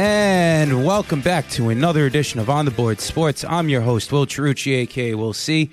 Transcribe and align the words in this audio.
And 0.00 0.86
welcome 0.86 1.22
back 1.22 1.48
to 1.50 1.70
another 1.70 2.06
edition 2.06 2.38
of 2.38 2.48
On 2.48 2.64
the 2.64 2.70
Board 2.70 3.00
Sports. 3.00 3.42
I'm 3.42 3.68
your 3.68 3.80
host, 3.80 4.12
Will 4.12 4.26
Cherucci, 4.26 4.76
aka 4.76 5.16
Will 5.16 5.32
C. 5.32 5.72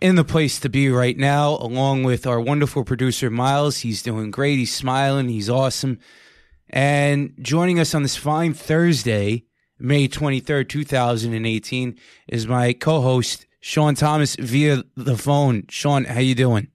In 0.00 0.14
the 0.14 0.22
place 0.22 0.60
to 0.60 0.68
be 0.68 0.88
right 0.90 1.16
now, 1.16 1.54
along 1.56 2.04
with 2.04 2.24
our 2.24 2.40
wonderful 2.40 2.84
producer, 2.84 3.30
Miles. 3.30 3.78
He's 3.78 4.00
doing 4.00 4.30
great. 4.30 4.58
He's 4.60 4.72
smiling. 4.72 5.28
He's 5.28 5.50
awesome. 5.50 5.98
And 6.70 7.34
joining 7.40 7.80
us 7.80 7.96
on 7.96 8.04
this 8.04 8.14
fine 8.14 8.54
Thursday, 8.54 9.42
May 9.76 10.06
23rd, 10.06 10.68
2018, 10.68 11.98
is 12.28 12.46
my 12.46 12.72
co-host, 12.72 13.44
Sean 13.58 13.96
Thomas, 13.96 14.36
via 14.36 14.84
the 14.96 15.16
phone. 15.16 15.64
Sean, 15.68 16.04
how 16.04 16.20
you 16.20 16.36
doing? 16.36 16.68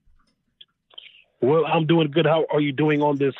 Well, 1.40 1.64
I'm 1.64 1.86
doing 1.86 2.10
good. 2.10 2.26
How 2.26 2.44
are 2.52 2.60
you 2.60 2.72
doing 2.72 3.00
on 3.00 3.16
this 3.16 3.34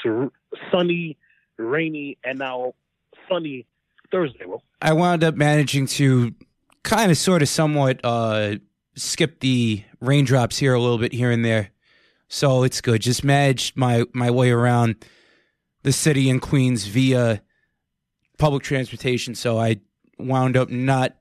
sunny, 0.72 1.18
rainy, 1.58 2.16
and 2.24 2.38
now 2.38 2.72
sunny 3.28 3.66
Thursday? 4.10 4.44
Well, 4.46 4.62
I 4.80 4.92
wound 4.92 5.24
up 5.24 5.34
managing 5.34 5.86
to 5.86 6.34
kind 6.82 7.10
of, 7.10 7.16
sort 7.16 7.42
of, 7.42 7.48
somewhat 7.48 8.00
uh, 8.04 8.56
skip 8.94 9.40
the 9.40 9.82
raindrops 10.00 10.58
here 10.58 10.74
a 10.74 10.80
little 10.80 10.98
bit 10.98 11.12
here 11.12 11.30
and 11.30 11.44
there, 11.44 11.70
so 12.28 12.62
it's 12.62 12.80
good. 12.80 13.02
Just 13.02 13.24
managed 13.24 13.76
my 13.76 14.04
my 14.12 14.30
way 14.30 14.50
around 14.50 15.04
the 15.82 15.92
city 15.92 16.28
in 16.28 16.40
Queens 16.40 16.86
via 16.86 17.42
public 18.38 18.62
transportation, 18.62 19.34
so 19.34 19.58
I 19.58 19.80
wound 20.18 20.56
up 20.56 20.70
not 20.70 21.16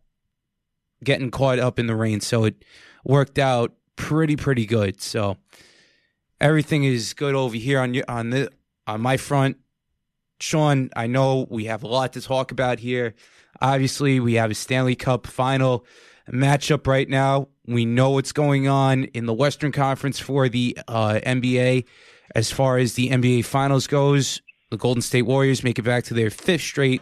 getting 1.04 1.32
caught 1.32 1.60
up 1.60 1.80
in 1.80 1.88
the 1.88 1.96
rain. 1.96 2.22
So 2.22 2.46
it 2.46 2.64
worked 3.04 3.38
out 3.38 3.74
pretty 3.96 4.36
pretty 4.36 4.66
good. 4.66 5.02
So 5.02 5.38
everything 6.40 6.84
is 6.84 7.14
good 7.14 7.36
over 7.36 7.56
here 7.56 7.80
on 7.80 7.94
your 7.94 8.06
on 8.08 8.30
the 8.30 8.52
on 8.88 9.02
my 9.02 9.18
front. 9.18 9.58
Sean, 10.44 10.90
I 10.94 11.08
know 11.08 11.48
we 11.50 11.66
have 11.66 11.84
a 11.84 11.88
lot 11.88 12.12
to 12.14 12.22
talk 12.22 12.52
about 12.52 12.78
here. 12.78 13.16
Obviously, 13.62 14.20
we 14.20 14.34
have 14.34 14.52
a 14.52 14.54
Stanley 14.54 14.94
Cup 14.94 15.26
final 15.26 15.86
matchup 16.30 16.86
right 16.86 17.08
now. 17.08 17.48
We 17.66 17.86
know 17.86 18.10
what's 18.10 18.34
going 18.34 18.68
on 18.68 19.06
in 19.06 19.26
the 19.26 19.34
Western 19.34 19.72
Conference 19.72 20.20
for 20.20 20.50
the 20.50 20.78
uh, 20.90 21.22
NBA. 21.26 21.86
As 22.36 22.52
far 22.52 22.78
as 22.78 22.96
the 22.96 23.10
NBA 23.10 23.46
Finals 23.46 23.88
goes, 23.88 24.42
the 24.70 24.76
Golden 24.76 25.02
State 25.02 25.22
Warriors 25.22 25.64
make 25.64 25.80
it 25.80 25.84
back 25.84 26.04
to 26.06 26.14
their 26.14 26.30
fifth 26.30 26.64
straight 26.64 27.02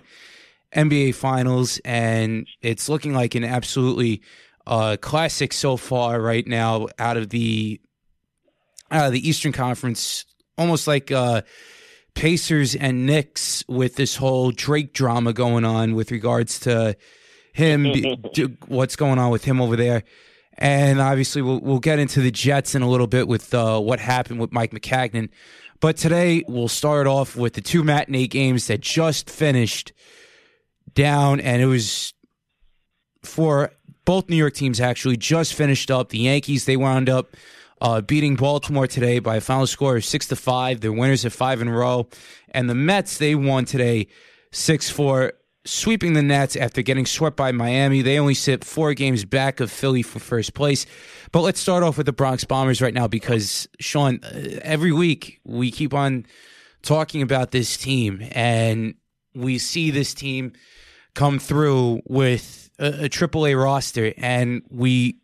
NBA 0.76 1.16
Finals, 1.16 1.81
and 1.83 2.45
it's 2.61 2.89
looking 2.89 3.16
like 3.16 3.33
an 3.33 3.44
absolutely 3.44 4.22
uh, 4.67 4.98
classic 5.02 5.52
so 5.52 5.78
far 5.78 6.22
right 6.22 6.45
now 6.45 6.89
out 7.00 7.17
of 7.17 7.30
the 7.30 7.81
out 8.92 9.08
of 9.08 9.14
the 9.14 9.28
Eastern 9.28 9.52
Conference, 9.52 10.26
almost 10.59 10.86
like 10.86 11.11
uh, 11.11 11.42
Pacers 12.16 12.76
and 12.76 13.06
Knicks 13.06 13.64
with 13.67 13.95
this 13.95 14.16
whole 14.16 14.52
Drake 14.52 14.94
drama 14.94 15.34
going 15.34 15.66
on 15.66 15.95
with 15.95 16.12
regards 16.12 16.59
to 16.62 16.95
him, 17.54 17.94
what's 18.67 18.95
going 18.95 19.20
on 19.20 19.31
with 19.31 19.44
him 19.44 19.62
over 19.62 19.76
there. 19.76 20.04
And 20.58 21.00
obviously, 21.00 21.42
we'll, 21.42 21.59
we'll 21.59 21.80
get 21.80 21.98
into 21.98 22.22
the 22.22 22.32
Jets 22.32 22.76
in 22.76 22.82
a 22.82 22.89
little 22.89 23.08
bit 23.08 23.28
with 23.28 23.54
uh, 23.54 23.80
what 23.80 24.00
happened 24.00 24.39
with 24.39 24.52
Mike 24.52 24.72
Maccagnan. 24.72 25.30
But 25.80 25.98
today, 25.98 26.44
we'll 26.48 26.67
start 26.67 27.08
off 27.08 27.36
with 27.36 27.54
the 27.54 27.62
two 27.62 27.84
matinee 27.84 28.28
games 28.28 28.67
that 28.67 28.82
just 28.82 29.30
finished 29.30 29.94
down, 30.94 31.39
and 31.39 31.62
it 31.62 31.66
was 31.66 32.14
for 33.23 33.72
both 34.06 34.30
New 34.30 34.36
York 34.36 34.54
teams 34.54 34.80
actually 34.80 35.17
just 35.17 35.54
finished 35.54 35.89
up. 35.89 36.09
The 36.09 36.20
Yankees, 36.20 36.66
they 36.66 36.78
wound 36.78 37.09
up 37.09 37.36
uh, 37.81 37.99
beating 37.99 38.35
Baltimore 38.35 38.87
today 38.87 39.19
by 39.19 39.37
a 39.37 39.41
final 39.41 39.67
score 39.67 39.97
of 39.97 40.05
six 40.05 40.27
to 40.27 40.36
five. 40.36 40.80
They're 40.80 40.93
winners 40.93 41.25
of 41.25 41.33
five 41.33 41.61
in 41.61 41.67
a 41.67 41.75
row, 41.75 42.08
and 42.52 42.69
the 42.69 42.75
Mets 42.75 43.17
they 43.17 43.33
won 43.33 43.65
today 43.65 44.08
six 44.52 44.89
four, 44.89 45.33
sweeping 45.65 46.14
the 46.14 46.21
Nets 46.21 46.55
after 46.55 46.83
getting 46.83 47.08
swept 47.08 47.36
by 47.36 47.52
Miami. 47.52 48.03
They 48.03 48.20
only 48.20 48.36
sit 48.36 48.64
four 48.64 48.93
games 48.93 49.25
back 49.25 49.59
of 49.59 49.71
Philly 49.71 50.03
for 50.03 50.20
first 50.20 50.53
place. 50.53 50.86
But 51.31 51.41
let's 51.41 51.59
start 51.59 51.81
off 51.81 51.97
with 51.97 52.05
the 52.05 52.14
Bronx 52.14 52.43
Bombers 52.43 52.81
right 52.81 52.93
now 52.93 53.08
because 53.08 53.67
Sean, 53.80 54.20
uh, 54.23 54.59
every 54.61 54.91
week 54.91 55.39
we 55.43 55.71
keep 55.71 55.93
on 55.93 56.27
talking 56.83 57.23
about 57.23 57.52
this 57.52 57.77
team, 57.77 58.27
and 58.31 58.93
we 59.33 59.58
see 59.58 59.89
this 59.89 60.14
team 60.14 60.53
come 61.15 61.39
through 61.39 62.02
with 62.05 62.70
a, 62.77 63.05
a 63.05 63.09
AAA 63.09 63.61
roster, 63.61 64.14
and 64.17 64.61
we 64.70 65.17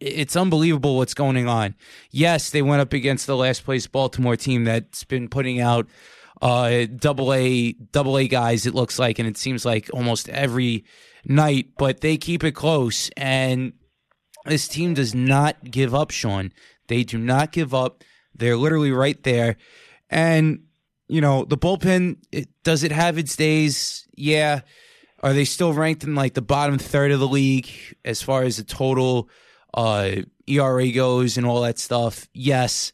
it's 0.00 0.36
unbelievable 0.36 0.96
what's 0.96 1.14
going 1.14 1.48
on. 1.48 1.74
Yes, 2.10 2.50
they 2.50 2.62
went 2.62 2.82
up 2.82 2.92
against 2.92 3.26
the 3.26 3.36
last 3.36 3.64
place 3.64 3.86
Baltimore 3.86 4.36
team 4.36 4.64
that's 4.64 5.04
been 5.04 5.28
putting 5.28 5.60
out 5.60 5.88
uh, 6.42 6.86
double 6.96 7.32
A 7.32 7.72
double 7.72 8.18
A 8.18 8.28
guys. 8.28 8.66
It 8.66 8.74
looks 8.74 8.98
like, 8.98 9.18
and 9.18 9.28
it 9.28 9.36
seems 9.36 9.64
like 9.64 9.88
almost 9.92 10.28
every 10.28 10.84
night. 11.24 11.68
But 11.78 12.00
they 12.00 12.16
keep 12.16 12.44
it 12.44 12.52
close, 12.52 13.10
and 13.16 13.72
this 14.44 14.68
team 14.68 14.94
does 14.94 15.14
not 15.14 15.70
give 15.70 15.94
up. 15.94 16.10
Sean, 16.10 16.52
they 16.88 17.04
do 17.04 17.18
not 17.18 17.52
give 17.52 17.74
up. 17.74 18.04
They're 18.34 18.56
literally 18.56 18.92
right 18.92 19.22
there, 19.22 19.56
and 20.10 20.64
you 21.08 21.20
know 21.20 21.44
the 21.44 21.58
bullpen. 21.58 22.18
It, 22.32 22.48
does 22.62 22.82
it 22.82 22.92
have 22.92 23.16
its 23.18 23.36
days? 23.36 24.06
Yeah. 24.16 24.60
Are 25.22 25.32
they 25.32 25.46
still 25.46 25.72
ranked 25.72 26.04
in 26.04 26.14
like 26.14 26.34
the 26.34 26.42
bottom 26.42 26.76
third 26.76 27.10
of 27.10 27.18
the 27.18 27.26
league 27.26 27.70
as 28.04 28.20
far 28.20 28.42
as 28.42 28.58
the 28.58 28.64
total? 28.64 29.30
Uh, 29.74 30.22
ERA 30.46 30.90
goes 30.92 31.36
and 31.36 31.44
all 31.44 31.60
that 31.62 31.78
stuff. 31.78 32.28
Yes, 32.32 32.92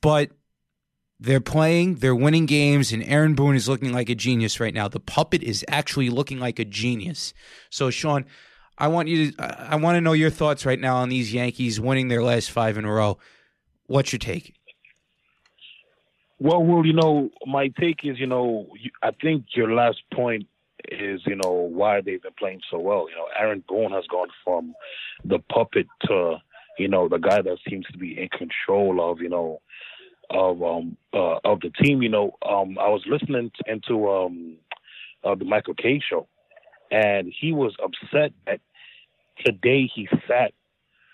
but 0.00 0.30
they're 1.20 1.40
playing, 1.40 1.96
they're 1.96 2.14
winning 2.14 2.46
games, 2.46 2.92
and 2.92 3.02
Aaron 3.04 3.34
Boone 3.34 3.54
is 3.56 3.68
looking 3.68 3.92
like 3.92 4.08
a 4.08 4.14
genius 4.14 4.58
right 4.58 4.74
now. 4.74 4.88
The 4.88 5.00
puppet 5.00 5.42
is 5.42 5.64
actually 5.68 6.10
looking 6.10 6.40
like 6.40 6.58
a 6.58 6.64
genius. 6.64 7.34
So, 7.70 7.90
Sean, 7.90 8.24
I 8.76 8.88
want 8.88 9.08
you 9.08 9.32
to, 9.32 9.72
I 9.72 9.76
want 9.76 9.96
to 9.96 10.00
know 10.00 10.12
your 10.12 10.30
thoughts 10.30 10.66
right 10.66 10.80
now 10.80 10.96
on 10.96 11.08
these 11.08 11.32
Yankees 11.32 11.80
winning 11.80 12.08
their 12.08 12.22
last 12.22 12.50
five 12.50 12.76
in 12.76 12.84
a 12.84 12.92
row. 12.92 13.18
What's 13.86 14.12
your 14.12 14.18
take? 14.18 14.54
Well, 16.40 16.62
well, 16.62 16.84
you 16.84 16.92
know, 16.92 17.30
my 17.46 17.68
take 17.68 18.04
is, 18.04 18.18
you 18.18 18.26
know, 18.26 18.66
I 19.02 19.12
think 19.12 19.46
your 19.54 19.72
last 19.72 20.02
point 20.12 20.46
is, 20.90 21.20
you 21.26 21.36
know, 21.36 21.52
why 21.52 22.00
they've 22.00 22.22
been 22.22 22.32
playing 22.38 22.60
so 22.70 22.78
well. 22.78 23.08
You 23.08 23.16
know, 23.16 23.28
Aaron 23.38 23.64
Boone 23.68 23.92
has 23.92 24.06
gone 24.06 24.28
from 24.44 24.74
the 25.24 25.38
puppet 25.38 25.86
to, 26.06 26.36
you 26.78 26.88
know, 26.88 27.08
the 27.08 27.18
guy 27.18 27.42
that 27.42 27.58
seems 27.68 27.86
to 27.86 27.98
be 27.98 28.18
in 28.20 28.28
control 28.28 29.10
of, 29.10 29.20
you 29.20 29.28
know, 29.28 29.60
of 30.30 30.62
um 30.62 30.96
uh, 31.12 31.38
of 31.44 31.60
the 31.60 31.70
team. 31.82 32.02
You 32.02 32.08
know, 32.08 32.36
um 32.46 32.78
I 32.78 32.88
was 32.88 33.02
listening 33.06 33.50
to, 33.56 33.72
into 33.72 34.10
um 34.10 34.56
uh, 35.22 35.34
the 35.34 35.44
Michael 35.44 35.74
Kay 35.74 36.00
show, 36.00 36.26
and 36.90 37.32
he 37.40 37.52
was 37.52 37.74
upset 37.82 38.32
that 38.46 38.60
today 39.44 39.90
he 39.94 40.08
sat 40.28 40.52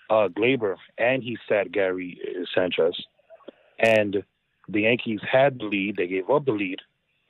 uh 0.09 0.27
Gleyber 0.29 0.75
and 0.97 1.21
he 1.21 1.37
sat 1.47 1.71
Gary 1.71 2.19
Sanchez, 2.55 2.95
and 3.79 4.23
the 4.69 4.81
Yankees 4.81 5.19
had 5.29 5.59
the 5.59 5.65
lead. 5.65 5.97
They 5.97 6.07
gave 6.07 6.29
up 6.29 6.45
the 6.45 6.51
lead, 6.53 6.79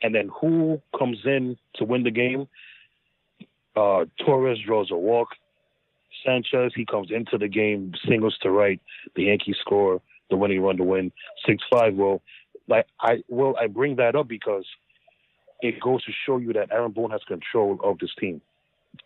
and 0.01 0.13
then 0.13 0.29
who 0.39 0.81
comes 0.97 1.19
in 1.25 1.57
to 1.75 1.85
win 1.85 2.03
the 2.03 2.11
game? 2.11 2.47
Uh, 3.75 4.05
Torres 4.25 4.59
draws 4.65 4.91
a 4.91 4.95
walk. 4.95 5.29
Sanchez, 6.25 6.73
he 6.75 6.85
comes 6.85 7.09
into 7.09 7.37
the 7.37 7.47
game, 7.47 7.93
singles 8.07 8.37
to 8.41 8.51
right. 8.51 8.79
The 9.15 9.23
Yankees 9.23 9.57
score 9.61 10.01
the 10.29 10.37
winning 10.37 10.61
run 10.61 10.77
to 10.77 10.83
win 10.83 11.11
six 11.45 11.63
five. 11.71 11.93
Well, 11.95 12.21
like 12.67 12.87
I 12.99 13.23
well 13.27 13.55
I 13.59 13.67
bring 13.67 13.97
that 13.97 14.15
up 14.15 14.27
because 14.27 14.65
it 15.61 15.79
goes 15.79 16.03
to 16.05 16.11
show 16.25 16.37
you 16.37 16.53
that 16.53 16.71
Aaron 16.71 16.91
Boone 16.91 17.11
has 17.11 17.21
control 17.27 17.79
of 17.83 17.99
this 17.99 18.15
team. 18.19 18.41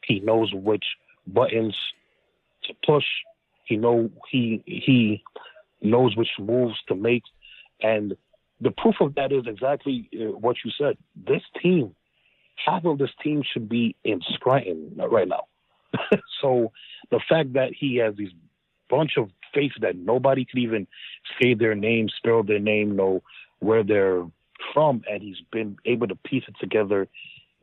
He 0.05 0.19
knows 0.21 0.53
which 0.53 0.85
buttons 1.27 1.75
to 2.63 2.73
push. 2.85 3.05
He 3.65 3.75
know 3.75 4.09
he 4.31 4.63
he 4.65 5.23
knows 5.81 6.15
which 6.15 6.29
moves 6.39 6.75
to 6.87 6.95
make, 6.95 7.23
and 7.81 8.15
the 8.61 8.71
proof 8.71 8.95
of 9.01 9.15
that 9.15 9.31
is 9.31 9.43
exactly 9.47 10.09
uh, 10.13 10.37
what 10.37 10.57
you 10.63 10.71
said. 10.77 10.97
This 11.15 11.41
team, 11.61 11.95
half 12.65 12.85
of 12.85 12.97
this 12.97 13.09
team 13.23 13.43
should 13.51 13.67
be 13.67 13.95
in 14.03 14.21
Scranton 14.33 14.93
right 14.97 15.27
now. 15.27 15.45
so 16.41 16.71
the 17.11 17.19
fact 17.27 17.53
that 17.53 17.71
he 17.77 17.97
has 17.97 18.15
these 18.15 18.31
bunch 18.89 19.13
of 19.17 19.29
faces 19.53 19.77
that 19.81 19.97
nobody 19.97 20.45
could 20.45 20.59
even 20.59 20.87
say 21.41 21.53
their 21.53 21.75
name, 21.75 22.07
spell 22.17 22.43
their 22.43 22.59
name, 22.59 22.95
know 22.95 23.21
where 23.59 23.83
they're 23.83 24.23
from, 24.73 25.01
and 25.09 25.21
he's 25.21 25.41
been 25.51 25.77
able 25.85 26.07
to 26.07 26.15
piece 26.15 26.43
it 26.47 26.55
together 26.59 27.07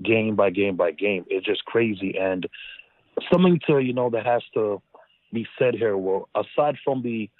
game 0.03 0.35
by 0.35 0.51
game 0.51 0.77
by 0.77 0.91
game. 0.91 1.25
It's 1.29 1.47
just 1.47 1.65
crazy. 1.65 2.17
And 2.19 2.47
something 3.31 3.61
to, 3.67 3.79
you 3.79 3.93
know, 3.93 4.11
that 4.11 4.27
has 4.27 4.43
to 4.55 4.83
be 5.33 5.47
said 5.59 5.75
here, 5.75 5.97
well, 5.97 6.29
aside 6.35 6.77
from 6.85 7.03
the 7.03 7.31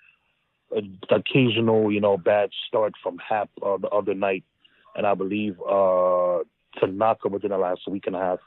occasional, 1.11 1.93
you 1.93 2.01
know, 2.01 2.17
bad 2.17 2.51
start 2.67 2.95
from 3.03 3.19
Happ 3.19 3.51
uh, 3.63 3.77
the 3.77 3.89
other 3.89 4.15
night, 4.15 4.45
and 4.97 5.07
I 5.07 5.15
believe 5.15 5.61
uh, 5.61 6.39
Tanaka 6.79 7.29
within 7.29 7.51
the 7.51 7.59
last 7.59 7.83
week 7.89 8.07
and 8.07 8.17
a 8.17 8.21
half, 8.21 8.39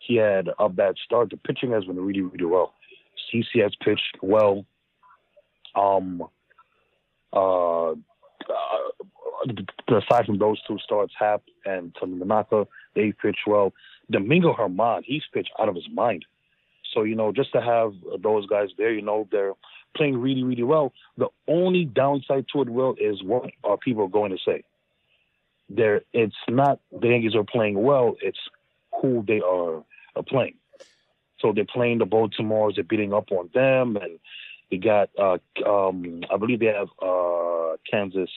he 0.00 0.16
had 0.16 0.48
a 0.58 0.68
bad 0.68 0.96
start. 1.04 1.30
The 1.30 1.36
pitching 1.36 1.72
has 1.72 1.84
been 1.84 2.00
really, 2.00 2.22
really 2.22 2.44
well. 2.44 2.74
CC 3.32 3.62
has 3.62 3.72
pitched 3.82 4.18
well. 4.22 4.64
Um, 5.74 6.22
uh, 7.32 7.90
uh, 7.90 7.94
aside 9.88 10.26
from 10.26 10.38
those 10.38 10.60
two 10.66 10.78
starts, 10.84 11.12
Happ 11.18 11.42
and 11.64 11.94
Tanaka, 11.98 12.66
they 12.94 13.12
pitched 13.12 13.46
well. 13.46 13.72
Domingo 14.10 14.54
Germán, 14.54 15.02
he's 15.04 15.22
pitched 15.32 15.50
out 15.58 15.68
of 15.68 15.74
his 15.74 15.88
mind. 15.92 16.24
So 16.92 17.02
you 17.02 17.16
know, 17.16 17.32
just 17.32 17.52
to 17.52 17.60
have 17.60 17.92
those 18.22 18.46
guys 18.46 18.68
there, 18.78 18.92
you 18.92 19.02
know, 19.02 19.26
they're 19.32 19.54
playing 19.94 20.20
really, 20.20 20.42
really 20.42 20.62
well. 20.62 20.92
The 21.16 21.28
only 21.48 21.84
downside 21.84 22.46
to 22.52 22.62
it, 22.62 22.68
Will, 22.68 22.94
is 23.00 23.22
what 23.22 23.50
are 23.62 23.76
people 23.76 24.08
going 24.08 24.32
to 24.32 24.38
say? 24.44 24.64
There, 25.68 26.02
it's 26.12 26.34
not 26.48 26.80
the 26.92 27.08
Yankees 27.08 27.34
are 27.34 27.44
playing 27.44 27.82
well; 27.82 28.16
it's 28.20 28.38
who 29.00 29.24
they 29.26 29.40
are, 29.40 29.82
are 30.16 30.22
playing. 30.26 30.54
So 31.40 31.52
they're 31.52 31.64
playing 31.64 31.98
the 31.98 32.06
Baltimores, 32.06 32.76
they're 32.76 32.84
beating 32.84 33.12
up 33.12 33.30
on 33.30 33.50
them, 33.54 33.96
and 33.96 34.18
they 34.70 34.78
got, 34.78 35.10
uh, 35.18 35.38
um, 35.66 36.22
I 36.32 36.36
believe 36.36 36.60
they 36.60 36.66
have 36.66 36.88
uh, 37.02 37.76
Kansas 37.90 38.30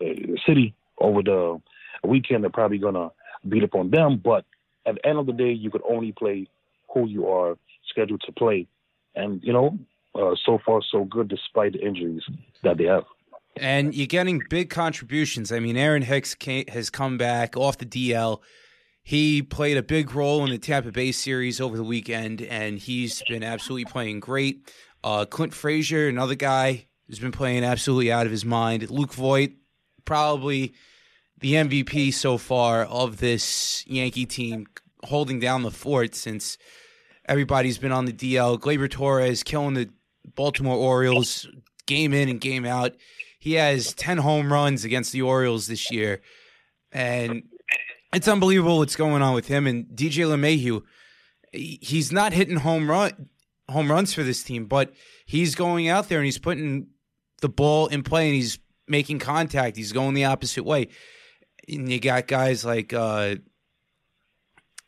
uh, 0.00 0.04
City 0.46 0.74
over 0.98 1.22
the 1.22 1.60
weekend. 2.04 2.44
They're 2.44 2.50
probably 2.50 2.78
gonna 2.78 3.10
beat 3.48 3.64
up 3.64 3.74
on 3.74 3.90
them, 3.90 4.20
but 4.22 4.44
at 4.86 4.96
the 4.96 5.06
end 5.06 5.18
of 5.18 5.26
the 5.26 5.32
day, 5.32 5.52
you 5.52 5.70
could 5.70 5.82
only 5.88 6.12
play 6.12 6.48
who 6.92 7.06
you 7.06 7.28
are 7.28 7.56
scheduled 7.88 8.22
to 8.22 8.32
play, 8.32 8.66
and 9.14 9.42
you 9.42 9.52
know, 9.52 9.78
uh, 10.14 10.34
so 10.44 10.58
far 10.64 10.80
so 10.90 11.04
good 11.04 11.28
despite 11.28 11.72
the 11.72 11.86
injuries 11.86 12.22
that 12.62 12.78
they 12.78 12.84
have. 12.84 13.04
And 13.56 13.94
you're 13.94 14.06
getting 14.06 14.42
big 14.48 14.70
contributions. 14.70 15.52
I 15.52 15.60
mean, 15.60 15.76
Aaron 15.76 16.02
Hicks 16.02 16.34
came, 16.34 16.66
has 16.68 16.88
come 16.88 17.18
back 17.18 17.56
off 17.56 17.78
the 17.78 17.86
DL. 17.86 18.40
He 19.02 19.42
played 19.42 19.76
a 19.76 19.82
big 19.82 20.14
role 20.14 20.44
in 20.44 20.50
the 20.50 20.58
Tampa 20.58 20.92
Bay 20.92 21.10
series 21.12 21.60
over 21.60 21.76
the 21.76 21.84
weekend, 21.84 22.42
and 22.42 22.78
he's 22.78 23.22
been 23.28 23.42
absolutely 23.42 23.86
playing 23.86 24.20
great. 24.20 24.70
Uh, 25.02 25.24
Clint 25.24 25.54
Frazier, 25.54 26.08
another 26.08 26.34
guy 26.34 26.86
who's 27.06 27.18
been 27.18 27.32
playing 27.32 27.64
absolutely 27.64 28.12
out 28.12 28.26
of 28.26 28.32
his 28.32 28.44
mind. 28.44 28.88
Luke 28.88 29.12
Voit, 29.12 29.52
probably 30.04 30.74
the 31.38 31.54
MVP 31.54 32.12
so 32.12 32.38
far 32.38 32.84
of 32.84 33.18
this 33.18 33.84
Yankee 33.86 34.26
team, 34.26 34.66
holding 35.04 35.40
down 35.40 35.62
the 35.62 35.70
fort 35.70 36.14
since 36.14 36.58
everybody's 37.26 37.78
been 37.78 37.92
on 37.92 38.04
the 38.04 38.12
DL. 38.12 38.60
Gleyber 38.60 38.90
Torres 38.90 39.42
killing 39.42 39.74
the 39.74 39.88
Baltimore 40.34 40.76
Orioles 40.76 41.48
game 41.86 42.12
in 42.12 42.28
and 42.28 42.40
game 42.40 42.64
out. 42.64 42.94
He 43.38 43.54
has 43.54 43.94
10 43.94 44.18
home 44.18 44.52
runs 44.52 44.84
against 44.84 45.12
the 45.12 45.22
Orioles 45.22 45.66
this 45.66 45.90
year. 45.90 46.20
And 46.92 47.44
it's 48.12 48.28
unbelievable 48.28 48.78
what's 48.78 48.96
going 48.96 49.22
on 49.22 49.34
with 49.34 49.46
him. 49.46 49.66
And 49.66 49.86
DJ 49.86 50.26
LeMahieu, 50.26 50.82
he's 51.52 52.12
not 52.12 52.32
hitting 52.32 52.56
home 52.56 52.90
run 52.90 53.28
home 53.70 53.90
runs 53.90 54.12
for 54.12 54.22
this 54.22 54.42
team, 54.42 54.66
but 54.66 54.92
he's 55.24 55.54
going 55.54 55.88
out 55.88 56.08
there 56.08 56.18
and 56.18 56.26
he's 56.26 56.38
putting 56.38 56.88
the 57.40 57.48
ball 57.48 57.86
in 57.86 58.02
play 58.02 58.26
and 58.26 58.34
he's 58.34 58.58
making 58.86 59.18
contact. 59.18 59.76
He's 59.76 59.92
going 59.92 60.14
the 60.14 60.24
opposite 60.24 60.64
way. 60.64 60.88
And 61.68 61.90
you 61.90 62.00
got 62.00 62.26
guys 62.26 62.64
like 62.64 62.92
uh, 62.92 63.36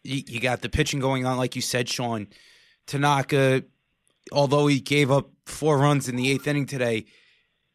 you, 0.02 0.22
you 0.26 0.40
got 0.40 0.60
the 0.60 0.68
pitching 0.68 1.00
going 1.00 1.24
on, 1.24 1.38
like 1.38 1.56
you 1.56 1.62
said, 1.62 1.88
Sean 1.88 2.28
Tanaka. 2.86 3.64
Although 4.30 4.66
he 4.68 4.80
gave 4.80 5.10
up 5.10 5.30
four 5.46 5.78
runs 5.78 6.08
in 6.08 6.16
the 6.16 6.30
eighth 6.30 6.46
inning 6.46 6.66
today, 6.66 7.06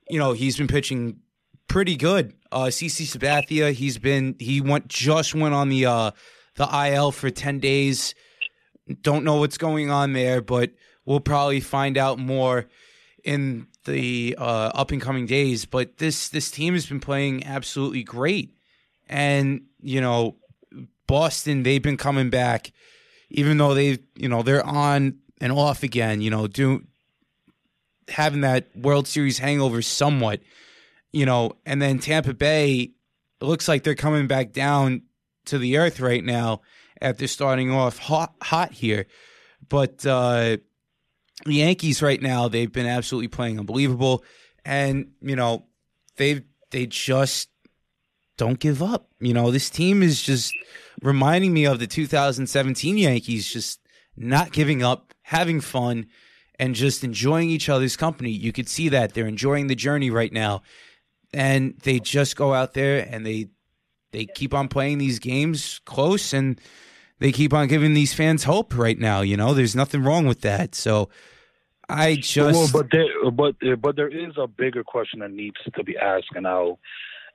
you 0.09 0.19
know 0.19 0.33
he's 0.33 0.57
been 0.57 0.67
pitching 0.67 1.19
pretty 1.67 1.95
good. 1.95 2.33
Uh, 2.51 2.65
CC 2.65 3.05
Sabathia, 3.05 3.73
he's 3.73 3.97
been 3.97 4.35
he 4.39 4.61
went 4.61 4.87
just 4.87 5.35
went 5.35 5.53
on 5.53 5.69
the 5.69 5.85
uh, 5.85 6.11
the 6.55 6.91
IL 6.91 7.11
for 7.11 7.29
ten 7.29 7.59
days. 7.59 8.15
Don't 9.01 9.25
know 9.25 9.35
what's 9.35 9.57
going 9.57 9.89
on 9.91 10.13
there, 10.13 10.41
but 10.41 10.71
we'll 11.05 11.19
probably 11.19 11.59
find 11.59 11.97
out 11.97 12.19
more 12.19 12.67
in 13.23 13.67
the 13.85 14.35
uh, 14.37 14.71
up 14.73 14.91
and 14.91 15.01
coming 15.01 15.25
days. 15.25 15.65
But 15.65 15.97
this 15.97 16.29
this 16.29 16.49
team 16.49 16.73
has 16.73 16.85
been 16.85 16.99
playing 16.99 17.45
absolutely 17.45 18.03
great, 18.03 18.55
and 19.09 19.63
you 19.81 19.99
know 19.99 20.37
Boston 21.07 21.63
they've 21.63 21.81
been 21.81 21.97
coming 21.97 22.29
back, 22.29 22.71
even 23.29 23.57
though 23.57 23.73
they 23.73 23.99
you 24.15 24.29
know 24.29 24.41
they're 24.43 24.65
on 24.65 25.17
and 25.39 25.51
off 25.51 25.83
again. 25.83 26.21
You 26.21 26.29
know, 26.29 26.47
do 26.47 26.83
having 28.07 28.41
that 28.41 28.67
World 28.75 29.07
Series 29.07 29.37
hangover 29.37 29.81
somewhat 29.81 30.39
you 31.11 31.25
know, 31.25 31.53
and 31.65 31.81
then 31.81 31.99
Tampa 31.99 32.33
Bay 32.33 32.91
looks 33.41 33.67
like 33.67 33.83
they're 33.83 33.95
coming 33.95 34.27
back 34.27 34.51
down 34.51 35.03
to 35.45 35.57
the 35.57 35.77
earth 35.77 35.99
right 35.99 36.23
now 36.23 36.61
after 37.01 37.27
starting 37.27 37.71
off 37.71 37.97
hot, 37.97 38.35
hot 38.41 38.71
here. 38.71 39.07
But 39.67 40.05
uh, 40.05 40.57
the 41.45 41.53
Yankees 41.53 42.01
right 42.01 42.21
now, 42.21 42.47
they've 42.47 42.71
been 42.71 42.85
absolutely 42.85 43.29
playing 43.29 43.59
unbelievable. 43.59 44.23
And, 44.65 45.11
you 45.21 45.35
know, 45.35 45.65
they 46.17 46.43
they 46.71 46.85
just 46.85 47.49
don't 48.37 48.59
give 48.59 48.83
up. 48.83 49.09
You 49.19 49.33
know, 49.33 49.51
this 49.51 49.69
team 49.69 50.03
is 50.03 50.21
just 50.21 50.53
reminding 51.01 51.53
me 51.53 51.65
of 51.65 51.79
the 51.79 51.87
2017 51.87 52.97
Yankees, 52.97 53.51
just 53.51 53.79
not 54.17 54.51
giving 54.51 54.83
up, 54.83 55.13
having 55.21 55.61
fun, 55.61 56.07
and 56.59 56.75
just 56.75 57.03
enjoying 57.03 57.49
each 57.49 57.69
other's 57.69 57.95
company. 57.95 58.31
You 58.31 58.51
could 58.51 58.67
see 58.67 58.89
that 58.89 59.13
they're 59.13 59.27
enjoying 59.27 59.67
the 59.67 59.75
journey 59.75 60.09
right 60.09 60.33
now 60.33 60.63
and 61.33 61.77
they 61.83 61.99
just 61.99 62.35
go 62.35 62.53
out 62.53 62.73
there 62.73 63.07
and 63.09 63.25
they 63.25 63.49
they 64.11 64.25
keep 64.25 64.53
on 64.53 64.67
playing 64.67 64.97
these 64.97 65.19
games 65.19 65.81
close 65.85 66.33
and 66.33 66.59
they 67.19 67.31
keep 67.31 67.53
on 67.53 67.67
giving 67.67 67.93
these 67.93 68.13
fans 68.13 68.43
hope 68.43 68.77
right 68.77 68.97
now. 68.97 69.21
You 69.21 69.37
know, 69.37 69.53
there's 69.53 69.75
nothing 69.75 70.03
wrong 70.03 70.25
with 70.25 70.41
that. 70.41 70.75
So 70.75 71.09
I 71.89 72.15
just 72.15 72.73
well, 72.73 72.83
but 72.83 72.91
there, 72.91 73.31
but 73.31 73.55
but 73.81 73.95
there 73.95 74.07
is 74.07 74.33
a 74.37 74.47
bigger 74.47 74.83
question 74.83 75.19
that 75.19 75.31
needs 75.31 75.57
to 75.73 75.83
be 75.83 75.97
asked, 75.97 76.31
and 76.35 76.47
I'll 76.47 76.79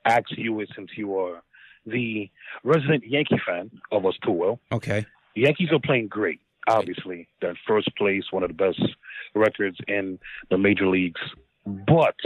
ask 0.05 0.25
you 0.37 0.61
it 0.61 0.70
since 0.75 0.90
you 0.96 1.17
are 1.19 1.43
the 1.87 2.31
resident 2.64 3.05
Yankee 3.06 3.40
fan 3.46 3.70
of 3.90 4.06
us 4.06 4.14
too. 4.25 4.32
Well, 4.32 4.61
okay, 4.70 5.06
the 5.34 5.43
Yankees 5.43 5.69
are 5.73 5.81
playing 5.81 6.08
great. 6.08 6.40
Obviously, 6.68 7.28
they're 7.40 7.50
in 7.50 7.56
first 7.66 7.94
place, 7.96 8.24
one 8.30 8.42
of 8.42 8.48
the 8.48 8.54
best 8.54 8.82
records 9.34 9.78
in 9.88 10.18
the 10.50 10.58
major 10.58 10.86
leagues. 10.86 11.20
But 11.66 12.16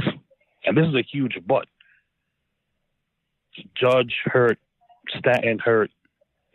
and 0.64 0.76
this 0.76 0.86
is 0.86 0.94
a 0.94 1.02
huge 1.02 1.38
but. 1.46 1.66
Judge 3.74 4.14
hurt, 4.24 4.58
Stanton 5.18 5.58
hurt, 5.58 5.90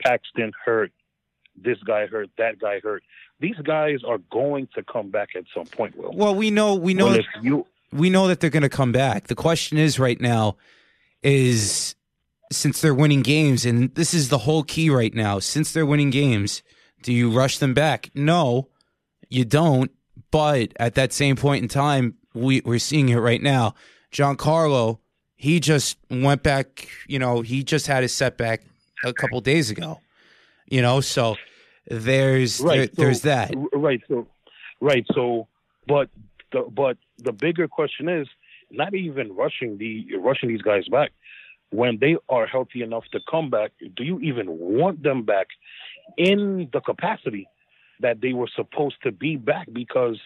Paxton 0.04 0.52
hurt, 0.64 0.92
this 1.56 1.78
guy 1.86 2.06
hurt, 2.06 2.30
that 2.38 2.60
guy 2.60 2.80
hurt. 2.80 3.04
These 3.40 3.58
guys 3.64 4.00
are 4.08 4.20
going 4.32 4.68
to 4.76 4.84
come 4.84 5.10
back 5.10 5.30
at 5.36 5.46
some 5.56 5.66
point. 5.66 5.98
Will 5.98 6.14
well, 6.14 6.36
we 6.36 6.52
know 6.52 6.76
we 6.76 6.94
know 6.94 7.12
that, 7.12 7.24
you, 7.42 7.66
we 7.92 8.10
know 8.10 8.28
that 8.28 8.40
they're 8.40 8.52
going 8.52 8.62
to 8.62 8.70
come 8.70 8.92
back. 8.92 9.28
The 9.28 9.36
question 9.36 9.78
is 9.78 9.98
right 9.98 10.20
now 10.22 10.58
is 11.24 11.96
since 12.52 12.82
they're 12.82 12.94
winning 12.94 13.22
games, 13.22 13.66
and 13.66 13.94
this 13.96 14.14
is 14.14 14.30
the 14.30 14.40
whole 14.40 14.64
key 14.64 14.90
right 14.90 15.14
now. 15.14 15.40
Since 15.40 15.74
they're 15.74 15.86
winning 15.86 16.12
games, 16.12 16.62
do 17.02 17.14
you 17.14 17.32
rush 17.32 17.58
them 17.58 17.74
back? 17.74 18.10
No, 18.14 18.70
you 19.30 19.46
don't. 19.46 19.92
But 20.32 20.74
at 20.78 20.96
that 20.96 21.14
same 21.14 21.36
point 21.36 21.64
in 21.64 21.68
time, 21.68 22.16
we, 22.34 22.62
we're 22.64 22.80
seeing 22.80 23.10
it 23.10 23.18
right 23.18 23.42
now. 23.42 23.76
Giancarlo, 24.12 25.00
he 25.36 25.60
just 25.60 25.98
went 26.10 26.44
back, 26.44 26.88
you 27.08 27.20
know, 27.20 27.42
he 27.42 27.64
just 27.64 27.88
had 27.88 28.04
his 28.04 28.14
setback 28.14 28.64
a 29.04 29.14
couple 29.14 29.42
days 29.42 29.70
ago. 29.70 30.00
You 30.70 30.82
know, 30.82 31.02
so 31.02 31.36
there's 31.88 32.62
right, 32.62 32.94
there, 32.96 33.06
there's 33.06 33.22
that. 33.22 33.54
Right. 33.74 34.02
So 34.08 34.28
right. 34.80 35.06
So 35.14 35.48
but 35.88 36.10
the 36.52 36.62
but 36.62 36.98
the 37.18 37.34
bigger 37.34 37.68
question 37.68 38.08
is 38.08 38.28
not 38.70 38.94
even 38.94 39.36
rushing 39.36 39.78
the 39.78 40.16
rushing 40.18 40.50
these 40.50 40.62
guys 40.62 40.88
back. 40.88 41.12
When 41.72 41.98
they 42.00 42.18
are 42.30 42.46
healthy 42.46 42.84
enough 42.84 43.06
to 43.14 43.20
come 43.30 43.50
back, 43.50 43.72
do 43.96 44.04
you 44.04 44.20
even 44.20 44.48
want 44.50 45.04
them 45.04 45.24
back 45.24 45.48
in 46.18 46.70
the 46.74 46.82
capacity 46.82 47.48
that 48.00 48.22
they 48.22 48.34
were 48.34 48.50
supposed 48.56 48.96
to 49.04 49.12
be 49.12 49.36
back? 49.36 49.68
Because 49.72 50.20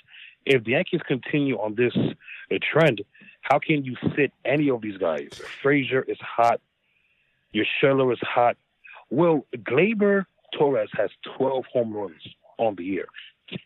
if 0.45 0.63
the 0.63 0.71
Yankees 0.71 1.01
continue 1.07 1.57
on 1.57 1.75
this 1.75 1.93
uh, 1.95 2.55
trend, 2.71 3.01
how 3.41 3.59
can 3.59 3.83
you 3.83 3.95
sit 4.15 4.31
any 4.43 4.69
of 4.69 4.81
these 4.81 4.97
guys? 4.97 5.29
Frazier 5.61 6.03
is 6.03 6.17
hot. 6.19 6.61
Your 7.51 7.65
Schiller 7.79 8.11
is 8.11 8.19
hot. 8.21 8.57
Well, 9.09 9.45
Gleyber 9.55 10.25
Torres 10.57 10.89
has 10.93 11.09
12 11.37 11.65
home 11.71 11.93
runs 11.93 12.21
on 12.57 12.75
the 12.75 12.83
year. 12.83 13.07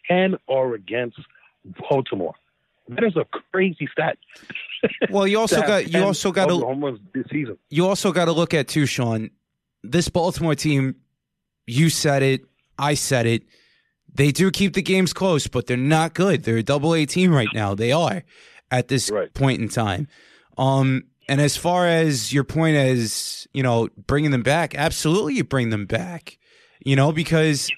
10 0.07 0.35
are 0.47 0.73
against 0.73 1.19
Baltimore. 1.89 2.35
That 2.89 3.03
is 3.03 3.15
a 3.15 3.25
crazy 3.25 3.87
stat. 3.91 4.17
Well, 5.09 5.27
you 5.27 5.37
also 5.37 5.59
got 5.61 5.91
you 5.91 6.01
also 6.01 6.31
got 6.31 6.47
to 6.47 6.57
home 6.57 6.81
runs 6.81 6.99
this 7.13 7.25
season. 7.29 7.57
You 7.69 7.85
also 7.85 8.13
got 8.13 8.25
to 8.25 8.31
look 8.31 8.53
at 8.53 8.69
too, 8.69 8.85
Sean. 8.85 9.29
This 9.83 10.07
Baltimore 10.07 10.55
team, 10.55 10.95
you 11.69 11.89
said 11.89 12.23
it, 12.23 12.41
I 12.77 12.93
said 12.93 13.25
it. 13.25 13.43
They 14.13 14.31
do 14.31 14.51
keep 14.51 14.73
the 14.73 14.81
games 14.81 15.13
close, 15.13 15.47
but 15.47 15.67
they're 15.67 15.77
not 15.77 16.13
good. 16.13 16.43
They're 16.43 16.57
a 16.57 16.63
double 16.63 16.95
A 16.95 17.05
team 17.05 17.31
right 17.31 17.49
now. 17.53 17.75
They 17.75 17.91
are 17.91 18.23
at 18.71 18.87
this 18.87 19.09
right. 19.09 19.33
point 19.33 19.61
in 19.61 19.69
time. 19.69 20.07
Um, 20.57 21.03
and 21.27 21.39
as 21.39 21.55
far 21.55 21.87
as 21.87 22.33
your 22.33 22.43
point 22.43 22.75
as, 22.75 23.47
you 23.53 23.61
know, 23.61 23.89
bringing 24.07 24.31
them 24.31 24.41
back, 24.41 24.73
absolutely 24.75 25.35
you 25.35 25.43
bring 25.43 25.69
them 25.69 25.85
back, 25.85 26.39
you 26.83 26.95
know, 26.95 27.11
because 27.11 27.69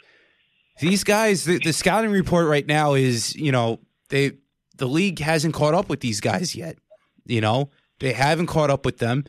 these 0.79 1.03
guys, 1.03 1.43
the, 1.43 1.59
the 1.59 1.73
scouting 1.73 2.11
report 2.11 2.47
right 2.47 2.65
now 2.65 2.93
is, 2.93 3.35
you 3.35 3.51
know, 3.51 3.79
they, 4.09 4.31
the 4.77 4.87
league 4.87 5.19
hasn't 5.19 5.53
caught 5.53 5.73
up 5.73 5.89
with 5.89 5.99
these 5.99 6.21
guys 6.21 6.55
yet. 6.55 6.77
You 7.25 7.41
know, 7.41 7.69
they 7.99 8.13
haven't 8.13 8.47
caught 8.47 8.69
up 8.69 8.85
with 8.85 8.99
them. 8.99 9.25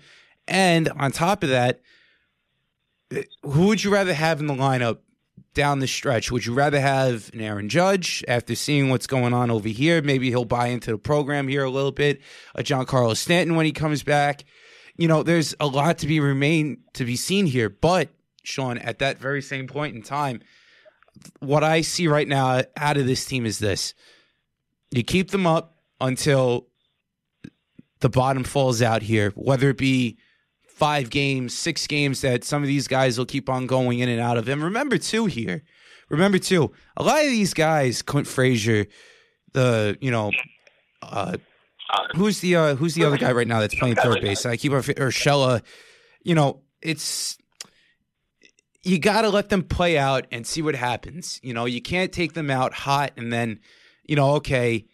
And 0.49 0.89
on 0.91 1.13
top 1.13 1.43
of 1.43 1.51
that, 1.51 1.81
who 3.43 3.67
would 3.67 3.83
you 3.83 3.93
rather 3.93 4.15
have 4.15 4.41
in 4.41 4.47
the 4.47 4.55
lineup 4.55 4.99
down 5.55 5.81
the 5.81 5.87
stretch? 5.87 6.31
Would 6.33 6.47
you 6.47 6.55
rather 6.55 6.81
have 6.81 7.31
an 7.35 7.41
Aaron 7.41 7.69
Judge 7.69 8.25
after 8.27 8.55
seeing 8.55 8.89
what's 8.89 9.07
going 9.07 9.35
on 9.35 9.51
over 9.51 9.69
here? 9.69 10.03
Maybe 10.03 10.31
he'll 10.31 10.45
buy 10.45 10.69
into 10.69 10.93
the 10.93 10.99
program 10.99 11.49
here 11.49 11.65
a 11.65 11.71
little 11.71 11.93
bit. 11.93 12.21
A 12.55 12.63
Giancarlo 12.63 13.17
Stanton 13.17 13.57
when 13.57 13.67
he 13.67 13.73
comes 13.73 14.03
back. 14.03 14.45
You 14.97 15.09
know, 15.09 15.23
there's 15.23 15.55
a 15.61 15.67
lot 15.67 15.99
to 15.99 16.07
be 16.07 16.21
remain 16.21 16.79
to 16.95 17.05
be 17.05 17.17
seen 17.17 17.47
here. 17.47 17.69
But 17.69 18.11
Sean, 18.43 18.79
at 18.79 18.99
that 18.99 19.19
very 19.19 19.43
same 19.43 19.67
point 19.67 19.97
in 19.97 20.03
time, 20.03 20.41
what 21.41 21.65
I 21.65 21.81
see 21.83 22.09
right 22.09 22.29
now 22.29 22.63
out 22.77 22.97
of 22.97 23.07
this 23.07 23.25
team 23.25 23.47
is 23.47 23.59
this: 23.59 23.95
you 24.91 25.03
keep 25.03 25.31
them 25.31 25.47
up 25.47 25.77
until 26.01 26.69
the 28.01 28.11
bottom 28.11 28.45
falls 28.45 28.83
out 28.83 29.03
here, 29.03 29.31
whether 29.35 29.71
it 29.71 29.79
be 29.79 30.19
five 30.83 31.11
games, 31.11 31.57
six 31.57 31.87
games 31.87 32.23
that 32.23 32.43
some 32.43 32.61
of 32.61 32.67
these 32.67 32.89
guys 32.89 33.17
will 33.17 33.25
keep 33.25 33.49
on 33.49 33.69
going 33.69 34.01
in 34.01 34.09
and 34.09 34.21
out 34.21 34.37
of. 34.37 34.49
And 34.49 34.61
remember 34.65 34.99
too 34.99 35.27
here, 35.27 35.63
remember 36.09 36.41
too, 36.41 36.73
a 36.97 37.05
lot 37.05 37.21
of 37.21 37.31
these 37.31 37.55
guys, 37.55 38.03
Clint 38.03 38.27
Frazier, 38.27 38.87
the 39.53 39.97
you 40.01 40.11
know, 40.11 40.33
uh, 41.01 41.37
who's 42.17 42.41
the 42.41 42.57
uh, 42.57 42.75
who's 42.75 42.97
the 42.97 43.05
other 43.05 43.17
guy 43.17 43.31
right 43.31 43.47
now 43.47 43.61
that's 43.61 43.77
playing 43.77 43.95
third 43.95 44.23
base? 44.23 44.45
I 44.45 44.57
keep 44.57 44.73
Urshela. 44.73 45.63
You 46.25 46.35
know, 46.35 46.63
it's 46.81 47.39
you 48.83 48.99
got 48.99 49.23
to 49.23 49.29
let 49.29 49.51
them 49.51 49.63
play 49.63 49.97
out 49.97 50.27
and 50.33 50.45
see 50.45 50.63
what 50.63 50.75
happens. 50.75 51.39
You 51.45 51.55
know, 51.55 51.65
you 51.65 51.81
can't 51.81 52.11
take 52.11 52.33
them 52.33 52.51
out 52.51 52.75
hot 52.75 53.13
and 53.17 53.33
then, 53.33 53.61
you 54.03 54.17
know, 54.17 54.33
okay, 54.33 54.87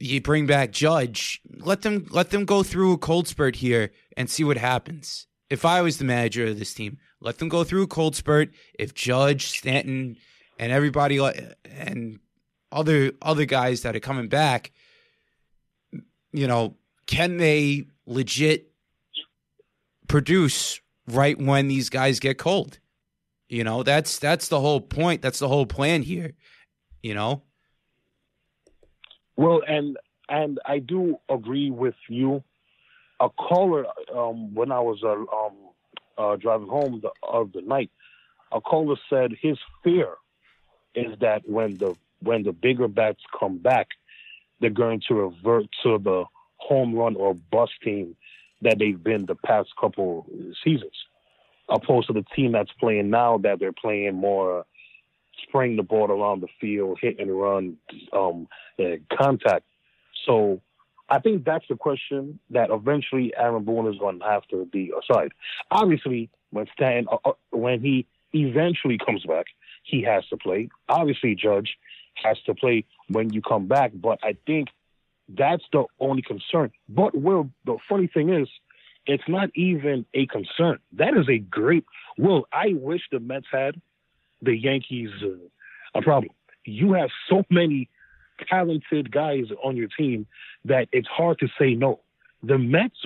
you 0.00 0.20
bring 0.20 0.46
back 0.46 0.72
Judge, 0.72 1.40
let 1.58 1.82
them 1.82 2.08
let 2.10 2.30
them 2.30 2.44
go 2.44 2.64
through 2.64 2.94
a 2.94 2.98
cold 2.98 3.28
spurt 3.28 3.54
here 3.54 3.92
and 4.18 4.28
see 4.28 4.42
what 4.42 4.56
happens. 4.58 5.28
If 5.48 5.64
I 5.64 5.80
was 5.80 5.96
the 5.96 6.04
manager 6.04 6.44
of 6.46 6.58
this 6.58 6.74
team, 6.74 6.98
let 7.20 7.38
them 7.38 7.48
go 7.48 7.62
through 7.62 7.84
a 7.84 7.86
cold 7.86 8.16
spurt. 8.16 8.50
If 8.78 8.92
Judge, 8.92 9.58
Stanton, 9.58 10.16
and 10.58 10.72
everybody 10.72 11.18
and 11.64 12.18
other 12.72 13.12
other 13.22 13.44
guys 13.44 13.82
that 13.82 13.94
are 13.94 14.00
coming 14.00 14.28
back, 14.28 14.72
you 16.32 16.48
know, 16.48 16.76
can 17.06 17.38
they 17.38 17.86
legit 18.06 18.72
produce 20.08 20.80
right 21.06 21.38
when 21.40 21.68
these 21.68 21.88
guys 21.88 22.18
get 22.18 22.38
cold? 22.38 22.80
You 23.48 23.62
know, 23.62 23.84
that's 23.84 24.18
that's 24.18 24.48
the 24.48 24.60
whole 24.60 24.80
point. 24.80 25.22
That's 25.22 25.38
the 25.38 25.48
whole 25.48 25.64
plan 25.64 26.02
here. 26.02 26.34
You 27.02 27.14
know. 27.14 27.42
Well, 29.36 29.62
and 29.66 29.96
and 30.28 30.58
I 30.66 30.80
do 30.80 31.18
agree 31.30 31.70
with 31.70 31.94
you. 32.08 32.42
A 33.20 33.28
caller 33.30 33.86
um, 34.14 34.54
when 34.54 34.70
I 34.70 34.80
was 34.80 35.02
uh, 35.02 35.10
um, 35.10 35.56
uh, 36.16 36.36
driving 36.36 36.68
home 36.68 37.00
the, 37.02 37.10
of 37.22 37.52
the 37.52 37.62
night, 37.62 37.90
a 38.52 38.60
caller 38.60 38.96
said 39.10 39.32
his 39.40 39.58
fear 39.82 40.14
is 40.94 41.18
that 41.20 41.48
when 41.48 41.76
the 41.76 41.94
when 42.20 42.42
the 42.42 42.52
bigger 42.52 42.88
bats 42.88 43.20
come 43.38 43.58
back, 43.58 43.88
they're 44.60 44.70
going 44.70 45.00
to 45.08 45.14
revert 45.14 45.66
to 45.82 45.98
the 45.98 46.24
home 46.56 46.94
run 46.94 47.16
or 47.16 47.34
bust 47.34 47.72
team 47.82 48.16
that 48.62 48.78
they've 48.78 49.02
been 49.02 49.26
the 49.26 49.36
past 49.36 49.68
couple 49.80 50.26
seasons, 50.64 50.92
opposed 51.68 52.08
to 52.08 52.12
the 52.12 52.24
team 52.34 52.52
that's 52.52 52.72
playing 52.80 53.10
now 53.10 53.38
that 53.38 53.60
they're 53.60 53.72
playing 53.72 54.14
more 54.14 54.64
spraying 55.46 55.76
the 55.76 55.82
ball 55.82 56.10
around 56.10 56.40
the 56.40 56.48
field, 56.60 56.98
hit 57.00 57.18
and 57.18 57.30
run, 57.40 57.76
um, 58.12 58.48
contact. 59.16 59.64
So 60.26 60.60
I 61.08 61.18
think 61.20 61.44
that's 61.44 61.64
the 61.68 61.76
question 61.76 62.38
that 62.50 62.70
eventually 62.70 63.32
Aaron 63.36 63.64
Boone 63.64 63.92
is 63.92 63.98
going 63.98 64.18
to 64.20 64.24
have 64.24 64.46
to 64.48 64.66
be 64.66 64.92
aside. 64.92 65.32
Obviously, 65.70 66.30
when 66.50 66.66
Stan, 66.72 67.06
uh, 67.10 67.16
uh, 67.24 67.32
when 67.50 67.80
he 67.80 68.06
eventually 68.32 68.98
comes 68.98 69.24
back, 69.24 69.46
he 69.84 70.02
has 70.02 70.26
to 70.28 70.36
play. 70.36 70.68
Obviously, 70.88 71.34
Judge 71.34 71.76
has 72.22 72.38
to 72.46 72.54
play 72.54 72.84
when 73.08 73.32
you 73.32 73.40
come 73.40 73.66
back. 73.66 73.92
But 73.94 74.18
I 74.22 74.36
think 74.46 74.68
that's 75.28 75.64
the 75.72 75.84
only 75.98 76.22
concern. 76.22 76.72
But 76.88 77.14
Will, 77.14 77.50
the 77.64 77.78
funny 77.88 78.06
thing 78.06 78.32
is, 78.32 78.48
it's 79.06 79.28
not 79.28 79.48
even 79.54 80.04
a 80.12 80.26
concern. 80.26 80.78
That 80.92 81.16
is 81.16 81.28
a 81.28 81.38
great. 81.38 81.84
Will 82.18 82.46
I 82.52 82.74
wish 82.74 83.02
the 83.10 83.20
Mets 83.20 83.46
had 83.50 83.80
the 84.42 84.56
Yankees 84.56 85.10
uh, 85.22 85.28
a 85.94 86.02
problem. 86.02 86.32
You 86.64 86.92
have 86.94 87.10
so 87.28 87.42
many 87.50 87.88
talented 88.48 89.10
guys 89.10 89.44
on 89.62 89.76
your 89.76 89.88
team 89.88 90.26
that 90.64 90.88
it's 90.92 91.08
hard 91.08 91.38
to 91.40 91.48
say 91.58 91.74
no. 91.74 92.00
The 92.42 92.58
Mets 92.58 93.04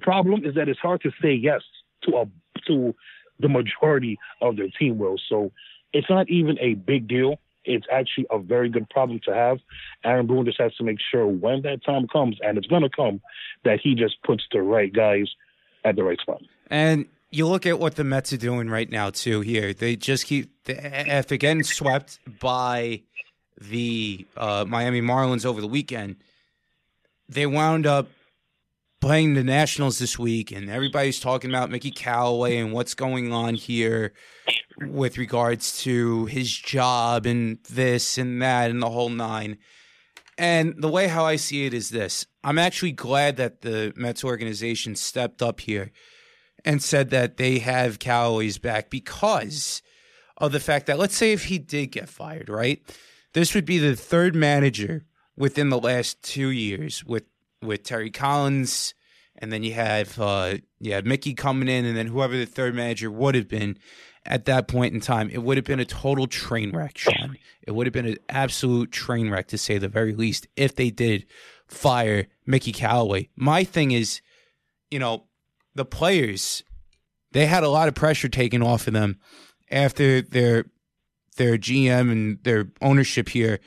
problem 0.00 0.44
is 0.44 0.54
that 0.54 0.68
it's 0.68 0.80
hard 0.80 1.02
to 1.02 1.10
say 1.20 1.32
yes 1.32 1.62
to 2.02 2.16
a 2.16 2.24
to 2.66 2.94
the 3.38 3.48
majority 3.48 4.18
of 4.40 4.56
their 4.56 4.68
team 4.78 4.98
will. 4.98 5.16
So 5.28 5.50
it's 5.92 6.08
not 6.10 6.28
even 6.28 6.58
a 6.60 6.74
big 6.74 7.08
deal. 7.08 7.40
It's 7.64 7.86
actually 7.92 8.26
a 8.30 8.38
very 8.38 8.68
good 8.68 8.88
problem 8.90 9.20
to 9.24 9.34
have. 9.34 9.58
Aaron 10.04 10.26
Boone 10.26 10.44
just 10.46 10.60
has 10.60 10.74
to 10.76 10.84
make 10.84 10.98
sure 11.10 11.26
when 11.26 11.62
that 11.62 11.84
time 11.84 12.06
comes, 12.08 12.38
and 12.42 12.56
it's 12.56 12.66
going 12.66 12.82
to 12.82 12.90
come, 12.90 13.20
that 13.64 13.80
he 13.82 13.94
just 13.94 14.22
puts 14.22 14.44
the 14.52 14.62
right 14.62 14.92
guys 14.92 15.26
at 15.84 15.96
the 15.96 16.04
right 16.04 16.18
spot. 16.18 16.42
And 16.68 17.06
you 17.30 17.46
look 17.46 17.66
at 17.66 17.78
what 17.78 17.96
the 17.96 18.04
Mets 18.04 18.32
are 18.32 18.38
doing 18.38 18.68
right 18.68 18.90
now 18.90 19.10
too. 19.10 19.40
Here, 19.40 19.72
they 19.72 19.96
just 19.96 20.26
keep 20.26 20.50
after 20.68 21.36
getting 21.36 21.62
swept 21.62 22.18
by 22.40 23.02
the 23.60 24.26
uh, 24.36 24.64
Miami 24.66 25.02
Marlins 25.02 25.44
over 25.44 25.60
the 25.60 25.66
weekend. 25.66 26.16
They 27.28 27.46
wound 27.46 27.86
up 27.86 28.08
playing 29.00 29.34
the 29.34 29.44
Nationals 29.44 29.98
this 29.98 30.18
week, 30.18 30.50
and 30.52 30.68
everybody's 30.68 31.20
talking 31.20 31.50
about 31.50 31.70
Mickey 31.70 31.90
Callaway 31.90 32.58
and 32.58 32.72
what's 32.72 32.94
going 32.94 33.32
on 33.32 33.54
here 33.54 34.12
with 34.78 35.18
regards 35.18 35.82
to 35.82 36.26
his 36.26 36.50
job 36.52 37.26
and 37.26 37.58
this 37.70 38.18
and 38.18 38.40
that 38.42 38.70
and 38.70 38.82
the 38.82 38.90
whole 38.90 39.08
nine. 39.08 39.58
And 40.36 40.74
the 40.78 40.88
way 40.88 41.08
how 41.08 41.24
I 41.24 41.36
see 41.36 41.66
it 41.66 41.74
is 41.74 41.90
this: 41.90 42.26
I'm 42.42 42.58
actually 42.58 42.92
glad 42.92 43.36
that 43.36 43.60
the 43.60 43.92
Mets 43.96 44.24
organization 44.24 44.96
stepped 44.96 45.42
up 45.42 45.60
here 45.60 45.92
and 46.64 46.82
said 46.82 47.10
that 47.10 47.36
they 47.36 47.58
have 47.58 47.98
Callaway's 47.98 48.58
back 48.58 48.90
because 48.90 49.82
of 50.36 50.52
the 50.52 50.60
fact 50.60 50.86
that 50.86 50.98
let's 50.98 51.16
say 51.16 51.32
if 51.32 51.44
he 51.44 51.58
did 51.58 51.88
get 51.88 52.08
fired, 52.08 52.48
right? 52.48 52.82
This 53.32 53.54
would 53.54 53.64
be 53.64 53.78
the 53.78 53.96
third 53.96 54.34
manager 54.34 55.06
within 55.36 55.68
the 55.68 55.78
last 55.78 56.22
two 56.22 56.48
years 56.48 57.04
with 57.04 57.24
with 57.62 57.82
Terry 57.82 58.10
Collins, 58.10 58.94
and 59.36 59.52
then 59.52 59.62
you 59.62 59.74
have 59.74 60.18
uh, 60.18 60.56
Mickey 60.80 61.34
coming 61.34 61.68
in, 61.68 61.84
and 61.84 61.96
then 61.96 62.06
whoever 62.06 62.36
the 62.36 62.46
third 62.46 62.74
manager 62.74 63.10
would 63.10 63.34
have 63.34 63.48
been 63.48 63.78
at 64.26 64.44
that 64.46 64.68
point 64.68 64.94
in 64.94 65.00
time, 65.00 65.30
it 65.30 65.38
would 65.38 65.56
have 65.56 65.64
been 65.64 65.80
a 65.80 65.84
total 65.84 66.26
train 66.26 66.70
wreck, 66.72 66.96
Sean. 66.98 67.36
It 67.66 67.72
would 67.72 67.86
have 67.86 67.92
been 67.92 68.06
an 68.06 68.18
absolute 68.28 68.92
train 68.92 69.30
wreck 69.30 69.48
to 69.48 69.58
say 69.58 69.78
the 69.78 69.88
very 69.88 70.14
least 70.14 70.46
if 70.56 70.74
they 70.74 70.90
did 70.90 71.26
fire 71.68 72.26
Mickey 72.46 72.72
Callaway. 72.72 73.28
My 73.36 73.64
thing 73.64 73.92
is, 73.92 74.20
you 74.90 74.98
know, 74.98 75.24
the 75.74 75.84
players 75.84 76.62
they 77.32 77.46
had 77.46 77.62
a 77.62 77.68
lot 77.68 77.88
of 77.88 77.94
pressure 77.94 78.28
taken 78.28 78.62
off 78.62 78.86
of 78.86 78.92
them 78.92 79.18
after 79.70 80.20
their 80.20 80.64
their 81.36 81.56
GM 81.56 82.10
and 82.10 82.42
their 82.44 82.68
ownership 82.80 83.28
here 83.28 83.60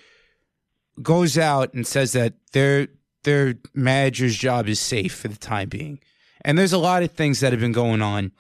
goes 1.02 1.38
out 1.38 1.74
and 1.74 1.86
says 1.88 2.12
that 2.14 2.34
their 2.52 2.88
their 3.24 3.56
manager's 3.74 4.36
job 4.36 4.68
is 4.68 4.80
safe 4.80 5.16
for 5.16 5.28
the 5.28 5.38
time 5.38 5.70
being. 5.70 6.00
And 6.44 6.58
there's 6.58 6.74
a 6.74 6.78
lot 6.78 7.04
of 7.04 7.12
things 7.12 7.40
that 7.40 7.54
have 7.54 7.62
been 7.62 7.72
going 7.72 8.02
on. 8.02 8.32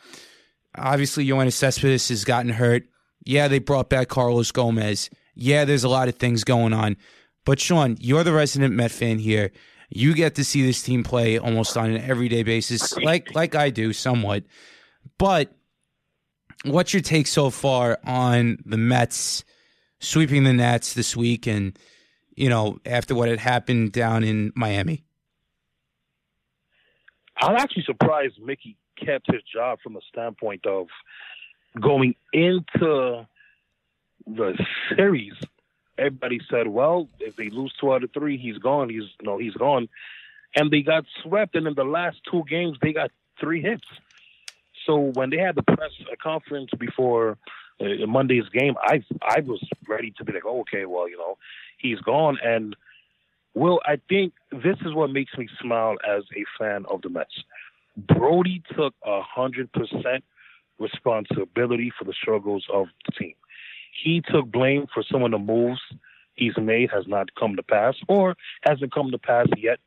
Obviously, 0.75 1.25
Yoenis 1.25 1.53
Cespedes 1.53 2.10
has 2.10 2.25
gotten 2.25 2.51
hurt. 2.51 2.84
Yeah, 3.25 3.48
they 3.48 3.60
brought 3.60 3.89
back 3.89 4.10
Carlos 4.10 4.51
Gomez. 4.51 5.10
Yeah, 5.36 5.65
there's 5.65 5.86
a 5.86 5.89
lot 5.89 6.10
of 6.10 6.15
things 6.15 6.44
going 6.44 6.74
on. 6.74 6.98
But 7.46 7.60
Sean, 7.60 7.98
you're 8.00 8.24
the 8.24 8.34
resident 8.34 8.74
Met 8.74 8.92
fan 8.92 9.20
here. 9.20 9.51
You 9.89 10.13
get 10.13 10.36
to 10.36 10.44
see 10.44 10.65
this 10.65 10.82
team 10.82 11.03
play 11.03 11.38
almost 11.38 11.77
on 11.77 11.92
an 11.92 12.01
everyday 12.01 12.44
basis, 12.44 12.98
like 12.98 13.34
like 13.36 13.56
I 13.56 13.70
do 13.70 13.94
somewhat. 13.94 14.44
But 15.18 15.56
what's 16.63 16.93
your 16.93 17.01
take 17.01 17.27
so 17.27 17.50
far 17.50 18.00
on 18.05 18.58
the 18.65 18.77
Mets 18.77 19.43
sweeping 20.00 20.43
the 20.43 20.53
Nats 20.53 20.93
this 20.93 21.15
week 21.15 21.48
and 21.48 21.77
you 22.36 22.50
know, 22.50 22.79
after 22.86 23.13
what 23.13 23.29
had 23.29 23.39
happened 23.39 23.91
down 23.91 24.24
in 24.24 24.51
Miami? 24.55 25.03
I'm 27.39 27.55
actually 27.55 27.84
surprised 27.84 28.41
Mickey 28.41 28.75
kept 28.98 29.32
his 29.32 29.43
job 29.43 29.79
from 29.84 29.93
the 29.93 30.01
standpoint 30.10 30.65
of 30.65 30.88
going 31.79 32.15
into 32.32 33.27
the 34.25 34.65
series 34.96 35.34
everybody 35.98 36.39
said, 36.50 36.67
well, 36.67 37.08
if 37.20 37.36
they 37.36 37.50
lose 37.50 37.74
two 37.79 37.93
out 37.93 38.03
of 38.03 38.12
three, 38.12 38.38
he's 38.38 38.58
gone. 38.58 38.89
He's 38.89 39.10
know 39.22 39.38
he's 39.38 39.53
gone, 39.53 39.89
and 40.55 40.72
they 40.72 40.82
got 40.82 41.05
swept. 41.22 41.55
And 41.55 41.67
in 41.67 41.75
the 41.75 41.84
last 41.84 42.17
two 42.29 42.43
games, 42.50 42.77
they 42.82 42.93
got 42.93 43.12
three 43.39 43.62
hits. 43.62 43.86
So 44.85 45.11
when 45.13 45.29
they 45.29 45.37
had 45.37 45.55
the 45.55 45.63
press 45.63 45.91
conference 46.21 46.69
before 46.77 47.37
uh, 47.79 48.05
Monday's 48.07 48.49
game, 48.53 48.75
I 48.81 49.03
I 49.21 49.39
was 49.41 49.61
ready 49.87 50.13
to 50.17 50.25
be 50.25 50.33
like, 50.33 50.45
oh, 50.45 50.61
okay, 50.61 50.85
well, 50.85 51.09
you 51.09 51.17
know, 51.17 51.37
he's 51.77 51.99
gone. 51.99 52.37
And 52.43 52.75
well, 53.53 53.79
I 53.85 53.99
think 54.09 54.33
this 54.51 54.77
is 54.85 54.93
what 54.93 55.11
makes 55.11 55.37
me 55.37 55.47
smile 55.61 55.95
as 56.07 56.23
a 56.35 56.43
fan 56.57 56.85
of 56.89 57.01
the 57.01 57.09
Mets. 57.09 57.43
Brodie 57.97 58.63
took 58.75 58.93
a 59.05 59.21
hundred 59.21 59.71
percent 59.71 60.23
responsibility 60.79 61.91
for 61.97 62.03
the 62.05 62.13
struggles 62.13 62.65
of 62.73 62.87
the 63.05 63.11
team. 63.11 63.35
he 64.03 64.21
took 64.21 64.51
blame 64.51 64.87
for 64.93 65.03
some 65.03 65.23
of 65.23 65.31
the 65.31 65.37
moves 65.37 65.79
he's 66.35 66.57
made 66.57 66.89
has 66.91 67.05
not 67.07 67.33
come 67.35 67.55
to 67.55 67.63
pass 67.63 67.95
or 68.07 68.35
hasn't 68.63 68.91
come 68.93 69.11
to 69.11 69.17
pass 69.19 69.47
yet. 69.57 69.79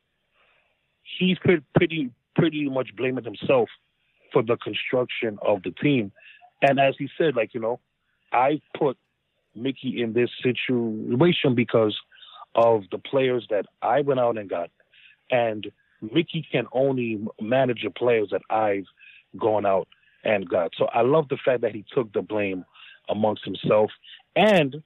He's 1.19 1.37
pretty 1.39 1.63
pretty 1.75 2.11
pretty 2.35 2.69
much 2.69 2.95
blaming 2.95 3.23
himself 3.25 3.69
for 4.31 4.43
the 4.43 4.57
construction 4.57 5.37
of 5.41 5.63
the 5.63 5.71
team. 5.71 6.11
And 6.61 6.79
as 6.79 6.95
he 6.97 7.09
said, 7.17 7.35
like, 7.35 7.53
you 7.53 7.59
know, 7.59 7.79
I 8.31 8.61
put 8.77 8.97
Mickey 9.55 10.01
in 10.01 10.13
this 10.13 10.29
situation 10.43 11.55
because 11.55 11.97
of 12.55 12.83
the 12.91 12.97
players 12.97 13.45
that 13.49 13.65
I 13.81 14.01
went 14.01 14.19
out 14.19 14.37
and 14.37 14.49
got. 14.49 14.69
And 15.29 15.67
Mickey 16.01 16.45
can 16.51 16.67
only 16.71 17.19
manage 17.39 17.83
the 17.83 17.89
players 17.89 18.29
that 18.31 18.41
I've 18.49 18.85
gone 19.37 19.65
out 19.65 19.87
and 20.23 20.47
got. 20.47 20.71
So 20.77 20.85
I 20.85 21.01
love 21.01 21.27
the 21.29 21.37
fact 21.43 21.61
that 21.61 21.73
he 21.75 21.85
took 21.93 22.11
the 22.13 22.21
blame 22.21 22.65
amongst 23.09 23.45
himself. 23.45 23.91
And 24.35 24.83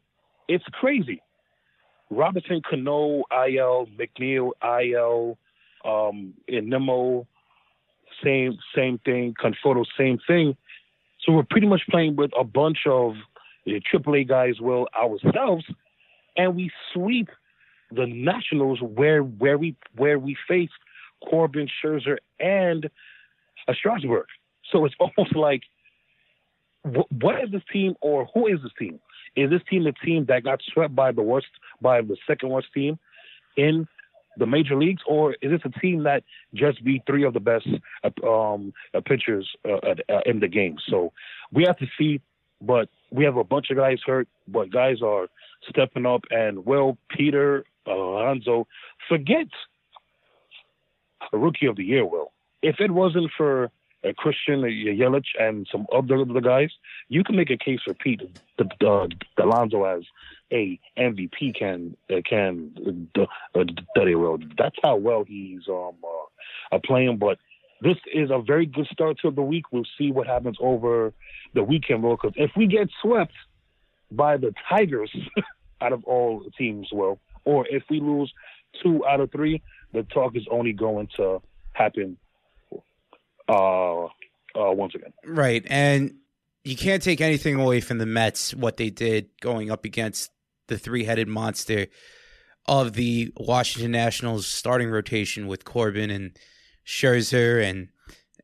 it's 0.48 0.66
crazy. 0.72 1.22
Robinson, 2.10 2.62
Cano, 2.70 3.24
IL, 3.32 3.88
McNeil, 3.98 4.52
IL, 4.62 5.38
um, 5.86 6.34
Nimmo, 6.50 7.28
same 8.24 8.58
same 8.76 9.00
thing. 9.00 9.34
Conforto, 9.42 9.86
same 9.98 10.20
thing. 10.28 10.56
So 11.22 11.34
we're 11.34 11.44
pretty 11.44 11.68
much 11.68 11.82
playing 11.90 12.16
with 12.16 12.32
a 12.38 12.44
bunch 12.44 12.80
of 12.88 13.14
the 13.66 13.80
AAA 13.94 14.28
guys, 14.28 14.60
will 14.60 14.88
ourselves, 15.00 15.66
and 16.36 16.56
we 16.56 16.72
sweep 16.94 17.30
the 17.92 18.06
Nationals 18.08 18.80
where 18.82 19.22
where 19.22 19.58
we 19.58 19.76
where 19.96 20.18
we 20.18 20.36
faced 20.48 20.74
Corbin, 21.30 21.68
Scherzer, 21.84 22.18
and 22.40 22.90
Strasburg. 23.74 24.26
So 24.72 24.86
it's 24.86 24.96
almost 25.00 25.36
like, 25.36 25.62
what 26.84 27.44
is 27.44 27.52
this 27.52 27.64
team 27.72 27.96
or 28.02 28.28
who 28.34 28.48
is 28.48 28.60
this 28.64 28.72
team? 28.78 29.00
Is 29.36 29.50
this 29.50 29.62
team 29.70 29.84
the 29.84 29.94
team 30.04 30.26
that 30.26 30.44
got 30.44 30.62
swept 30.74 30.96
by 30.96 31.12
the 31.12 31.22
worst, 31.22 31.48
by 31.82 32.02
the 32.02 32.18
second 32.28 32.50
worst 32.50 32.68
team 32.74 33.00
in 33.56 33.88
the 34.38 34.46
major 34.46 34.76
leagues, 34.76 35.02
or 35.08 35.36
is 35.42 35.52
this 35.52 35.62
a 35.66 35.80
team 35.80 36.04
that 36.04 36.24
just 36.54 36.84
beat 36.84 37.04
three 37.06 37.24
of 37.24 37.34
the 37.34 37.40
best 37.40 37.68
um, 38.24 38.74
uh, 38.94 39.02
pitchers 39.06 39.50
uh, 39.66 39.78
uh, 40.10 40.22
in 40.26 40.40
the 40.40 40.48
game? 40.48 40.78
So 40.90 41.12
we 41.52 41.64
have 41.66 41.78
to 41.78 41.88
see, 41.98 42.22
but 42.62 42.90
we 43.12 43.26
have 43.26 43.38
a 43.38 43.44
bunch 43.44 43.70
of 43.70 43.78
guys 43.78 44.00
hurt, 44.06 44.28
but 44.48 44.72
guys 44.72 45.02
are 45.02 45.28
stepping 45.70 46.06
up. 46.06 46.24
And 46.32 46.66
well, 46.66 46.98
Peter 47.10 47.66
Alonso, 47.86 48.68
forget 49.10 49.48
a 51.34 51.38
rookie 51.38 51.68
of 51.68 51.76
the 51.76 51.84
year. 51.84 52.06
Will 52.06 52.32
if 52.62 52.80
it 52.80 52.92
wasn't 52.92 53.32
for 53.36 53.72
uh, 54.04 54.14
Christian 54.18 54.62
Yelich 54.62 55.26
and 55.40 55.68
some 55.72 55.86
other 55.94 56.24
the 56.26 56.40
guys, 56.40 56.72
you 57.10 57.24
can 57.24 57.36
make 57.36 57.50
a 57.50 57.58
case 57.58 57.80
for 57.86 57.94
Pete 57.94 58.22
uh, 58.60 59.08
Alonso 59.38 59.84
as 59.86 60.04
a 60.52 60.80
MVP 60.98 61.58
can 61.58 61.96
uh, 62.10 62.22
can 62.28 63.10
uh, 63.18 63.64
study 63.96 64.16
well. 64.16 64.38
That's 64.58 64.76
how 64.82 64.96
well 64.98 65.24
he's 65.24 65.62
um 65.70 65.94
uh, 66.72 66.80
playing. 66.86 67.18
But 67.18 67.38
this 67.82 67.98
is 68.14 68.30
a 68.32 68.42
very 68.42 68.66
good 68.66 68.88
start 68.92 69.18
to 69.22 69.32
the 69.32 69.42
week. 69.42 69.72
We'll 69.72 69.84
see 69.98 70.12
what 70.12 70.28
happens 70.28 70.58
over 70.60 71.14
the 71.54 71.64
weekend, 71.64 72.04
well. 72.04 72.18
Because 72.22 72.34
if 72.36 72.52
we 72.56 72.68
get 72.68 72.90
swept 73.02 73.34
by 74.12 74.38
the 74.38 74.54
Tigers 74.70 75.16
out 75.82 75.94
of 75.94 76.04
all 76.06 76.44
teams, 76.58 76.90
well, 76.92 77.20
or 77.46 77.68
if 77.68 77.84
we 77.90 78.00
lose 78.00 78.32
two 78.82 79.06
out 79.06 79.20
of 79.20 79.32
three, 79.32 79.62
the 79.94 80.04
talk 80.04 80.36
is 80.36 80.46
only 80.52 80.74
going 80.74 81.08
to 81.18 81.42
happen 81.74 82.18
uh, 83.50 84.06
uh, 84.06 84.08
once 84.56 84.96
again. 84.96 85.14
Right, 85.26 85.66
and 85.68 86.16
you 86.64 86.76
can't 86.76 87.02
take 87.02 87.22
anything 87.22 87.56
away 87.56 87.82
from 87.82 87.98
the 87.98 88.06
Mets 88.06 88.54
what 88.54 88.78
they 88.78 88.90
did 88.90 89.30
going 89.42 89.72
up 89.72 89.86
against 89.86 90.32
the 90.72 90.80
three-headed 90.80 91.28
monster 91.28 91.88
of 92.66 92.94
the 92.94 93.32
Washington 93.36 93.92
Nationals 93.92 94.48
starting 94.48 94.90
rotation 94.90 95.48
with 95.48 95.66
Corbin 95.66 96.10
and 96.10 96.38
Scherzer 96.86 97.62
and 97.62 97.90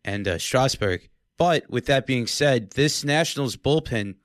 and 0.04 0.28
uh, 0.28 0.38
Strasburg. 0.38 1.10
But 1.38 1.70
with 1.70 1.86
that 1.86 2.06
being 2.06 2.28
said, 2.28 2.72
this 2.72 3.04
Nationals 3.04 3.56
bullpen, 3.56 4.16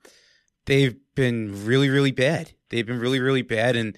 they've 0.65 0.97
been 1.15 1.65
really, 1.65 1.89
really 1.89 2.11
bad. 2.11 2.51
They've 2.69 2.85
been 2.85 2.99
really, 2.99 3.19
really 3.19 3.41
bad, 3.41 3.75
and 3.75 3.97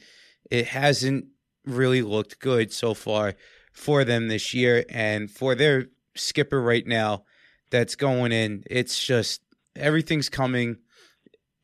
it 0.52 0.68
hasn't 0.68 1.26
really 1.66 2.02
looked 2.02 2.40
good 2.40 2.72
so 2.72 2.94
far 2.94 3.34
for 3.74 4.04
them 4.04 4.28
this 4.28 4.54
year. 4.54 4.86
And 4.90 5.32
for 5.32 5.56
their 5.56 5.88
skipper 6.16 6.62
right 6.62 6.86
now, 6.86 7.24
that's 7.72 7.96
going 7.96 8.32
in, 8.32 8.64
it's 8.70 9.04
just 9.04 9.42
everything's 9.76 10.30
coming 10.30 10.78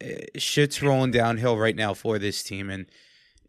Eh, 0.02 0.26
shit's 0.38 0.82
rolling 0.82 1.12
downhill 1.12 1.58
right 1.58 1.76
now 1.76 1.94
for 1.94 2.18
this 2.18 2.44
team, 2.44 2.70
and 2.70 2.88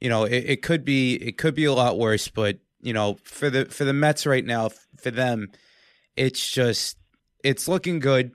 you 0.01 0.09
know 0.09 0.25
it, 0.25 0.45
it 0.47 0.63
could 0.63 0.85
be 0.85 1.15
it 1.15 1.39
could 1.39 1.55
be 1.55 1.65
a 1.65 1.73
lot 1.73 1.99
worse. 1.99 2.29
But 2.29 2.59
you 2.81 2.93
know 2.93 3.17
for 3.25 3.49
the 3.49 3.67
for 3.67 3.85
the 3.85 3.93
Mets 3.93 4.27
right 4.27 4.45
now, 4.45 4.71
for 5.01 5.11
them, 5.11 5.51
it's 6.17 6.51
just 6.51 6.99
it's 7.43 7.69
looking 7.69 8.01
good. 8.01 8.33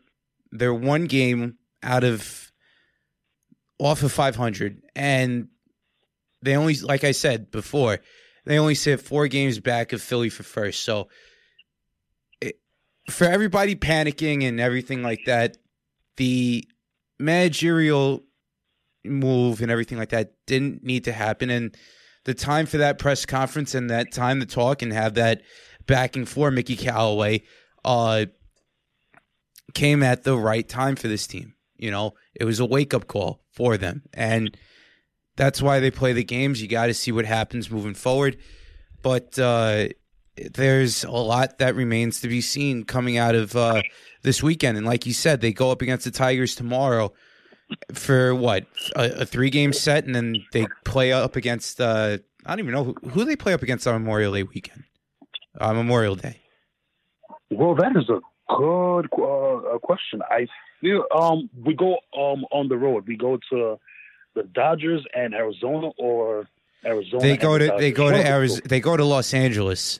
They're 0.51 0.73
one 0.73 1.05
game 1.05 1.57
out 1.83 2.03
of 2.03 2.51
off 3.79 4.01
of 4.01 4.11
500, 4.11 4.81
and 4.95 5.49
they 6.41 6.55
only, 6.55 6.75
like 6.75 7.03
I 7.03 7.11
said 7.11 7.51
before, 7.51 7.99
they 8.45 8.57
only 8.57 8.75
sit 8.75 9.01
four 9.01 9.27
games 9.27 9.59
back 9.59 9.93
of 9.93 10.01
Philly 10.01 10.29
for 10.29 10.43
first. 10.43 10.83
So 10.83 11.09
it, 12.41 12.59
for 13.09 13.25
everybody 13.25 13.75
panicking 13.75 14.47
and 14.47 14.59
everything 14.59 15.03
like 15.03 15.19
that, 15.25 15.57
the 16.15 16.67
managerial 17.19 18.23
move 19.03 19.61
and 19.61 19.71
everything 19.71 19.97
like 19.97 20.09
that 20.09 20.33
didn't 20.45 20.83
need 20.83 21.05
to 21.05 21.11
happen. 21.11 21.49
And 21.49 21.75
the 22.25 22.33
time 22.33 22.65
for 22.65 22.77
that 22.77 22.99
press 22.99 23.25
conference 23.25 23.73
and 23.73 23.89
that 23.89 24.11
time 24.11 24.39
to 24.39 24.45
talk 24.45 24.81
and 24.81 24.91
have 24.91 25.15
that 25.15 25.41
backing 25.85 26.25
for 26.25 26.51
Mickey 26.51 26.75
Callaway 26.75 27.43
uh, 27.85 28.25
came 29.73 30.03
at 30.03 30.23
the 30.23 30.37
right 30.37 30.67
time 30.67 30.95
for 30.95 31.07
this 31.07 31.25
team. 31.27 31.53
You 31.77 31.91
know, 31.91 32.15
it 32.35 32.43
was 32.43 32.59
a 32.59 32.65
wake 32.65 32.93
up 32.93 33.07
call 33.07 33.41
for 33.51 33.77
them. 33.77 34.03
And 34.13 34.57
that's 35.35 35.61
why 35.61 35.79
they 35.79 35.91
play 35.91 36.13
the 36.13 36.23
games. 36.23 36.61
You 36.61 36.67
got 36.67 36.87
to 36.87 36.93
see 36.93 37.11
what 37.11 37.25
happens 37.25 37.71
moving 37.71 37.93
forward. 37.93 38.37
But 39.01 39.37
uh, 39.39 39.89
there's 40.53 41.03
a 41.03 41.11
lot 41.11 41.57
that 41.59 41.75
remains 41.75 42.21
to 42.21 42.27
be 42.27 42.41
seen 42.41 42.83
coming 42.83 43.17
out 43.17 43.35
of 43.35 43.55
uh, 43.55 43.81
this 44.21 44.43
weekend. 44.43 44.77
And 44.77 44.85
like 44.85 45.05
you 45.05 45.13
said, 45.13 45.41
they 45.41 45.53
go 45.53 45.71
up 45.71 45.81
against 45.81 46.05
the 46.05 46.11
Tigers 46.11 46.55
tomorrow 46.55 47.13
for 47.93 48.33
what 48.33 48.65
a, 48.95 49.21
a 49.21 49.25
three 49.25 49.49
game 49.49 49.73
set, 49.73 50.05
and 50.05 50.15
then 50.15 50.35
they 50.53 50.67
play 50.85 51.11
up 51.11 51.35
against. 51.35 51.81
Uh, 51.81 52.17
I 52.45 52.51
don't 52.51 52.59
even 52.59 52.73
know 52.73 52.83
who, 52.83 53.09
who 53.09 53.25
they 53.25 53.35
play 53.35 53.53
up 53.53 53.61
against 53.61 53.87
on 53.87 53.93
Memorial 53.93 54.33
Day 54.33 54.43
weekend, 54.43 54.83
uh, 55.59 55.73
Memorial 55.73 56.15
Day. 56.15 56.41
Well, 57.49 57.75
that 57.75 57.95
is 57.95 58.09
a 58.09 58.19
good 58.55 59.05
uh, 59.13 59.77
question. 59.79 60.21
I 60.29 60.47
feel 60.81 61.03
um, 61.15 61.49
we 61.65 61.73
go 61.73 61.97
um, 62.17 62.45
on 62.51 62.69
the 62.69 62.77
road. 62.77 63.07
We 63.07 63.17
go 63.17 63.37
to 63.51 63.79
the 64.35 64.43
Dodgers 64.43 65.03
and 65.15 65.33
Arizona, 65.33 65.89
or 65.97 66.47
Arizona. 66.85 67.21
They 67.21 67.37
go 67.37 67.57
to 67.57 67.75
they 67.77 67.91
go 67.91 68.11
to 68.11 68.25
Arizona. 68.25 68.61
They 68.65 68.79
go 68.79 68.95
to 68.95 69.03
Los 69.03 69.33
Angeles 69.33 69.99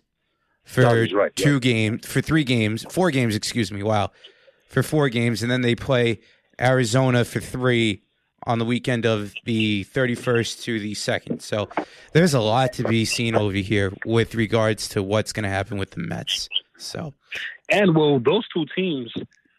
for 0.68 0.86
oh, 0.86 1.06
right, 1.14 1.36
two 1.36 1.54
yeah. 1.54 1.60
games, 1.60 2.06
for 2.06 2.22
three 2.22 2.44
games, 2.44 2.86
four 2.92 3.10
games, 3.10 3.36
excuse 3.36 3.72
me. 3.72 3.82
Wow, 3.82 4.12
for 4.68 4.84
four 4.84 5.10
games, 5.10 5.42
and 5.42 5.50
then 5.50 5.62
they 5.62 5.76
play 5.76 6.20
Arizona 6.60 7.24
for 7.24 7.40
three 7.40 8.04
on 8.46 8.60
the 8.60 8.66
weekend 8.66 9.06
of 9.06 9.34
the 9.46 9.86
31st 9.86 10.64
to 10.64 10.80
the 10.80 10.94
2nd. 10.94 11.42
So 11.42 11.70
there's 12.14 12.34
a 12.34 12.40
lot 12.40 12.74
to 12.74 12.84
be 12.84 13.06
seen 13.06 13.36
over 13.36 13.58
here 13.58 13.92
with 14.06 14.36
regards 14.36 14.88
to 14.90 15.04
what's 15.04 15.34
going 15.34 15.44
to 15.44 15.50
happen 15.50 15.78
with 15.78 15.92
the 15.92 16.00
Mets. 16.00 16.48
So, 16.78 17.14
and 17.70 17.96
well, 17.96 18.20
those 18.20 18.48
two 18.54 18.66
teams, 18.76 19.14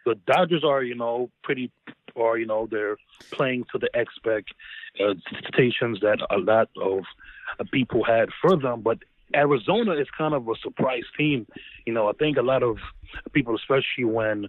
the 0.05 0.15
Dodgers 0.27 0.65
are 0.65 0.83
you 0.83 0.95
know 0.95 1.31
pretty, 1.43 1.71
or 2.15 2.39
you 2.39 2.47
know 2.47 2.69
they're 2.71 2.97
playing 3.31 3.65
to 3.73 3.79
the 3.79 3.91
expectations 3.97 6.01
that 6.01 6.19
a 6.31 6.39
lot 6.39 6.69
of 6.77 7.05
people 7.73 8.05
had 8.05 8.29
for 8.41 8.57
them, 8.57 8.83
but 8.83 8.99
Arizona 9.35 9.93
is 9.93 10.07
kind 10.17 10.35
of 10.35 10.49
a 10.49 10.55
surprise 10.63 11.05
team. 11.17 11.47
You 11.87 11.93
know, 11.93 12.09
I 12.09 12.13
think 12.13 12.37
a 12.37 12.43
lot 12.43 12.63
of 12.63 12.79
people, 13.33 13.55
especially 13.55 14.05
when 14.05 14.47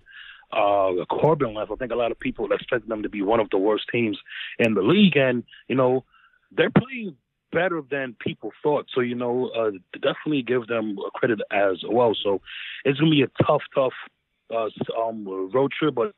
uh, 0.52 1.06
Corbin 1.10 1.54
left, 1.54 1.72
I 1.72 1.76
think 1.76 1.92
a 1.92 1.96
lot 1.96 2.12
of 2.12 2.20
people 2.20 2.52
expected 2.52 2.90
them 2.90 3.04
to 3.04 3.10
be 3.10 3.22
one 3.22 3.40
of 3.40 3.50
the 3.50 3.58
worst 3.58 3.86
teams 3.92 4.18
in 4.58 4.74
the 4.74 4.82
league, 4.82 5.18
and 5.18 5.44
you 5.68 5.76
know, 5.76 6.04
they're 6.52 6.72
playing 6.72 7.16
better 7.52 7.82
than 7.90 8.16
people 8.20 8.52
thought. 8.62 8.88
So 8.94 9.02
you 9.02 9.16
know, 9.16 9.50
uh, 9.50 9.72
definitely 9.94 10.44
give 10.44 10.68
them 10.68 10.98
credit 11.14 11.40
as 11.52 11.84
well. 11.88 12.16
So 12.22 12.42
it's 12.86 13.00
gonna 13.00 13.12
be 13.12 13.24
a 13.24 13.44
tough, 13.44 13.62
tough 13.74 13.94
uh, 14.54 14.70
um, 15.00 15.26
road 15.54 15.72
trip, 15.72 15.96
but 15.96 16.14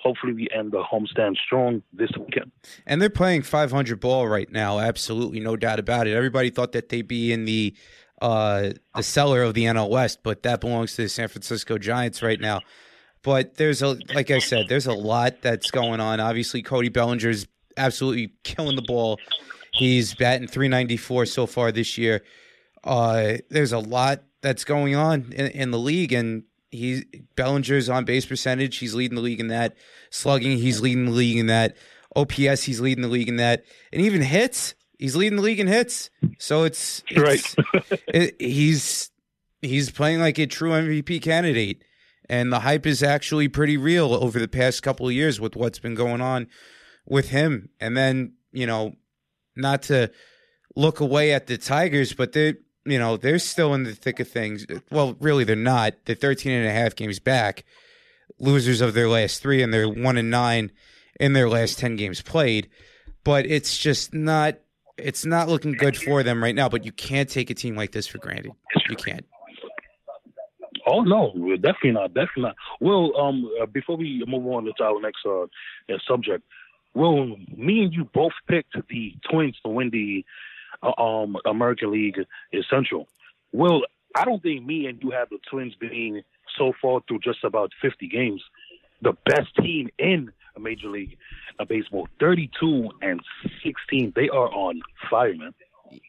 hopefully 0.00 0.32
we 0.32 0.48
end 0.54 0.72
the 0.72 0.82
homestand 0.82 1.36
strong 1.36 1.82
this 1.92 2.10
weekend. 2.18 2.52
And 2.86 3.00
they're 3.00 3.10
playing 3.10 3.42
500 3.42 4.00
ball 4.00 4.28
right 4.28 4.50
now. 4.50 4.78
Absolutely, 4.78 5.40
no 5.40 5.56
doubt 5.56 5.78
about 5.78 6.06
it. 6.06 6.14
Everybody 6.14 6.50
thought 6.50 6.72
that 6.72 6.88
they'd 6.88 7.08
be 7.08 7.32
in 7.32 7.44
the 7.44 7.74
uh, 8.24 8.72
the 8.94 9.02
cellar 9.02 9.42
of 9.42 9.52
the 9.52 9.64
NL 9.64 9.90
West, 9.90 10.20
but 10.22 10.44
that 10.44 10.62
belongs 10.62 10.96
to 10.96 11.02
the 11.02 11.08
San 11.10 11.28
Francisco 11.28 11.76
Giants 11.76 12.22
right 12.22 12.40
now. 12.40 12.62
But 13.22 13.56
there's 13.56 13.82
a, 13.82 13.98
like 14.14 14.30
I 14.30 14.38
said, 14.38 14.66
there's 14.66 14.86
a 14.86 14.94
lot 14.94 15.42
that's 15.42 15.70
going 15.70 16.00
on. 16.00 16.20
Obviously, 16.20 16.62
Cody 16.62 16.88
Bellinger's 16.88 17.46
absolutely 17.76 18.32
killing 18.42 18.76
the 18.76 18.82
ball. 18.82 19.18
He's 19.74 20.14
batting 20.14 20.48
394 20.48 21.26
so 21.26 21.44
far 21.46 21.70
this 21.70 21.98
year. 21.98 22.22
Uh, 22.82 23.34
there's 23.50 23.72
a 23.72 23.78
lot 23.78 24.22
that's 24.40 24.64
going 24.64 24.94
on 24.94 25.30
in, 25.32 25.48
in 25.48 25.70
the 25.70 25.78
league, 25.78 26.14
and 26.14 26.44
he 26.70 27.04
Bellinger's 27.36 27.90
on 27.90 28.06
base 28.06 28.24
percentage. 28.24 28.78
He's 28.78 28.94
leading 28.94 29.16
the 29.16 29.22
league 29.22 29.40
in 29.40 29.48
that. 29.48 29.76
Slugging, 30.08 30.56
he's 30.56 30.80
leading 30.80 31.04
the 31.04 31.12
league 31.12 31.36
in 31.36 31.48
that. 31.48 31.76
OPS, 32.16 32.62
he's 32.62 32.80
leading 32.80 33.02
the 33.02 33.08
league 33.08 33.28
in 33.28 33.36
that, 33.36 33.64
and 33.92 34.00
even 34.00 34.22
hits, 34.22 34.74
he's 34.98 35.16
leading 35.16 35.36
the 35.36 35.42
league 35.42 35.60
in 35.60 35.66
hits. 35.66 36.10
So 36.38 36.64
it's, 36.64 37.02
it's 37.08 37.20
right. 37.20 38.00
it, 38.08 38.40
he's 38.40 39.10
he's 39.60 39.90
playing 39.90 40.20
like 40.20 40.38
a 40.38 40.46
true 40.46 40.70
MVP 40.70 41.22
candidate, 41.22 41.82
and 42.28 42.52
the 42.52 42.60
hype 42.60 42.86
is 42.86 43.02
actually 43.02 43.48
pretty 43.48 43.76
real 43.76 44.14
over 44.14 44.38
the 44.38 44.48
past 44.48 44.82
couple 44.82 45.06
of 45.06 45.12
years 45.12 45.40
with 45.40 45.56
what's 45.56 45.78
been 45.78 45.94
going 45.94 46.20
on 46.20 46.48
with 47.06 47.30
him. 47.30 47.70
And 47.80 47.96
then 47.96 48.34
you 48.52 48.66
know, 48.66 48.94
not 49.56 49.82
to 49.84 50.10
look 50.76 51.00
away 51.00 51.32
at 51.32 51.46
the 51.46 51.58
Tigers, 51.58 52.12
but 52.12 52.32
they're 52.32 52.54
you 52.84 52.98
know 52.98 53.16
they're 53.16 53.38
still 53.38 53.74
in 53.74 53.84
the 53.84 53.94
thick 53.94 54.20
of 54.20 54.28
things. 54.28 54.66
Well, 54.90 55.16
really, 55.20 55.44
they're 55.44 55.56
not. 55.56 55.94
They're 56.04 56.16
13 56.16 56.52
and 56.52 56.68
a 56.68 56.72
half 56.72 56.94
games 56.94 57.18
back, 57.18 57.64
losers 58.38 58.80
of 58.80 58.94
their 58.94 59.08
last 59.08 59.42
three, 59.42 59.62
and 59.62 59.72
they're 59.72 59.88
one 59.88 60.16
and 60.16 60.30
nine 60.30 60.72
in 61.20 61.32
their 61.32 61.48
last 61.48 61.78
10 61.78 61.96
games 61.96 62.20
played. 62.20 62.68
But 63.22 63.46
it's 63.46 63.78
just 63.78 64.12
not 64.12 64.56
it's 64.96 65.24
not 65.24 65.48
looking 65.48 65.72
good 65.72 65.96
for 65.96 66.22
them 66.22 66.42
right 66.42 66.54
now. 66.54 66.68
But 66.68 66.84
you 66.84 66.92
can't 66.92 67.28
take 67.28 67.50
a 67.50 67.54
team 67.54 67.76
like 67.76 67.92
this 67.92 68.06
for 68.06 68.18
granted. 68.18 68.52
You 68.88 68.96
can't. 68.96 69.26
Oh 70.86 71.00
no, 71.02 71.32
definitely 71.56 71.92
not, 71.92 72.14
definitely 72.14 72.42
not. 72.42 72.56
Well, 72.80 73.16
um, 73.16 73.50
uh, 73.60 73.66
before 73.66 73.96
we 73.96 74.22
move 74.26 74.46
on 74.46 74.64
to 74.64 74.84
our 74.84 75.00
next 75.00 75.20
uh, 75.24 75.42
uh, 75.42 75.46
subject, 76.06 76.44
well, 76.94 77.36
me 77.56 77.84
and 77.84 77.92
you 77.92 78.04
both 78.12 78.32
picked 78.48 78.74
the 78.88 79.14
Twins 79.30 79.56
to 79.64 79.70
win 79.70 79.90
the 79.90 80.24
uh, 80.82 81.00
um 81.00 81.36
American 81.46 81.90
League 81.90 82.18
Central. 82.68 83.08
Well, 83.52 83.82
I 84.14 84.24
don't 84.24 84.42
think 84.42 84.64
me 84.64 84.86
and 84.86 85.02
you 85.02 85.10
have 85.10 85.30
the 85.30 85.38
Twins 85.50 85.74
being 85.74 86.22
so 86.58 86.72
far 86.80 87.00
through 87.08 87.20
just 87.20 87.42
about 87.44 87.72
50 87.80 88.06
games, 88.08 88.42
the 89.02 89.14
best 89.26 89.54
team 89.56 89.88
in 89.98 90.32
Major 90.60 90.88
League 90.88 91.16
uh, 91.58 91.64
Baseball, 91.64 92.08
32 92.20 92.90
and 93.02 93.20
16. 93.62 94.12
They 94.14 94.28
are 94.28 94.52
on 94.52 94.80
fire, 95.10 95.34
man. 95.34 95.54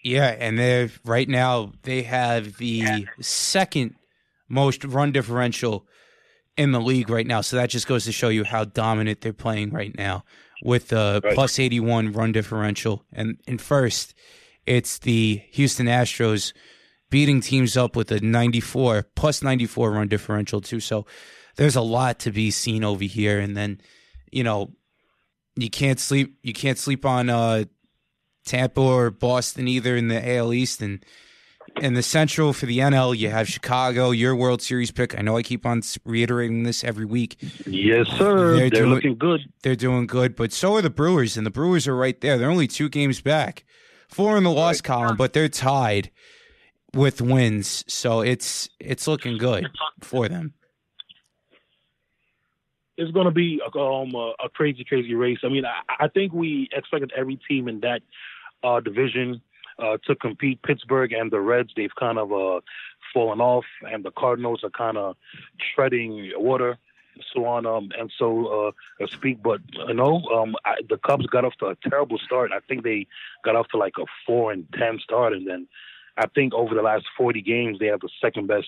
Yeah, 0.04 0.36
and 0.40 0.58
they're 0.58 0.90
right 1.04 1.28
now 1.28 1.74
they 1.84 2.04
have 2.04 2.58
the 2.58 3.08
second 3.22 3.96
most 4.48 4.84
run 4.84 5.12
differential 5.12 5.86
in 6.58 6.72
the 6.72 6.80
league 6.80 7.10
right 7.10 7.28
now. 7.28 7.42
So 7.42 7.58
that 7.58 7.70
just 7.70 7.88
goes 7.88 8.06
to 8.06 8.12
show 8.12 8.30
you 8.30 8.44
how 8.44 8.66
dominant 8.66 9.22
they're 9.22 9.34
playing 9.34 9.72
right 9.72 9.96
now 9.96 10.24
with 10.64 10.90
the 10.90 11.22
right. 11.24 11.36
plus 11.36 11.60
81 11.60 12.14
run 12.14 12.32
differential. 12.32 13.04
And 13.12 13.38
in 13.48 13.58
first, 13.58 14.14
it's 14.66 15.00
the 15.00 15.44
Houston 15.52 15.88
Astros 15.88 16.54
beating 17.10 17.42
teams 17.42 17.78
up 17.78 17.96
with 17.96 18.12
a 18.12 18.20
94 18.20 19.08
plus 19.16 19.44
94 19.44 19.92
run 19.92 20.08
differential 20.08 20.62
too. 20.62 20.80
So 20.80 21.06
there's 21.58 21.76
a 21.76 21.82
lot 21.82 22.20
to 22.20 22.32
be 22.32 22.52
seen 22.52 22.84
over 22.84 23.04
here. 23.04 23.40
And 23.40 23.56
then, 23.56 23.82
you 24.32 24.44
know, 24.44 24.72
you 25.56 25.70
can't 25.70 26.00
sleep 26.00 26.38
you 26.44 26.54
can't 26.54 26.78
sleep 26.78 27.06
on 27.06 27.30
uh, 27.30 27.66
Tampa 28.46 28.82
or 28.82 29.12
Boston 29.12 29.68
either 29.68 29.96
in 29.96 30.08
the 30.08 30.38
AL 30.38 30.54
East 30.54 30.82
and 30.82 31.04
in 31.82 31.94
the 31.94 32.04
Central 32.04 32.54
for 32.54 32.66
the 32.66 32.80
NL, 32.80 33.18
you 33.18 33.30
have 33.30 33.48
Chicago, 33.48 34.12
your 34.12 34.36
World 34.36 34.62
Series 34.62 34.92
pick. 34.92 35.18
I 35.18 35.22
know 35.22 35.36
I 35.38 35.44
keep 35.44 35.66
on 35.66 35.82
reiterating 36.06 36.64
this 36.64 36.84
every 36.84 37.06
week. 37.06 37.38
Yes, 37.66 38.08
sir. 38.18 38.56
They're, 38.56 38.58
they're 38.58 38.70
doing, 38.70 38.90
looking 38.90 39.18
good. 39.18 39.42
They're 39.64 39.76
doing 39.76 40.08
good, 40.08 40.36
but 40.36 40.54
so 40.54 40.76
are 40.76 40.82
the 40.82 40.90
Brewers, 40.90 41.38
and 41.38 41.46
the 41.46 41.52
Brewers 41.52 41.88
are 41.88 41.96
right 41.96 42.20
there. 42.22 42.38
They're 42.38 42.50
only 42.50 42.68
two 42.68 42.90
games 42.90 43.22
back, 43.22 43.66
four 44.08 44.38
in 44.38 44.44
the 44.44 44.52
loss 44.52 44.78
right. 44.78 44.84
column, 44.84 45.18
but 45.18 45.34
they're 45.34 45.50
tied 45.50 46.12
with 46.94 47.22
wins. 47.22 47.84
So 47.88 48.22
it's 48.22 48.70
it's 48.80 49.08
looking 49.08 49.38
good 49.38 49.68
for 50.02 50.30
them. 50.30 50.54
It's 52.98 53.12
going 53.12 53.26
to 53.26 53.32
be 53.32 53.62
um, 53.76 54.16
a, 54.16 54.34
a, 54.46 54.50
crazy, 54.50 54.86
crazy 54.86 55.16
race. 55.16 55.40
I 55.44 55.50
mean, 55.50 55.66
I, 55.66 56.06
I 56.06 56.08
think 56.08 56.34
we 56.34 56.70
expected 56.72 57.12
every 57.16 57.40
team 57.48 57.68
in 57.68 57.82
that 57.82 58.02
uh, 58.64 58.80
division 58.80 59.42
uh, 59.80 59.98
to 60.06 60.16
compete. 60.16 60.62
Pittsburgh 60.62 61.12
and 61.12 61.32
the 61.32 61.40
Reds, 61.40 61.72
they've 61.76 61.94
kind 62.00 62.18
of 62.18 62.32
uh, 62.32 62.62
fallen 63.14 63.42
off, 63.42 63.66
and 63.82 64.04
the 64.04 64.12
Cardinals 64.12 64.62
are 64.64 64.70
kind 64.70 64.98
of 64.98 65.16
treading 65.76 66.32
water, 66.36 66.78
so 67.34 67.46
on 67.46 67.66
um, 67.66 67.92
and 67.98 68.12
so 68.18 68.72
uh, 69.02 69.08
speak. 69.08 69.42
But 69.44 69.62
you 69.88 69.94
know, 69.94 70.22
um, 70.34 70.56
I, 70.66 70.76
the 70.88 70.98
Cubs 70.98 71.28
got 71.28 71.46
off 71.46 71.56
to 71.60 71.68
a 71.68 71.76
terrible 71.90 72.18
start. 72.18 72.52
I 72.54 72.60
think 72.68 72.84
they 72.84 73.08
got 73.44 73.56
off 73.56 73.68
to 73.70 73.78
like 73.78 73.94
a 74.00 74.06
four 74.26 74.52
and 74.52 74.66
ten 74.74 75.00
start, 75.00 75.34
and 75.34 75.48
then 75.48 75.68
I 76.18 76.28
think 76.28 76.54
over 76.54 76.74
the 76.74 76.82
last 76.82 77.06
forty 77.18 77.42
games, 77.42 77.80
they 77.80 77.88
have 77.88 78.02
the 78.02 78.10
second 78.22 78.48
best 78.48 78.68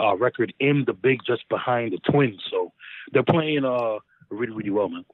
uh, 0.00 0.16
record 0.16 0.52
in 0.60 0.84
the 0.86 0.92
big, 0.92 1.20
just 1.26 1.48
behind 1.48 1.92
the 1.92 1.98
Twins. 2.10 2.40
So 2.50 2.72
they're 3.12 3.22
playing 3.22 3.64
uh, 3.64 3.98
really, 4.30 4.52
really 4.52 4.70
well, 4.70 4.88
man. 4.88 5.04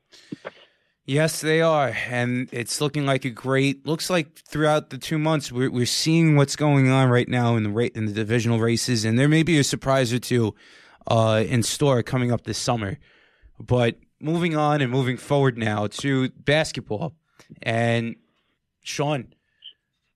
Yes, 1.09 1.40
they 1.40 1.61
are, 1.61 1.94
and 2.09 2.49
it's 2.51 2.81
looking 2.81 3.07
like 3.07 3.25
a 3.25 3.31
great. 3.31 3.87
Looks 3.87 4.11
like 4.11 4.35
throughout 4.35 4.90
the 4.90 4.99
two 4.99 5.18
months, 5.18 5.53
we're 5.53 5.70
we're 5.70 5.87
seeing 5.87 6.35
what's 6.35 6.57
going 6.57 6.90
on 6.90 7.09
right 7.09 7.29
now 7.29 7.55
in 7.55 7.62
the 7.62 7.70
rate 7.70 7.92
in 7.94 8.07
the 8.07 8.12
divisional 8.12 8.59
races, 8.59 9.05
and 9.05 9.16
there 9.16 9.29
may 9.29 9.44
be 9.44 9.57
a 9.59 9.64
surprise 9.64 10.12
or 10.12 10.18
two 10.18 10.55
uh, 11.07 11.44
in 11.46 11.62
store 11.62 12.03
coming 12.03 12.33
up 12.33 12.42
this 12.42 12.59
summer. 12.59 12.99
But 13.61 13.99
moving 14.20 14.57
on 14.57 14.81
and 14.81 14.90
moving 14.90 15.16
forward 15.16 15.57
now 15.57 15.87
to 15.87 16.31
basketball, 16.31 17.14
and 17.62 18.16
Sean, 18.83 19.33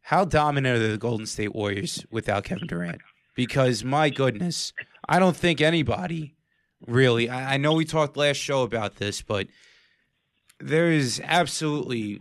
how 0.02 0.24
dominant 0.24 0.76
are 0.76 0.88
the 0.88 0.98
Golden 0.98 1.26
State 1.26 1.54
Warriors 1.54 2.04
without 2.10 2.42
Kevin 2.42 2.66
Durant? 2.66 3.00
Because 3.40 3.82
my 3.82 4.10
goodness, 4.10 4.74
I 5.08 5.18
don't 5.18 5.34
think 5.34 5.62
anybody 5.62 6.36
really. 6.86 7.30
I, 7.30 7.54
I 7.54 7.56
know 7.56 7.72
we 7.72 7.86
talked 7.86 8.18
last 8.18 8.36
show 8.36 8.64
about 8.64 8.96
this, 8.96 9.22
but 9.22 9.46
there 10.58 10.92
is 10.92 11.22
absolutely, 11.24 12.20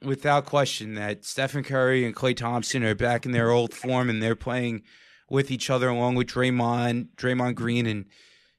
without 0.00 0.46
question, 0.46 0.94
that 0.94 1.26
Stephen 1.26 1.62
Curry 1.62 2.06
and 2.06 2.16
Klay 2.16 2.34
Thompson 2.34 2.82
are 2.82 2.94
back 2.94 3.26
in 3.26 3.32
their 3.32 3.50
old 3.50 3.74
form 3.74 4.08
and 4.08 4.22
they're 4.22 4.34
playing 4.34 4.84
with 5.28 5.50
each 5.50 5.68
other 5.68 5.90
along 5.90 6.14
with 6.14 6.28
Draymond, 6.28 7.08
Draymond 7.18 7.54
Green, 7.54 7.84
and 7.84 8.06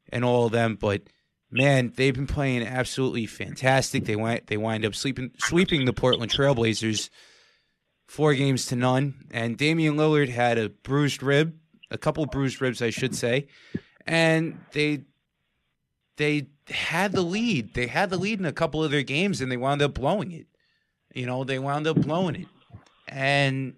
and 0.10 0.24
all 0.24 0.46
of 0.46 0.52
them. 0.52 0.78
But 0.80 1.10
man, 1.50 1.92
they've 1.96 2.14
been 2.14 2.28
playing 2.28 2.68
absolutely 2.68 3.26
fantastic. 3.26 4.06
They 4.06 4.16
went 4.16 4.46
they 4.46 4.58
wind 4.58 4.86
up 4.86 4.94
sleeping, 4.94 5.32
sweeping 5.40 5.86
the 5.86 5.94
Portland 5.94 6.32
Trailblazers 6.32 7.10
four 8.08 8.34
games 8.34 8.66
to 8.68 8.76
none. 8.76 9.28
And 9.32 9.58
Damian 9.58 9.96
Lillard 9.96 10.30
had 10.30 10.58
a 10.58 10.70
bruised 10.70 11.22
rib, 11.22 11.58
a 11.92 11.98
couple 11.98 12.26
bruised 12.26 12.62
ribs, 12.62 12.82
I 12.82 12.90
should 12.90 13.16
say, 13.16 13.48
and 14.06 14.60
they 14.72 15.04
they 16.18 16.48
had 16.68 17.12
the 17.12 17.22
lead. 17.22 17.74
They 17.74 17.88
had 17.88 18.10
the 18.10 18.18
lead 18.18 18.40
in 18.40 18.46
a 18.46 18.52
couple 18.52 18.84
of 18.84 18.92
their 18.92 19.04
games, 19.04 19.40
and 19.42 19.52
they 19.52 19.58
wound 19.58 19.82
up 19.82 19.94
blowing 19.94 20.32
it. 20.32 20.48
You 21.14 21.26
know, 21.26 21.44
they 21.44 21.60
wound 21.60 21.88
up 21.88 21.98
blowing 21.98 22.36
it, 22.36 22.48
and 23.08 23.76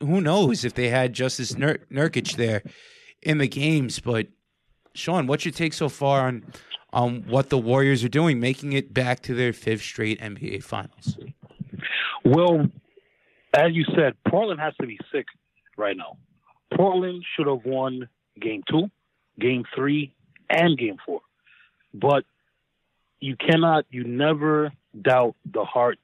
who 0.00 0.20
knows 0.20 0.64
if 0.64 0.74
they 0.74 0.88
had 0.88 1.12
Jusuf 1.12 1.56
Nur- 1.56 1.84
Nurkic 1.90 2.36
there 2.36 2.62
in 3.22 3.38
the 3.38 3.48
games. 3.48 4.00
But 4.00 4.28
Sean, 4.94 5.26
what's 5.26 5.44
your 5.44 5.52
take 5.52 5.72
so 5.72 5.88
far 5.88 6.26
on 6.26 6.44
on 6.92 7.24
what 7.26 7.50
the 7.50 7.58
Warriors 7.58 8.04
are 8.04 8.08
doing, 8.08 8.38
making 8.38 8.72
it 8.72 8.94
back 8.94 9.20
to 9.20 9.34
their 9.34 9.52
fifth 9.52 9.82
straight 9.82 10.20
NBA 10.20 10.62
Finals? 10.62 11.18
Well, 12.24 12.68
as 13.56 13.74
you 13.74 13.84
said, 13.96 14.14
Portland 14.28 14.60
has 14.60 14.74
to 14.80 14.86
be 14.86 14.98
sick 15.12 15.26
right 15.76 15.96
now. 15.96 16.16
Portland 16.74 17.24
should 17.36 17.46
have 17.46 17.64
won 17.64 18.08
Game 18.40 18.62
Two, 18.68 18.90
Game 19.38 19.64
Three, 19.74 20.12
and 20.50 20.76
Game 20.78 20.96
Four. 21.04 21.20
But 21.92 22.24
you 23.20 23.36
cannot, 23.36 23.86
you 23.90 24.04
never 24.04 24.72
doubt 25.00 25.36
the 25.50 25.64
heart 25.64 25.98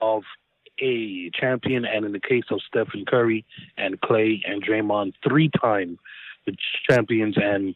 of 0.00 0.22
a 0.80 1.30
champion, 1.30 1.84
and 1.84 2.04
in 2.04 2.12
the 2.12 2.20
case 2.20 2.44
of 2.50 2.60
Stephen 2.62 3.04
Curry 3.06 3.44
and 3.76 4.00
Klay 4.00 4.40
and 4.46 4.62
Draymond, 4.64 5.14
three 5.26 5.50
time 5.60 5.98
champions. 6.88 7.36
And 7.36 7.74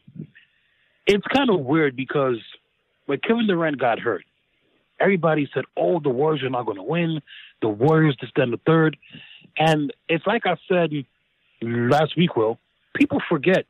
it's 1.05 1.25
kind 1.27 1.49
of 1.49 1.61
weird 1.61 1.95
because 1.95 2.37
when 3.05 3.19
Kevin 3.19 3.47
Durant 3.47 3.79
got 3.79 3.99
hurt, 3.99 4.23
everybody 4.99 5.49
said, 5.53 5.65
"Oh, 5.75 5.99
the 5.99 6.09
Warriors 6.09 6.43
are 6.43 6.49
not 6.49 6.65
going 6.65 6.77
to 6.77 6.83
win. 6.83 7.21
The 7.63 7.69
Warriors 7.69 8.15
just 8.19 8.33
then 8.35 8.51
the 8.51 8.59
third. 8.65 8.97
And 9.57 9.91
it's 10.09 10.27
like 10.27 10.45
I 10.45 10.57
said 10.67 10.91
last 11.61 12.15
week, 12.17 12.35
Will. 12.35 12.59
People 12.93 13.19
forget 13.27 13.65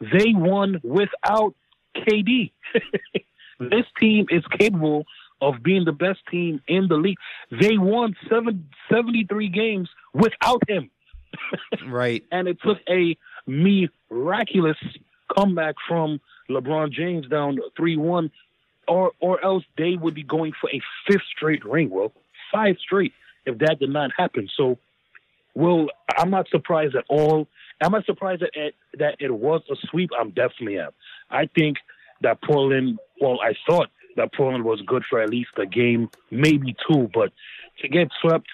they 0.00 0.32
won 0.34 0.80
without 0.84 1.54
KD. 1.96 2.52
this 3.60 3.86
team 3.98 4.26
is 4.30 4.44
capable 4.58 5.06
of 5.40 5.62
being 5.62 5.84
the 5.84 5.92
best 5.92 6.20
team 6.30 6.60
in 6.68 6.88
the 6.88 6.96
league. 6.96 7.16
They 7.50 7.78
won 7.78 8.14
seven, 8.28 8.68
73 8.92 9.48
games 9.48 9.88
without 10.12 10.62
him. 10.68 10.90
right. 11.88 12.22
And 12.30 12.46
it 12.46 12.58
took 12.62 12.78
a 12.88 13.16
miraculous 13.46 14.76
comeback 15.34 15.76
from 15.88 16.20
LeBron 16.50 16.92
James 16.92 17.26
down 17.28 17.58
3 17.76 17.96
1 17.96 18.30
or 18.86 19.12
or 19.18 19.42
else 19.42 19.64
they 19.78 19.96
would 19.96 20.14
be 20.14 20.22
going 20.22 20.52
for 20.60 20.68
a 20.70 20.80
fifth 21.06 21.24
straight 21.34 21.64
ring. 21.64 21.88
Well, 21.88 22.12
five 22.54 22.76
straight 22.78 23.12
if 23.46 23.58
that 23.58 23.78
did 23.80 23.90
not 23.90 24.10
happen. 24.16 24.48
So, 24.56 24.78
well, 25.54 25.88
I'm 26.16 26.30
not 26.30 26.48
surprised 26.48 26.94
at 26.94 27.04
all. 27.08 27.46
I'm 27.80 27.92
not 27.92 28.06
surprised 28.06 28.42
that 28.42 28.50
it, 28.54 28.74
that 28.98 29.16
it 29.18 29.30
was 29.30 29.62
a 29.70 29.76
sweep. 29.90 30.10
I'm 30.18 30.30
definitely 30.30 30.78
am. 30.78 30.92
I 31.30 31.46
think 31.46 31.78
that 32.22 32.42
Portland. 32.42 32.98
Well, 33.20 33.38
I 33.42 33.54
thought 33.68 33.88
that 34.16 34.32
Portland 34.32 34.64
was 34.64 34.80
good 34.86 35.04
for 35.08 35.20
at 35.20 35.30
least 35.30 35.50
a 35.56 35.66
game, 35.66 36.08
maybe 36.30 36.74
two, 36.88 37.10
but 37.12 37.32
to 37.80 37.88
get 37.88 38.08
swept, 38.20 38.46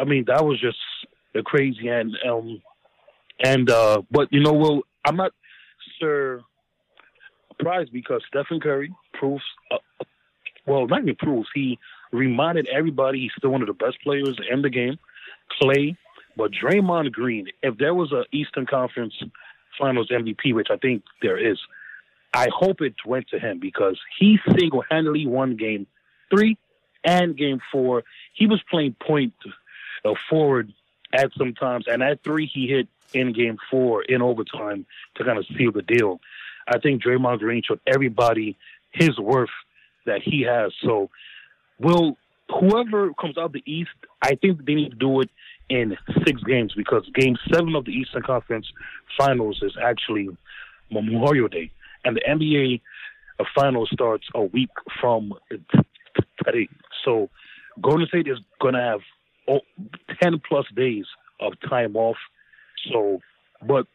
I 0.00 0.04
mean, 0.04 0.24
that 0.26 0.44
was 0.44 0.60
just 0.60 0.78
the 1.32 1.42
crazy. 1.42 1.88
And 1.88 2.16
um, 2.28 2.62
and 3.42 3.70
uh, 3.70 4.02
but 4.10 4.32
you 4.32 4.40
know, 4.40 4.52
well, 4.52 4.82
I'm 5.04 5.16
not 5.16 5.32
surprised 5.98 7.92
because 7.92 8.22
Stephen 8.28 8.60
Curry 8.60 8.92
proves, 9.14 9.44
uh, 9.70 9.78
well, 10.66 10.86
not 10.86 11.02
even 11.02 11.16
proves, 11.16 11.48
he 11.54 11.78
reminded 12.16 12.68
everybody 12.68 13.20
he's 13.20 13.32
still 13.36 13.50
one 13.50 13.62
of 13.62 13.68
the 13.68 13.74
best 13.74 14.00
players 14.02 14.36
in 14.50 14.62
the 14.62 14.70
game. 14.70 14.98
Klay, 15.60 15.96
but 16.36 16.50
Draymond 16.50 17.12
Green, 17.12 17.48
if 17.62 17.78
there 17.78 17.94
was 17.94 18.12
a 18.12 18.24
Eastern 18.32 18.66
Conference 18.66 19.14
Finals 19.78 20.08
MVP, 20.10 20.54
which 20.54 20.68
I 20.70 20.76
think 20.76 21.04
there 21.22 21.38
is, 21.38 21.58
I 22.34 22.48
hope 22.54 22.80
it 22.80 22.94
went 23.06 23.28
to 23.28 23.38
him 23.38 23.58
because 23.60 23.98
he 24.18 24.38
single 24.58 24.84
handedly 24.90 25.26
won 25.26 25.56
game 25.56 25.86
three 26.30 26.58
and 27.04 27.36
game 27.36 27.60
four. 27.72 28.04
He 28.34 28.46
was 28.46 28.60
playing 28.70 28.96
point 29.00 29.34
uh, 30.04 30.14
forward 30.28 30.72
at 31.12 31.30
some 31.38 31.54
times, 31.54 31.86
and 31.88 32.02
at 32.02 32.22
three, 32.22 32.46
he 32.46 32.66
hit 32.66 32.88
in 33.14 33.32
game 33.32 33.58
four 33.70 34.02
in 34.02 34.20
overtime 34.22 34.84
to 35.14 35.24
kind 35.24 35.38
of 35.38 35.46
seal 35.56 35.72
the 35.72 35.82
deal. 35.82 36.20
I 36.68 36.78
think 36.78 37.02
Draymond 37.02 37.38
Green 37.38 37.62
showed 37.62 37.80
everybody 37.86 38.56
his 38.92 39.18
worth 39.18 39.50
that 40.04 40.22
he 40.22 40.42
has. 40.42 40.72
So, 40.82 41.10
will 41.78 42.16
whoever 42.48 43.12
comes 43.14 43.36
out 43.36 43.46
of 43.46 43.52
the 43.52 43.62
East, 43.66 43.90
I 44.22 44.34
think 44.36 44.64
they 44.64 44.74
need 44.74 44.90
to 44.90 44.96
do 44.96 45.20
it 45.20 45.30
in 45.68 45.96
six 46.24 46.42
games 46.42 46.72
because 46.76 47.08
Game 47.14 47.36
Seven 47.52 47.74
of 47.74 47.84
the 47.84 47.92
Eastern 47.92 48.22
Conference 48.22 48.66
Finals 49.18 49.60
is 49.62 49.76
actually 49.82 50.28
Memorial 50.90 51.48
Day, 51.48 51.70
and 52.04 52.16
the 52.16 52.22
NBA 52.22 52.80
uh, 53.38 53.44
Finals 53.54 53.90
starts 53.92 54.26
a 54.34 54.42
week 54.42 54.70
from 55.00 55.34
today. 56.44 56.68
So, 57.04 57.28
Golden 57.80 58.06
State 58.06 58.28
is 58.28 58.38
going 58.60 58.74
to 58.74 58.80
have 58.80 59.00
ten 60.20 60.40
plus 60.46 60.66
days 60.74 61.06
of 61.40 61.54
time 61.68 61.96
off. 61.96 62.16
So, 62.92 63.20
but 63.62 63.86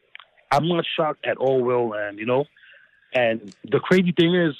I'm 0.51 0.67
not 0.67 0.85
shocked 0.97 1.25
at 1.25 1.37
all, 1.37 1.61
Will, 1.63 1.93
and 1.93 2.19
you 2.19 2.25
know, 2.25 2.45
and 3.13 3.55
the 3.63 3.79
crazy 3.79 4.11
thing 4.11 4.35
is, 4.35 4.55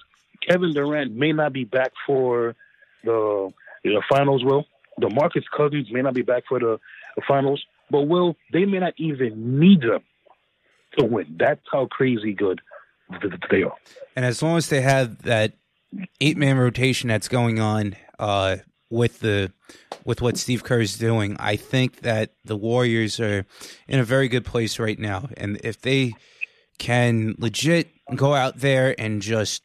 Kevin 0.47 0.73
Durant 0.73 1.13
may 1.13 1.33
not 1.33 1.51
be 1.51 1.65
back 1.65 1.91
for 2.07 2.55
the, 3.03 3.51
the 3.83 4.01
finals. 4.09 4.43
Will 4.43 4.65
DeMarcus 4.99 5.43
Cousins 5.55 5.87
may 5.91 6.01
not 6.01 6.13
be 6.13 6.21
back 6.21 6.43
for 6.47 6.59
the, 6.59 6.79
the 7.15 7.21
finals, 7.27 7.63
but 7.89 8.01
will 8.03 8.35
they 8.53 8.65
may 8.65 8.79
not 8.79 8.93
even 8.97 9.59
need 9.59 9.81
them 9.81 10.01
to 10.97 11.05
win. 11.05 11.35
That's 11.39 11.61
how 11.71 11.87
crazy 11.87 12.33
good 12.33 12.61
they 13.49 13.63
are. 13.63 13.75
And 14.15 14.25
as 14.25 14.41
long 14.41 14.57
as 14.57 14.69
they 14.69 14.81
have 14.81 15.23
that 15.23 15.53
eight 16.19 16.37
man 16.37 16.57
rotation 16.57 17.09
that's 17.09 17.27
going 17.27 17.59
on 17.59 17.95
uh, 18.19 18.57
with 18.89 19.19
the 19.19 19.51
with 20.05 20.21
what 20.21 20.37
Steve 20.37 20.63
Kerr 20.63 20.81
is 20.81 20.97
doing, 20.97 21.35
I 21.39 21.55
think 21.55 22.01
that 22.01 22.33
the 22.43 22.57
Warriors 22.57 23.19
are 23.19 23.45
in 23.87 23.99
a 23.99 24.03
very 24.03 24.27
good 24.27 24.45
place 24.45 24.79
right 24.79 24.97
now. 24.97 25.29
And 25.37 25.59
if 25.63 25.81
they 25.81 26.13
can 26.77 27.35
legit 27.37 27.89
go 28.15 28.33
out 28.33 28.57
there 28.57 28.99
and 28.99 29.21
just 29.21 29.63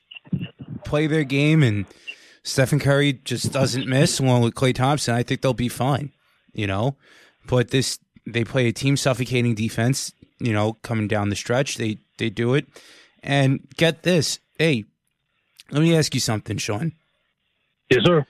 play 0.85 1.07
their 1.07 1.25
game 1.25 1.63
and 1.63 1.87
Stephen 2.47 2.79
Curry 2.79 3.15
just 3.25 3.53
doesn't 3.53 3.89
miss 3.89 4.21
along 4.21 4.43
with 4.43 4.55
Klay 4.55 4.73
Thompson, 4.73 5.15
I 5.15 5.25
think 5.25 5.41
they'll 5.41 5.53
be 5.53 5.69
fine, 5.69 6.13
you 6.53 6.69
know. 6.69 6.97
But 7.45 7.71
this 7.71 7.99
they 8.25 8.45
play 8.45 8.69
a 8.69 8.73
team 8.73 8.97
suffocating 8.97 9.57
defense, 9.57 10.13
you 10.39 10.53
know, 10.53 10.75
coming 10.75 11.09
down 11.09 11.29
the 11.29 11.35
stretch. 11.35 11.77
They 11.77 11.99
they 12.19 12.31
do 12.31 12.55
it. 12.55 12.69
And 13.21 13.67
get 13.77 14.05
this. 14.05 14.39
Hey, 14.59 14.85
let 15.73 15.83
me 15.83 15.97
ask 15.97 16.15
you 16.15 16.21
something, 16.21 16.57
Sean. 16.57 16.93
Yes, 17.91 18.05
sir. 18.05 18.25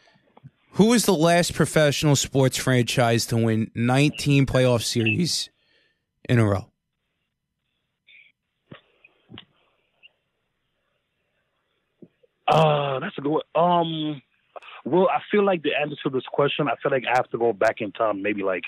Who 0.72 0.86
was 0.86 1.04
the 1.04 1.14
last 1.14 1.52
professional 1.52 2.16
sports 2.16 2.56
franchise 2.56 3.26
to 3.26 3.36
win 3.36 3.70
19 3.74 4.46
playoff 4.46 4.82
series 4.82 5.50
in 6.26 6.38
a 6.38 6.46
row? 6.46 6.70
Uh, 12.48 13.00
that's 13.00 13.16
a 13.18 13.20
good 13.20 13.32
one. 13.32 13.42
Um, 13.54 14.22
well, 14.84 15.08
I 15.08 15.20
feel 15.30 15.44
like 15.44 15.62
the 15.62 15.70
answer 15.80 15.96
to 16.04 16.10
this 16.10 16.24
question, 16.32 16.68
I 16.68 16.74
feel 16.82 16.92
like 16.92 17.04
I 17.12 17.16
have 17.16 17.28
to 17.30 17.38
go 17.38 17.52
back 17.52 17.80
in 17.80 17.92
time, 17.92 18.22
maybe 18.22 18.42
like 18.42 18.62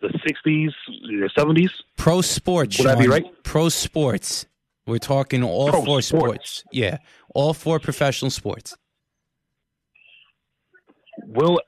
the 0.00 0.08
60s, 0.08 0.70
the 0.86 1.30
70s. 1.36 1.70
Pro 1.96 2.22
sports. 2.22 2.78
Would 2.78 2.84
Sean. 2.84 2.96
I 2.96 3.00
be 3.00 3.08
right? 3.08 3.42
Pro 3.42 3.68
sports. 3.68 4.46
We're 4.86 4.98
talking 4.98 5.42
all 5.42 5.68
Pro 5.68 5.84
four 5.84 6.02
sports. 6.02 6.60
sports. 6.60 6.64
Yeah, 6.72 6.98
all 7.34 7.52
four 7.52 7.78
professional 7.78 8.30
sports. 8.30 8.74
Well, 11.26 11.58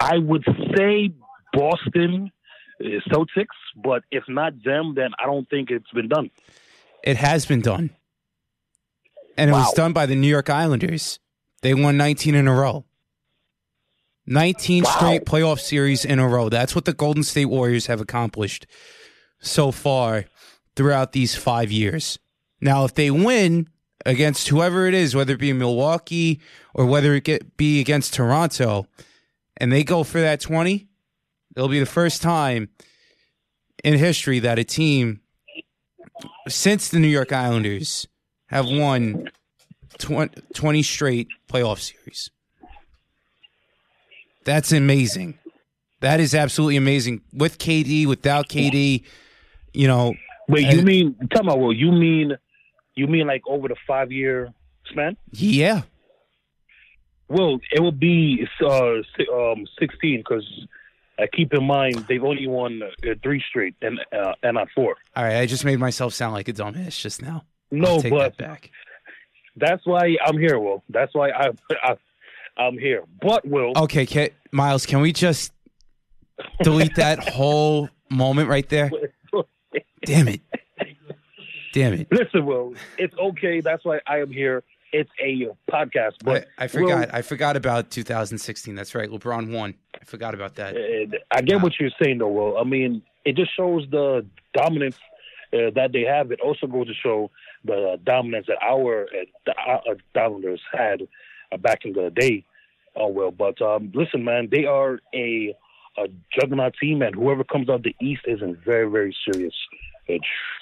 I 0.00 0.18
would 0.18 0.44
say 0.76 1.10
Boston 1.54 2.30
uh, 2.78 2.84
Celtics, 3.10 3.46
but 3.76 4.02
if 4.10 4.24
not 4.28 4.52
them, 4.62 4.94
then 4.94 5.12
I 5.18 5.24
don't 5.24 5.48
think 5.48 5.70
it's 5.70 5.90
been 5.92 6.08
done. 6.08 6.30
It 7.02 7.16
has 7.16 7.46
been 7.46 7.62
done 7.62 7.90
and 9.36 9.50
it 9.50 9.52
wow. 9.52 9.60
was 9.60 9.72
done 9.72 9.92
by 9.92 10.06
the 10.06 10.16
New 10.16 10.28
York 10.28 10.50
Islanders. 10.50 11.18
They 11.62 11.74
won 11.74 11.96
19 11.96 12.34
in 12.34 12.48
a 12.48 12.54
row. 12.54 12.84
19 14.26 14.84
wow. 14.84 14.90
straight 14.90 15.24
playoff 15.24 15.60
series 15.60 16.04
in 16.04 16.18
a 16.18 16.28
row. 16.28 16.48
That's 16.48 16.74
what 16.74 16.84
the 16.84 16.92
Golden 16.92 17.22
State 17.22 17.46
Warriors 17.46 17.86
have 17.86 18.00
accomplished 18.00 18.66
so 19.40 19.70
far 19.70 20.24
throughout 20.74 21.12
these 21.12 21.34
five 21.34 21.70
years. 21.70 22.18
Now, 22.60 22.84
if 22.84 22.94
they 22.94 23.10
win 23.10 23.68
against 24.04 24.48
whoever 24.48 24.86
it 24.86 24.94
is, 24.94 25.14
whether 25.14 25.34
it 25.34 25.40
be 25.40 25.52
Milwaukee 25.52 26.40
or 26.74 26.86
whether 26.86 27.14
it 27.14 27.56
be 27.56 27.80
against 27.80 28.14
Toronto, 28.14 28.86
and 29.56 29.72
they 29.72 29.84
go 29.84 30.02
for 30.02 30.20
that 30.20 30.40
20, 30.40 30.88
it'll 31.54 31.68
be 31.68 31.80
the 31.80 31.86
first 31.86 32.22
time 32.22 32.68
in 33.84 33.98
history 33.98 34.38
that 34.40 34.58
a 34.58 34.64
team 34.64 35.20
since 36.48 36.88
the 36.88 36.98
New 36.98 37.08
York 37.08 37.32
Islanders 37.32 38.06
have 38.46 38.66
won 38.66 39.28
20, 39.98 40.40
20 40.54 40.82
straight 40.82 41.28
playoff 41.48 41.80
series. 41.80 42.30
That's 44.44 44.72
amazing. 44.72 45.38
That 46.00 46.20
is 46.20 46.34
absolutely 46.34 46.76
amazing. 46.76 47.22
With 47.32 47.58
KD, 47.58 48.06
without 48.06 48.48
KD, 48.48 49.02
you 49.72 49.88
know. 49.88 50.14
Wait, 50.48 50.72
you 50.72 50.82
mean 50.82 51.16
tell 51.32 51.42
me 51.42 51.54
well, 51.56 51.72
you 51.72 51.90
mean 51.90 52.36
you 52.94 53.06
mean 53.08 53.26
like 53.26 53.42
over 53.48 53.66
the 53.66 53.76
five 53.86 54.12
year 54.12 54.52
span? 54.86 55.16
Yeah. 55.32 55.82
Well, 57.28 57.58
it 57.72 57.80
will 57.80 57.90
be 57.90 58.46
uh, 58.62 59.00
um, 59.34 59.66
sixteen 59.80 60.18
because 60.18 60.48
uh, 61.18 61.26
keep 61.32 61.52
in 61.52 61.64
mind 61.64 62.04
they've 62.08 62.22
only 62.22 62.46
won 62.46 62.82
uh, 62.82 63.14
three 63.22 63.42
straight 63.48 63.74
and 63.82 63.98
uh, 64.16 64.34
and 64.44 64.54
not 64.54 64.68
four. 64.74 64.94
All 65.16 65.24
right, 65.24 65.38
I 65.38 65.46
just 65.46 65.64
made 65.64 65.80
myself 65.80 66.14
sound 66.14 66.34
like 66.34 66.46
a 66.46 66.52
dumbass 66.52 67.00
just 67.00 67.20
now. 67.20 67.42
No, 67.70 68.00
but 68.02 68.36
that 68.36 68.38
back. 68.38 68.70
That's 69.56 69.84
why 69.86 70.16
I'm 70.24 70.38
here, 70.38 70.58
Will. 70.58 70.84
That's 70.88 71.14
why 71.14 71.30
I, 71.30 71.50
I 71.82 71.96
I'm 72.56 72.78
here. 72.78 73.04
But 73.20 73.46
Will. 73.46 73.72
Okay, 73.76 74.06
can, 74.06 74.30
Miles, 74.52 74.86
can 74.86 75.00
we 75.00 75.12
just 75.12 75.52
delete 76.62 76.94
that 76.96 77.18
whole 77.28 77.88
moment 78.10 78.48
right 78.48 78.68
there? 78.68 78.90
Damn 80.04 80.28
it. 80.28 80.40
Damn 81.72 81.94
it. 81.94 82.08
Listen, 82.10 82.46
Will, 82.46 82.74
it's 82.96 83.14
okay. 83.18 83.60
That's 83.60 83.84
why 83.84 84.00
I 84.06 84.20
am 84.20 84.30
here. 84.30 84.62
It's 84.92 85.10
a 85.20 85.48
podcast, 85.70 86.12
but 86.24 86.46
I, 86.58 86.64
I 86.64 86.68
forgot. 86.68 87.08
Will, 87.08 87.16
I 87.16 87.22
forgot 87.22 87.56
about 87.56 87.90
2016. 87.90 88.74
That's 88.74 88.94
right. 88.94 89.10
LeBron 89.10 89.52
won. 89.52 89.74
I 90.00 90.04
forgot 90.04 90.32
about 90.32 90.54
that. 90.54 90.76
I 91.30 91.40
get 91.42 91.56
wow. 91.56 91.64
what 91.64 91.72
you're 91.78 91.90
saying, 92.00 92.18
though. 92.18 92.28
Will 92.28 92.56
I 92.56 92.64
mean 92.64 93.02
it 93.26 93.36
just 93.36 93.54
shows 93.54 93.86
the 93.90 94.24
dominance 94.54 94.96
uh, 95.56 95.70
that 95.74 95.92
they 95.92 96.02
have. 96.02 96.30
It 96.30 96.40
also 96.40 96.66
goes 96.66 96.86
to 96.88 96.94
show 96.94 97.30
the 97.64 97.98
dominance 98.04 98.46
that 98.48 98.58
our 98.62 99.06
uh, 99.48 99.50
uh 99.88 99.94
Downers 100.14 100.60
had 100.72 101.02
uh, 101.52 101.56
back 101.56 101.80
in 101.84 101.92
the 101.92 102.10
day. 102.14 102.44
Oh 102.94 103.08
well, 103.08 103.30
but 103.30 103.60
um, 103.62 103.92
listen, 103.94 104.24
man, 104.24 104.48
they 104.50 104.64
are 104.64 105.00
a 105.14 105.54
a 105.98 106.08
juggernaut 106.38 106.74
team, 106.80 107.02
and 107.02 107.14
whoever 107.14 107.44
comes 107.44 107.68
out 107.68 107.82
the 107.82 107.96
East 108.00 108.22
is 108.26 108.42
in 108.42 108.56
very 108.64 108.90
very 108.90 109.14
serious 109.30 109.54
uh, 110.08 110.14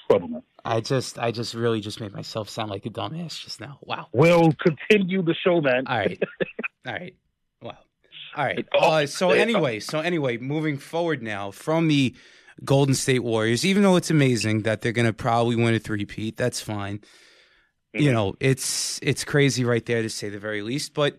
trouble, 0.08 0.28
man. 0.28 0.42
I 0.64 0.80
just, 0.80 1.18
I 1.18 1.30
just 1.30 1.52
really 1.52 1.80
just 1.80 2.00
made 2.00 2.14
myself 2.14 2.48
sound 2.48 2.70
like 2.70 2.86
a 2.86 2.90
dumbass 2.90 3.42
just 3.42 3.60
now. 3.60 3.78
Wow. 3.82 4.08
We'll 4.12 4.52
continue 4.52 5.22
the 5.22 5.34
show, 5.34 5.60
man. 5.60 5.86
All 5.86 5.98
right. 5.98 6.22
All 6.86 6.92
right. 6.92 7.14
Wow. 7.60 7.78
All 8.34 8.44
right. 8.44 8.66
Uh, 8.74 9.06
so 9.06 9.30
anyway, 9.30 9.80
so 9.80 10.00
anyway, 10.00 10.38
moving 10.38 10.78
forward 10.78 11.22
now 11.22 11.50
from 11.50 11.88
the 11.88 12.14
Golden 12.62 12.94
State 12.94 13.24
Warriors, 13.24 13.64
even 13.64 13.82
though 13.82 13.96
it's 13.96 14.10
amazing 14.10 14.62
that 14.62 14.80
they're 14.80 14.92
going 14.92 15.06
to 15.06 15.12
probably 15.12 15.56
win 15.56 15.74
a 15.74 15.78
three-peat, 15.78 16.36
that's 16.36 16.60
fine. 16.60 17.00
you 17.94 18.12
know, 18.12 18.34
it's 18.40 18.98
it's 19.02 19.24
crazy 19.24 19.64
right 19.64 19.84
there 19.86 20.02
to 20.02 20.10
say 20.10 20.28
the 20.28 20.38
very 20.38 20.62
least. 20.62 20.94
But 20.94 21.18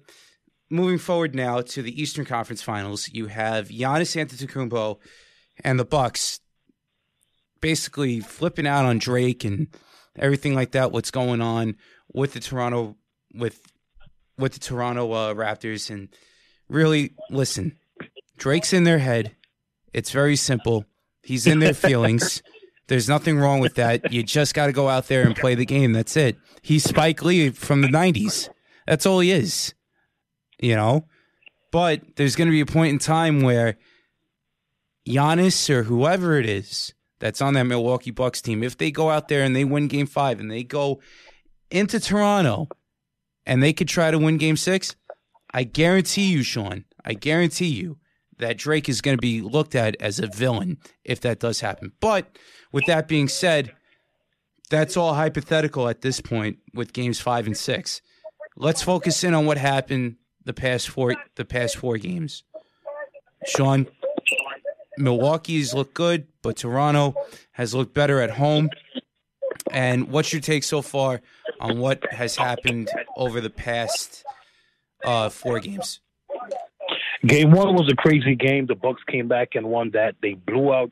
moving 0.70 0.98
forward 0.98 1.34
now 1.34 1.62
to 1.62 1.82
the 1.82 2.02
Eastern 2.02 2.26
Conference 2.26 2.62
Finals, 2.62 3.10
you 3.12 3.28
have 3.28 3.70
Giannis 3.70 4.16
Antetokounmpo 4.16 4.98
and 5.64 5.80
the 5.80 5.86
Bucks 5.86 6.42
basically 7.62 8.20
flipping 8.20 8.68
out 8.68 8.86
on 8.86 8.98
Drake 9.00 9.46
and 9.46 9.68
everything 10.18 10.54
like 10.54 10.72
that. 10.72 10.92
What's 10.92 11.12
going 11.12 11.42
on 11.42 11.76
with 12.14 12.34
the 12.34 12.40
Toronto 12.40 12.98
with 13.34 13.62
with 14.38 14.54
the 14.54 14.60
Toronto 14.60 15.12
uh, 15.14 15.34
Raptors 15.34 15.90
and 15.90 16.10
really 16.68 17.16
listen, 17.30 17.78
Drake's 18.38 18.74
in 18.74 18.84
their 18.84 19.00
head. 19.00 19.36
It's 19.94 20.12
very 20.12 20.36
simple. 20.36 20.86
He's 21.26 21.48
in 21.48 21.60
their 21.60 21.74
feelings. 21.88 22.42
There's 22.88 23.10
nothing 23.10 23.38
wrong 23.38 23.60
with 23.60 23.76
that. 23.76 24.14
You 24.14 24.22
just 24.22 24.54
got 24.54 24.68
to 24.68 24.72
go 24.72 24.88
out 24.88 25.08
there 25.08 25.24
and 25.24 25.36
play 25.36 25.56
the 25.56 25.66
game. 25.66 25.92
That's 25.92 26.16
it. 26.16 26.38
He's 26.62 26.84
Spike 26.84 27.24
Lee 27.24 27.50
from 27.50 27.82
the 27.82 27.88
90s. 27.88 28.50
That's 28.86 29.06
all 29.06 29.20
he 29.20 29.32
is. 29.32 29.74
You 30.60 30.76
know? 30.76 31.08
But 31.72 32.16
there's 32.16 32.36
going 32.36 32.48
to 32.48 32.52
be 32.52 32.62
a 32.62 32.66
point 32.66 32.94
in 32.94 33.00
time 33.00 33.42
where 33.42 33.78
Giannis 35.08 35.70
or 35.70 35.84
whoever 35.84 36.40
it 36.40 36.46
is 36.46 36.94
that's 37.20 37.42
on 37.42 37.56
that 37.56 37.64
Milwaukee 37.64 38.12
Bucks 38.12 38.42
team, 38.42 38.64
if 38.64 38.78
they 38.78 38.92
go 38.92 39.10
out 39.10 39.28
there 39.28 39.44
and 39.44 39.56
they 39.56 39.66
win 39.66 39.88
game 39.88 40.08
five 40.08 40.40
and 40.40 40.50
they 40.50 40.64
go 40.64 41.00
into 41.72 42.00
Toronto 42.00 42.68
and 43.46 43.64
they 43.64 43.74
could 43.74 43.88
try 43.88 44.12
to 44.12 44.20
win 44.20 44.38
game 44.38 44.58
six, 44.58 44.96
I 45.52 45.64
guarantee 45.64 46.28
you, 46.28 46.44
Sean, 46.44 46.86
I 47.04 47.14
guarantee 47.14 47.68
you 47.68 47.98
that 48.40 48.58
Drake 48.58 48.90
is 48.90 49.02
going 49.02 49.18
to 49.18 49.22
be 49.22 49.42
looked 49.42 49.76
at 49.76 49.96
as 50.00 50.20
a 50.20 50.28
villain 50.28 50.78
if 51.04 51.22
that 51.22 51.40
does 51.40 51.62
happen. 51.62 51.92
But 52.00 52.38
with 52.72 52.86
that 52.88 53.08
being 53.08 53.28
said, 53.28 53.74
that's 54.70 54.98
all 54.98 55.14
hypothetical 55.14 55.88
at 55.88 56.02
this 56.02 56.22
point 56.22 56.58
with 56.74 56.94
games 56.94 57.20
five 57.20 57.46
and 57.46 57.56
six. 57.58 58.02
Let's 58.58 58.82
focus 58.82 59.24
in 59.24 59.34
on 59.34 59.46
what 59.46 59.58
happened 59.58 60.16
the 60.44 60.54
past 60.54 60.90
four 60.90 61.16
the 61.36 61.46
past 61.46 61.78
four 61.78 61.98
games. 61.98 62.44
Sean, 63.46 63.88
Milwaukee's 64.98 65.74
looked 65.74 65.94
good, 65.94 66.28
but 66.42 66.58
Toronto 66.58 67.14
has 67.52 67.76
looked 67.76 67.94
better 67.94 68.22
at 68.22 68.32
home. 68.32 68.70
And 69.72 70.10
what's 70.10 70.32
your 70.32 70.42
take 70.42 70.64
so 70.64 70.82
far 70.82 71.22
on 71.60 71.80
what 71.80 72.12
has 72.12 72.36
happened 72.36 72.90
over 73.18 73.42
the 73.42 73.50
past 73.50 74.24
uh, 75.04 75.30
four 75.30 75.60
games? 75.60 76.00
Game 77.26 77.52
one 77.52 77.74
was 77.74 77.90
a 77.92 77.96
crazy 77.96 78.36
game. 78.36 78.68
The 78.68 78.76
Bucks 78.76 79.02
came 79.08 79.28
back 79.28 79.56
and 79.56 79.68
won 79.68 79.92
that. 79.92 80.16
They 80.22 80.34
blew 80.34 80.74
out 80.74 80.92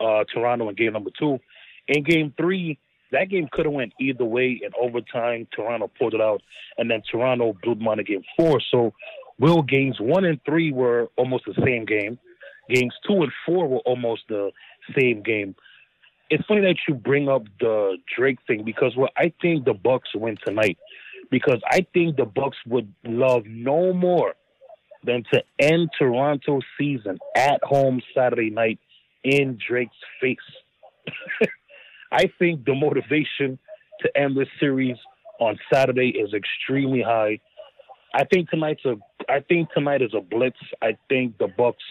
uh, 0.00 0.24
Toronto 0.32 0.68
in 0.68 0.74
game 0.74 0.94
number 0.94 1.10
two. 1.16 1.38
In 1.86 2.02
game 2.02 2.34
three, 2.36 2.78
that 3.12 3.28
game 3.28 3.48
could 3.52 3.66
have 3.66 3.74
went 3.74 3.92
either 4.00 4.24
way 4.24 4.60
in 4.62 4.70
overtime. 4.80 5.46
Toronto 5.54 5.90
pulled 5.98 6.14
it 6.14 6.20
out, 6.20 6.42
and 6.78 6.90
then 6.90 7.02
Toronto 7.08 7.56
blew 7.62 7.74
them 7.76 7.86
out 7.86 8.00
in 8.00 8.06
game 8.06 8.24
four. 8.36 8.60
So, 8.70 8.92
will 9.38 9.62
games 9.62 9.98
one 10.00 10.24
and 10.24 10.40
three 10.44 10.72
were 10.72 11.10
almost 11.16 11.44
the 11.46 11.54
same 11.64 11.84
game. 11.84 12.18
Games 12.68 12.94
two 13.06 13.22
and 13.22 13.32
four 13.46 13.68
were 13.68 13.82
almost 13.86 14.22
the 14.28 14.50
same 14.98 15.22
game. 15.22 15.54
It's 16.28 16.44
funny 16.46 16.62
that 16.62 16.76
you 16.88 16.94
bring 16.94 17.28
up 17.28 17.44
the 17.60 17.98
Drake 18.16 18.38
thing 18.46 18.64
because 18.64 18.96
well, 18.96 19.10
I 19.16 19.32
think 19.40 19.64
the 19.64 19.74
Bucks 19.74 20.08
win 20.14 20.38
tonight 20.44 20.76
because 21.30 21.60
I 21.70 21.86
think 21.94 22.16
the 22.16 22.26
Bucks 22.26 22.56
would 22.66 22.92
love 23.04 23.44
no 23.46 23.92
more 23.92 24.34
than 25.04 25.24
to 25.32 25.42
end 25.58 25.90
Toronto's 25.98 26.64
season 26.78 27.18
at 27.36 27.62
home 27.62 28.00
Saturday 28.14 28.50
night 28.50 28.78
in 29.24 29.58
Drake's 29.66 29.96
face. 30.20 30.36
I 32.12 32.30
think 32.38 32.64
the 32.64 32.74
motivation 32.74 33.58
to 34.00 34.16
end 34.16 34.36
this 34.36 34.48
series 34.58 34.96
on 35.40 35.58
Saturday 35.72 36.10
is 36.10 36.34
extremely 36.34 37.02
high. 37.02 37.40
I 38.14 38.24
think 38.24 38.50
tonight's 38.50 38.84
a 38.84 38.96
I 39.28 39.40
think 39.40 39.70
tonight 39.72 40.00
is 40.00 40.14
a 40.14 40.20
blitz. 40.20 40.58
I 40.80 40.96
think 41.08 41.36
the 41.38 41.48
Bucks 41.48 41.84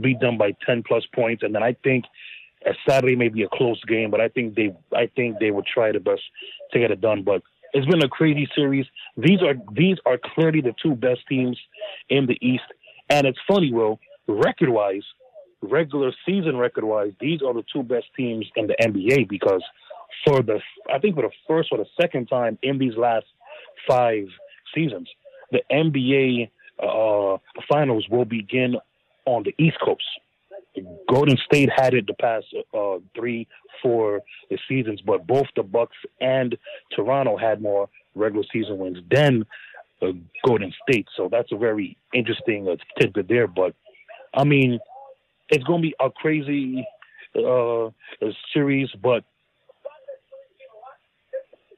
beat 0.00 0.20
them 0.20 0.38
by 0.38 0.52
ten 0.64 0.82
plus 0.82 1.04
points, 1.14 1.42
and 1.42 1.54
then 1.54 1.62
I 1.62 1.76
think 1.84 2.06
Saturday 2.88 3.16
may 3.16 3.28
be 3.28 3.42
a 3.42 3.48
close 3.48 3.82
game, 3.84 4.10
but 4.10 4.20
I 4.20 4.28
think 4.28 4.54
they 4.54 4.74
I 4.94 5.10
think 5.14 5.38
they 5.38 5.50
will 5.50 5.62
try 5.62 5.92
the 5.92 6.00
best 6.00 6.22
to 6.72 6.78
get 6.78 6.90
it 6.90 7.00
done. 7.00 7.22
But 7.22 7.42
it's 7.72 7.86
been 7.86 8.02
a 8.02 8.08
crazy 8.08 8.48
series. 8.54 8.86
These 9.16 9.42
are 9.42 9.54
these 9.72 9.96
are 10.06 10.18
clearly 10.34 10.60
the 10.60 10.74
two 10.82 10.94
best 10.94 11.20
teams 11.28 11.58
in 12.08 12.26
the 12.26 12.38
East, 12.40 12.64
and 13.08 13.26
it's 13.26 13.38
funny, 13.46 13.72
Will, 13.72 13.98
record 14.26 14.68
wise, 14.70 15.04
regular 15.62 16.12
season 16.26 16.56
record 16.56 16.84
wise, 16.84 17.12
these 17.20 17.42
are 17.42 17.54
the 17.54 17.64
two 17.72 17.82
best 17.82 18.06
teams 18.16 18.46
in 18.56 18.66
the 18.66 18.76
NBA 18.80 19.28
because 19.28 19.62
for 20.24 20.42
the 20.42 20.60
I 20.92 20.98
think 20.98 21.16
for 21.16 21.22
the 21.22 21.30
first 21.46 21.70
or 21.72 21.78
the 21.78 21.86
second 22.00 22.26
time 22.26 22.58
in 22.62 22.78
these 22.78 22.96
last 22.96 23.26
five 23.88 24.26
seasons, 24.74 25.08
the 25.50 25.62
NBA 25.70 26.50
uh, 26.82 27.38
finals 27.68 28.06
will 28.10 28.24
begin 28.24 28.76
on 29.26 29.42
the 29.42 29.54
East 29.58 29.78
Coast. 29.84 30.04
Golden 31.08 31.36
State 31.44 31.70
had 31.74 31.94
it 31.94 32.06
the 32.06 32.14
past 32.14 32.46
uh, 32.74 32.98
three, 33.14 33.46
four 33.82 34.20
seasons, 34.68 35.00
but 35.00 35.26
both 35.26 35.46
the 35.56 35.62
Bucks 35.62 35.96
and 36.20 36.56
Toronto 36.94 37.36
had 37.36 37.62
more 37.62 37.88
regular 38.14 38.44
season 38.52 38.78
wins 38.78 38.98
than 39.10 39.44
uh, 40.02 40.08
Golden 40.44 40.72
State. 40.88 41.06
So 41.16 41.28
that's 41.30 41.52
a 41.52 41.56
very 41.56 41.96
interesting 42.12 42.68
uh, 42.68 42.76
tidbit 43.00 43.28
there. 43.28 43.46
But 43.46 43.74
I 44.34 44.44
mean, 44.44 44.78
it's 45.48 45.64
going 45.64 45.82
to 45.82 45.88
be 45.88 45.94
a 46.00 46.10
crazy 46.10 46.86
uh, 47.36 47.90
series, 48.52 48.88
but 49.02 49.24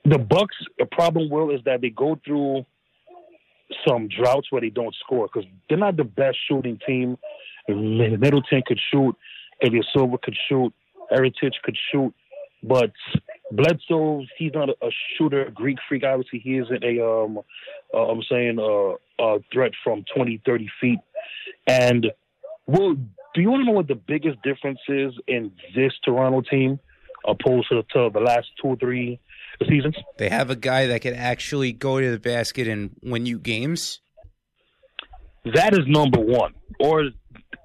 the 0.04 0.18
Bucks. 0.18 0.56
The 0.78 0.86
problem 0.86 1.28
will 1.30 1.50
is 1.50 1.60
that 1.64 1.80
they 1.80 1.90
go 1.90 2.18
through 2.24 2.64
some 3.86 4.08
droughts 4.08 4.50
where 4.50 4.60
they 4.60 4.70
don't 4.70 4.94
score 5.04 5.28
because 5.32 5.48
they're 5.68 5.78
not 5.78 5.96
the 5.96 6.04
best 6.04 6.38
shooting 6.48 6.78
team. 6.86 7.18
Middleton 7.68 8.62
could 8.66 8.80
shoot, 8.90 9.16
Ilyasova 9.62 10.20
could 10.22 10.36
shoot, 10.48 10.72
Heritage 11.10 11.60
could 11.62 11.76
shoot, 11.90 12.14
but 12.62 12.92
Bledsoe, 13.52 14.24
he's 14.36 14.52
not 14.54 14.68
a, 14.68 14.74
a 14.82 14.90
shooter, 15.16 15.50
Greek 15.54 15.78
freak. 15.88 16.04
Obviously, 16.04 16.38
he 16.40 16.58
isn't 16.58 16.84
a 16.84 17.04
um, 17.04 17.38
uh, 17.92 17.98
I'm 17.98 18.22
saying 18.30 18.58
uh, 18.58 19.22
a 19.22 19.38
threat 19.52 19.72
from 19.82 20.04
20, 20.14 20.42
30 20.44 20.68
feet. 20.80 20.98
And 21.66 22.06
well, 22.66 22.94
do 23.34 23.40
you 23.40 23.50
want 23.50 23.62
to 23.62 23.66
know 23.66 23.72
what 23.72 23.88
the 23.88 23.94
biggest 23.94 24.42
difference 24.42 24.80
is 24.88 25.12
in 25.26 25.52
this 25.74 25.92
Toronto 26.04 26.42
team 26.42 26.78
opposed 27.26 27.68
to, 27.70 27.82
to 27.92 28.10
the 28.12 28.20
last 28.20 28.48
two 28.60 28.68
or 28.68 28.76
three 28.76 29.20
seasons? 29.68 29.96
They 30.18 30.28
have 30.28 30.50
a 30.50 30.56
guy 30.56 30.86
that 30.86 31.00
can 31.00 31.14
actually 31.14 31.72
go 31.72 32.00
to 32.00 32.10
the 32.10 32.18
basket 32.18 32.68
and 32.68 32.90
win 33.02 33.26
you 33.26 33.38
games. 33.38 34.00
That 35.44 35.72
is 35.72 35.86
number 35.86 36.20
one, 36.20 36.54
or 36.78 37.04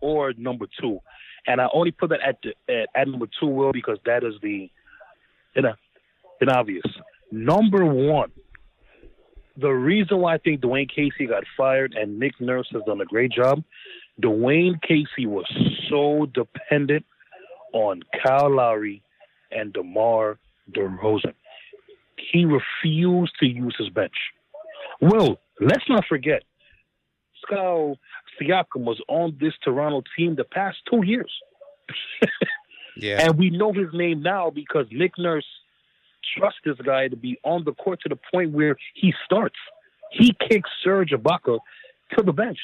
or 0.02 0.34
number 0.38 0.66
two, 0.80 1.00
and 1.48 1.62
I 1.62 1.68
only 1.74 1.92
put 1.92 2.10
that 2.10 2.22
at 2.22 2.38
the, 2.44 2.54
at, 2.74 2.90
at 2.96 3.08
number 3.08 3.28
two, 3.40 3.48
will 3.48 3.72
because 3.72 3.98
that 4.06 4.24
is 4.24 4.34
the, 4.42 4.70
you 5.56 5.62
know, 5.62 5.74
an 6.42 6.50
obvious 6.50 6.86
number 7.32 7.86
one. 7.86 8.32
The 9.58 9.70
reason 9.70 10.18
why 10.18 10.36
I 10.36 10.38
think 10.38 10.62
Dwane 10.62 10.90
Casey 10.94 11.28
got 11.28 11.44
fired 11.56 11.94
and 11.94 12.20
Nick 12.20 12.42
Nurse 12.42 12.68
has 12.74 12.82
done 12.86 13.00
a 13.00 13.06
great 13.06 13.32
job 13.32 13.64
Dwane 14.22 14.82
Casey 14.82 15.26
was 15.26 15.46
so 15.90 16.26
dependent 16.34 17.06
on 17.74 18.02
Kyle 18.24 18.54
Lowry 18.56 19.02
and 19.52 19.74
DeMar 19.74 20.40
DeRozan. 20.72 21.34
He 22.32 22.46
refused 22.46 23.34
to 23.40 23.46
use 23.46 23.76
his 23.78 23.90
bench. 23.90 24.16
Well, 25.02 25.40
let's 25.60 25.84
not 25.90 26.06
forget, 26.08 26.44
Pascal 27.42 27.98
Siakam 28.40 28.84
was 28.84 29.00
on 29.08 29.38
this 29.40 29.54
Toronto 29.64 30.04
team 30.18 30.36
the 30.36 30.44
past 30.44 30.78
two 30.90 31.06
years. 31.06 31.32
yeah. 32.98 33.26
And 33.26 33.38
we 33.38 33.50
know 33.50 33.74
his 33.74 33.88
name 33.94 34.22
now 34.22 34.50
because 34.50 34.86
Nick 34.92 35.14
Nurse 35.18 35.46
trusts 36.38 36.60
this 36.66 36.78
guy 36.86 37.08
to 37.08 37.16
be 37.16 37.40
on 37.44 37.64
the 37.64 37.74
court 37.74 38.00
to 38.02 38.10
the 38.10 38.20
point 38.34 38.52
where 38.52 38.76
he 38.94 39.14
starts. 39.26 39.58
He 40.12 40.36
kicks 40.50 40.70
Serge 40.84 41.12
Ibaka 41.12 41.60
to 42.18 42.24
the 42.24 42.34
bench 42.34 42.60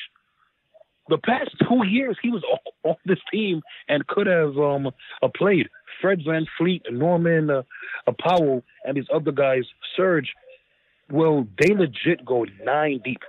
the 1.12 1.18
past 1.18 1.52
two 1.68 1.86
years 1.86 2.18
he 2.22 2.32
was 2.32 2.44
on 2.84 2.96
this 3.06 3.20
team 3.32 3.62
and 3.88 4.08
could 4.08 4.28
have 4.28 4.58
um, 4.58 4.88
uh, 5.22 5.28
played. 5.36 5.70
Fred 6.02 6.22
VanVleet, 6.22 6.92
Norman 6.92 7.52
uh, 7.52 7.64
uh, 8.08 8.12
Powell, 8.20 8.64
and 8.86 8.98
these 8.98 9.06
other 9.14 9.32
guys, 9.32 9.64
Serge, 9.96 10.34
well, 11.12 11.46
they 11.60 11.76
legit 11.76 12.26
go 12.26 12.46
nine 12.64 13.02
deep, 13.04 13.22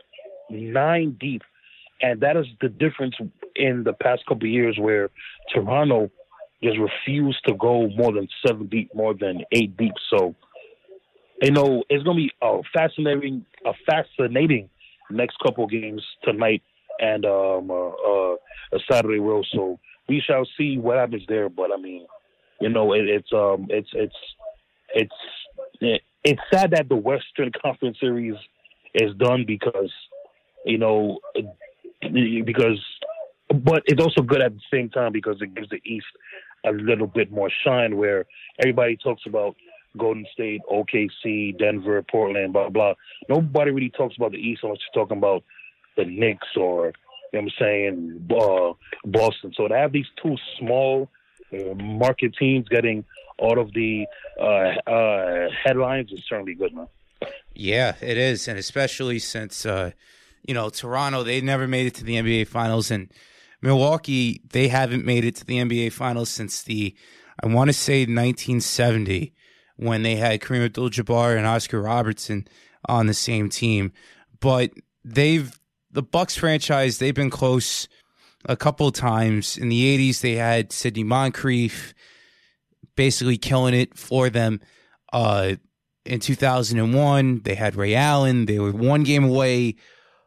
nine 0.49 1.17
deep, 1.21 1.43
and 2.03 2.21
that 2.21 2.37
is 2.37 2.47
the 2.61 2.69
difference 2.69 3.15
in 3.57 3.85
the 3.85 3.93
past 3.93 4.27
couple 4.27 4.47
years 4.49 4.77
where 4.79 5.11
Toronto 5.55 6.11
just 6.63 6.79
refused 6.79 7.39
to 7.47 7.55
go 7.55 7.89
more 7.97 8.13
than 8.13 8.29
seven 8.47 8.67
deep, 8.67 8.95
more 8.95 9.15
than 9.15 9.45
eight 9.53 9.77
deep. 9.77 9.95
So, 10.11 10.35
you 11.41 11.53
know, 11.53 11.85
it's 11.89 12.05
gonna 12.05 12.17
be 12.17 12.31
a 12.43 12.61
fascinating, 12.75 13.45
a 13.65 13.73
fascinating 13.87 14.69
next 15.11 15.37
couple 15.45 15.67
games 15.67 16.03
tonight 16.25 16.63
and 17.01 17.25
um, 17.25 17.71
uh, 17.71 17.89
uh, 17.89 18.37
Saturday 18.91 19.19
Will. 19.19 19.45
So 19.53 19.79
we 20.09 20.21
shall 20.21 20.47
see 20.59 20.79
what 20.79 20.97
happens 20.99 21.23
there. 21.29 21.49
But 21.49 21.73
I 21.73 21.81
mean, 21.81 22.07
you 22.61 22.69
know, 22.69 22.93
it, 22.93 23.09
it's 23.09 23.33
um, 23.33 23.67
it's 23.71 23.91
it's 23.93 24.17
it's 24.95 26.01
it's 26.25 26.41
sad 26.53 26.73
that 26.73 26.89
the 26.89 26.97
Western 26.97 27.51
Conference 27.63 27.99
Series 28.01 28.37
is 28.95 29.15
done 29.17 29.45
because 29.47 29.91
you 30.65 30.79
know 30.79 31.19
because 32.45 32.81
but 33.49 33.83
it's 33.87 34.03
also 34.03 34.23
good 34.23 34.43
at 34.43 34.55
the 34.55 34.61
same 34.73 34.89
time 34.89 35.13
because 35.13 35.37
it 35.41 35.55
gives 35.55 35.69
the 35.69 35.81
East 35.85 36.07
a 36.65 36.73
little 36.73 37.07
bit 37.07 37.31
more 37.31 37.51
shine 37.65 37.97
where 37.97 38.25
everybody 38.61 38.97
talks 38.97 39.23
about 39.27 39.57
Golden 39.99 40.27
State, 40.33 40.63
OKC, 40.71 41.59
Denver, 41.59 42.03
Portland, 42.03 42.53
blah 42.53 42.71
blah. 42.71 42.95
Nobody 43.29 43.71
really 43.71 43.91
talks 43.91 44.17
about 44.17 44.33
the 44.33 44.39
East 44.39 44.63
unless 44.63 44.79
you're 44.95 45.05
talking 45.05 45.19
about 45.19 45.45
the 45.97 46.05
Knicks 46.05 46.49
or 46.57 46.93
you 47.33 47.41
know 47.41 47.41
what 47.41 47.43
I'm 47.43 47.51
saying 47.59 48.29
uh, 48.31 48.73
Boston. 49.05 49.53
So 49.57 49.69
to 49.69 49.77
have 49.77 49.93
these 49.93 50.07
two 50.23 50.37
small 50.59 51.11
uh, 51.53 51.75
market 51.75 52.35
teams 52.39 52.69
getting 52.69 53.05
all 53.39 53.59
of 53.59 53.73
the 53.75 54.07
uh, 54.41 54.91
uh, 54.91 55.49
headlines 55.65 56.11
is 56.13 56.21
certainly 56.29 56.55
good, 56.55 56.75
man. 56.75 56.89
Yeah, 57.55 57.95
it 58.01 58.17
is, 58.17 58.49
and 58.49 58.59
especially 58.59 59.19
since 59.19 59.67
uh, 59.67 59.93
you 60.47 60.55
know 60.55 60.71
Toronto, 60.71 61.23
they 61.23 61.41
never 61.41 61.67
made 61.67 61.87
it 61.87 61.95
to 61.97 62.05
the 62.05 62.17
NBA 62.17 62.49
Finals, 62.49 62.91
and 62.91 63.13
Milwaukee, 63.61 64.41
they 64.51 64.69
haven't 64.69 65.05
made 65.05 65.25
it 65.25 65.37
to 65.37 65.45
the 65.45 65.59
NBA 65.59 65.93
Finals 65.93 66.31
since 66.31 66.63
the 66.63 66.95
I 67.43 67.47
want 67.47 67.69
to 67.69 67.73
say 67.73 68.01
1970 68.01 69.33
when 69.77 70.03
they 70.03 70.17
had 70.17 70.41
Kareem 70.41 70.65
Abdul-Jabbar 70.67 71.37
and 71.37 71.47
Oscar 71.47 71.81
Robertson 71.81 72.47
on 72.89 73.07
the 73.07 73.15
same 73.15 73.49
team. 73.49 73.93
But 74.41 74.71
they've 75.05 75.59
the 75.91 76.03
Bucks 76.03 76.37
franchise, 76.37 76.99
they've 76.99 77.15
been 77.15 77.31
close 77.31 77.89
a 78.47 78.57
couple 78.57 78.89
of 78.89 78.95
times. 78.95 79.57
In 79.57 79.69
the 79.69 80.11
80s, 80.11 80.21
they 80.21 80.35
had 80.35 80.73
Sidney 80.73 81.05
Moncrief 81.05 81.95
basically 82.97 83.37
killing 83.37 83.75
it 83.75 83.97
for 83.97 84.31
them. 84.31 84.61
Uh, 85.13 85.57
in 86.05 86.19
2001, 86.19 87.43
they 87.45 87.55
had 87.55 87.77
Ray 87.77 87.95
Allen. 87.95 88.47
They 88.47 88.59
were 88.59 88.73
one 88.73 89.05
game 89.05 89.25
away 89.25 89.77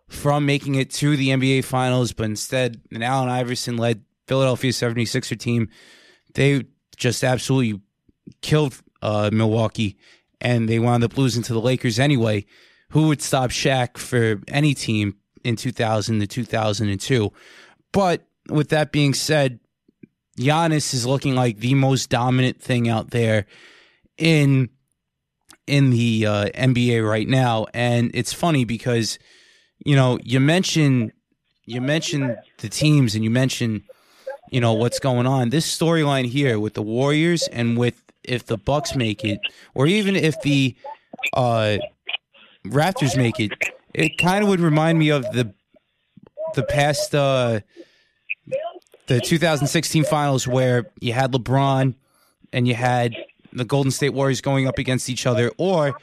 from 0.08 0.46
making 0.46 0.76
it 0.76 0.92
to 0.92 1.18
the 1.18 1.30
NBA 1.30 1.64
Finals, 1.64 2.14
but 2.14 2.26
instead, 2.26 2.82
an 2.92 3.02
Allen 3.02 3.30
Iverson 3.30 3.78
led 3.78 4.04
Philadelphia 4.28 4.72
76er 4.72 5.40
team, 5.40 5.70
they 6.34 6.64
just 6.96 7.24
absolutely 7.24 7.82
killed 8.42 8.82
uh, 9.02 9.30
Milwaukee, 9.32 9.98
and 10.42 10.68
they 10.70 10.80
wound 10.80 11.04
up 11.04 11.18
losing 11.18 11.44
to 11.44 11.54
the 11.54 11.62
Lakers 11.62 12.00
anyway. 12.00 12.46
Who 12.90 13.08
would 13.08 13.22
stop 13.22 13.50
Shaq 13.50 13.98
for 13.98 14.42
any 14.48 14.74
team 14.74 15.18
in 15.44 15.56
2000 15.56 16.20
to 16.20 16.28
2002? 16.28 17.32
But 17.92 18.26
with 18.50 18.70
that 18.70 18.92
being 18.92 19.14
said, 19.14 19.60
Giannis 20.38 20.94
is 20.94 21.06
looking 21.06 21.36
like 21.36 21.60
the 21.60 21.76
most 21.76 22.10
dominant 22.10 22.62
thing 22.62 22.90
out 22.90 23.12
there 23.12 23.46
in 24.18 24.70
in 25.68 25.90
the 25.90 26.26
uh, 26.28 26.46
NBA 26.50 27.08
right 27.08 27.28
now, 27.28 27.66
and 27.74 28.12
it's 28.14 28.34
funny 28.34 28.66
because 28.66 29.18
you 29.86 29.96
know 29.96 30.20
you 30.24 30.40
mentioned 30.40 31.14
you 31.66 31.80
mentioned 31.80 32.38
the 32.58 32.70
teams 32.70 33.16
and 33.16 33.24
you 33.24 33.30
mentioned 33.30 33.84
you 34.52 34.60
know 34.60 34.74
what's 34.74 35.00
going 35.00 35.26
on. 35.26 35.50
This 35.50 35.66
storyline 35.66 36.26
here 36.26 36.60
with 36.60 36.74
the 36.74 36.82
Warriors 36.82 37.48
and 37.48 37.78
with 37.78 38.04
if 38.24 38.46
the 38.46 38.58
Bucks 38.58 38.96
make 38.96 39.24
it, 39.24 39.40
or 39.74 39.88
even 39.88 40.16
if 40.16 40.42
the 40.42 40.76
uh, 41.34 41.78
Raptors 42.66 43.16
make 43.16 43.40
it, 43.40 43.52
it 43.94 44.18
kind 44.18 44.44
of 44.44 44.50
would 44.50 44.60
remind 44.60 45.00
me 45.00 45.10
of 45.10 45.24
the 45.32 45.54
the 46.56 46.64
past 46.64 47.14
uh, 47.14 47.60
the 49.08 49.20
2016 49.22 50.04
finals 50.06 50.48
where 50.48 50.90
you 51.00 51.14
had 51.14 51.32
LeBron 51.32 51.96
and 52.54 52.68
you 52.68 52.74
had 52.74 53.16
the 53.54 53.66
Golden 53.66 53.92
State 53.92 54.14
Warriors 54.14 54.42
going 54.42 54.68
up 54.68 54.78
against 54.78 55.10
each 55.10 55.26
other, 55.26 55.52
or 55.58 55.98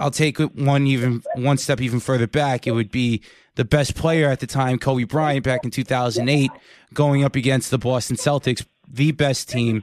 I'll 0.00 0.10
take 0.10 0.38
it 0.38 0.54
one 0.54 0.86
even 0.86 1.22
one 1.34 1.58
step 1.58 1.80
even 1.80 2.00
further 2.00 2.26
back. 2.26 2.66
It 2.66 2.72
would 2.72 2.90
be 2.90 3.22
the 3.56 3.64
best 3.64 3.96
player 3.96 4.30
at 4.30 4.40
the 4.40 4.46
time, 4.46 4.78
Kobe 4.78 5.04
Bryant, 5.04 5.44
back 5.44 5.64
in 5.64 5.70
2008, 5.70 6.50
going 6.94 7.24
up 7.24 7.34
against 7.34 7.70
the 7.70 7.78
Boston 7.78 8.16
Celtics, 8.16 8.64
the 8.88 9.10
best 9.10 9.48
team 9.48 9.82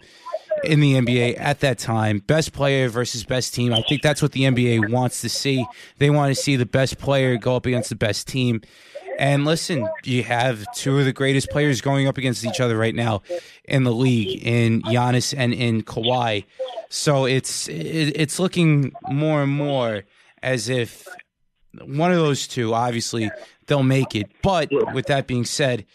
in 0.63 0.79
the 0.79 0.93
NBA 0.93 1.39
at 1.39 1.59
that 1.59 1.77
time. 1.77 2.19
Best 2.19 2.53
player 2.53 2.87
versus 2.87 3.23
best 3.23 3.53
team. 3.53 3.73
I 3.73 3.81
think 3.81 4.01
that's 4.01 4.21
what 4.21 4.31
the 4.31 4.43
NBA 4.43 4.89
wants 4.91 5.21
to 5.21 5.29
see. 5.29 5.65
They 5.97 6.09
want 6.09 6.35
to 6.35 6.41
see 6.41 6.55
the 6.55 6.65
best 6.65 6.97
player 6.97 7.37
go 7.37 7.55
up 7.55 7.65
against 7.65 7.89
the 7.89 7.95
best 7.95 8.27
team. 8.27 8.61
And 9.17 9.45
listen, 9.45 9.87
you 10.03 10.23
have 10.23 10.65
two 10.73 10.99
of 10.99 11.05
the 11.05 11.13
greatest 11.13 11.49
players 11.49 11.81
going 11.81 12.07
up 12.07 12.17
against 12.17 12.45
each 12.45 12.59
other 12.59 12.77
right 12.77 12.95
now 12.95 13.21
in 13.63 13.83
the 13.83 13.91
league, 13.91 14.45
in 14.45 14.81
Giannis 14.83 15.33
and 15.37 15.53
in 15.53 15.83
Kawhi. 15.83 16.45
So 16.89 17.25
it's 17.25 17.67
it's 17.69 18.39
looking 18.39 18.93
more 19.09 19.43
and 19.43 19.51
more 19.51 20.03
as 20.43 20.69
if 20.69 21.07
one 21.83 22.11
of 22.11 22.17
those 22.17 22.47
two, 22.47 22.73
obviously, 22.73 23.31
they'll 23.67 23.83
make 23.83 24.15
it. 24.15 24.31
But 24.41 24.69
with 24.93 25.07
that 25.07 25.27
being 25.27 25.45
said, 25.45 25.85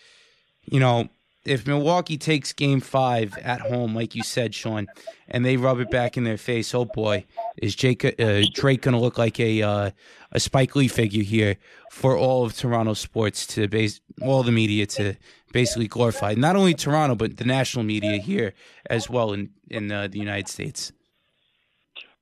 you 0.64 0.80
know, 0.80 1.08
if 1.50 1.66
Milwaukee 1.66 2.16
takes 2.16 2.52
game 2.52 2.80
five 2.80 3.36
at 3.38 3.60
home, 3.60 3.92
like 3.92 4.14
you 4.14 4.22
said, 4.22 4.54
Sean, 4.54 4.86
and 5.28 5.44
they 5.44 5.56
rub 5.56 5.80
it 5.80 5.90
back 5.90 6.16
in 6.16 6.22
their 6.22 6.36
face, 6.36 6.72
oh 6.76 6.84
boy, 6.84 7.24
is 7.56 7.74
Jake, 7.74 8.04
uh, 8.04 8.42
Drake 8.54 8.82
going 8.82 8.94
to 8.94 9.00
look 9.00 9.18
like 9.18 9.40
a 9.40 9.60
uh, 9.60 9.90
a 10.30 10.38
Spike 10.38 10.76
Lee 10.76 10.86
figure 10.86 11.24
here 11.24 11.56
for 11.90 12.16
all 12.16 12.44
of 12.44 12.56
Toronto 12.56 12.94
sports 12.94 13.48
to 13.48 13.66
base 13.66 14.00
all 14.22 14.44
the 14.44 14.52
media 14.52 14.86
to 14.86 15.16
basically 15.52 15.88
glorify 15.88 16.34
not 16.34 16.54
only 16.54 16.72
Toronto 16.72 17.16
but 17.16 17.36
the 17.36 17.44
national 17.44 17.84
media 17.84 18.18
here 18.18 18.54
as 18.88 19.10
well 19.10 19.32
in 19.32 19.50
in 19.68 19.90
uh, 19.90 20.06
the 20.06 20.20
United 20.20 20.46
States. 20.46 20.92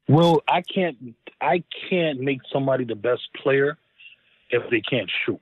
Well, 0.09 0.43
I 0.49 0.63
can't 0.63 0.97
I 1.43 1.63
can't 1.91 2.19
make 2.21 2.41
somebody 2.51 2.85
the 2.85 2.97
best 2.97 3.29
player 3.37 3.77
if 4.49 4.63
they 4.71 4.81
can't 4.81 5.11
shoot, 5.27 5.41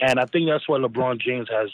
and 0.00 0.18
I 0.18 0.24
think 0.24 0.48
that's 0.48 0.66
why 0.66 0.78
LeBron 0.78 1.20
James 1.20 1.48
has 1.50 1.70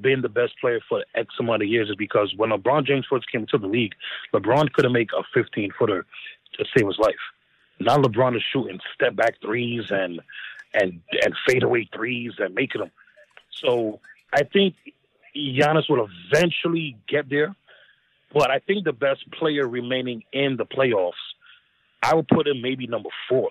been 0.00 0.22
the 0.22 0.28
best 0.28 0.54
player 0.60 0.80
for 0.88 1.04
X 1.14 1.34
amount 1.38 1.62
of 1.62 1.68
years 1.68 1.90
is 1.90 1.96
because 1.96 2.32
when 2.36 2.50
LeBron 2.50 2.86
James 2.86 3.06
first 3.08 3.30
came 3.30 3.42
into 3.42 3.58
the 3.58 3.66
league, 3.66 3.94
LeBron 4.32 4.72
couldn't 4.72 4.92
make 4.92 5.10
a 5.12 5.22
15 5.34 5.70
footer 5.78 6.06
to 6.54 6.64
save 6.76 6.86
his 6.86 6.98
life. 6.98 7.14
Now 7.80 7.96
LeBron 7.96 8.36
is 8.36 8.42
shooting 8.52 8.78
step 8.94 9.16
back 9.16 9.34
threes 9.40 9.84
and 9.90 10.20
and 10.74 11.00
and 11.22 11.34
fadeaway 11.46 11.88
threes 11.94 12.32
and 12.38 12.54
making 12.54 12.80
them. 12.80 12.90
So 13.50 14.00
I 14.32 14.44
think 14.44 14.74
Giannis 15.36 15.88
will 15.88 16.08
eventually 16.32 16.96
get 17.08 17.28
there, 17.28 17.54
but 18.32 18.50
I 18.50 18.58
think 18.60 18.84
the 18.84 18.92
best 18.92 19.30
player 19.32 19.66
remaining 19.66 20.22
in 20.32 20.56
the 20.56 20.64
playoffs, 20.64 21.12
I 22.02 22.14
would 22.14 22.28
put 22.28 22.46
him 22.46 22.62
maybe 22.62 22.86
number 22.86 23.10
four. 23.28 23.50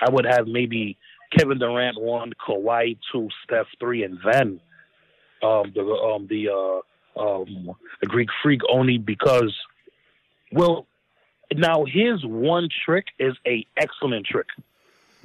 I 0.00 0.10
would 0.10 0.26
have 0.26 0.46
maybe 0.46 0.96
Kevin 1.36 1.58
Durant 1.58 2.00
one, 2.00 2.32
Kawhi 2.46 2.98
two, 3.12 3.28
Steph 3.44 3.66
three, 3.80 4.04
and 4.04 4.18
then 4.24 4.60
um, 5.42 5.72
the 5.74 5.82
um, 5.82 6.26
the 6.28 6.48
uh, 6.48 7.20
um, 7.20 7.74
the 8.00 8.06
Greek 8.06 8.28
Freak 8.42 8.60
only 8.68 8.98
because, 8.98 9.54
well, 10.52 10.86
now 11.52 11.84
his 11.84 12.24
one 12.24 12.68
trick 12.84 13.06
is 13.18 13.34
a 13.46 13.66
excellent 13.76 14.26
trick, 14.26 14.46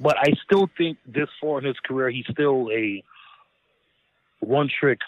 but 0.00 0.16
I 0.18 0.34
still 0.44 0.68
think 0.76 0.98
this 1.06 1.28
far 1.40 1.58
in 1.58 1.64
his 1.64 1.78
career 1.84 2.10
he's 2.10 2.26
still 2.30 2.70
a 2.72 3.02
one 4.40 4.68
trick 4.68 5.00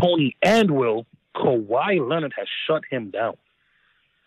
pony. 0.00 0.32
And 0.42 0.70
will 0.72 1.06
Kawhi 1.34 2.06
Leonard 2.06 2.34
has 2.36 2.48
shut 2.66 2.82
him 2.90 3.10
down. 3.10 3.36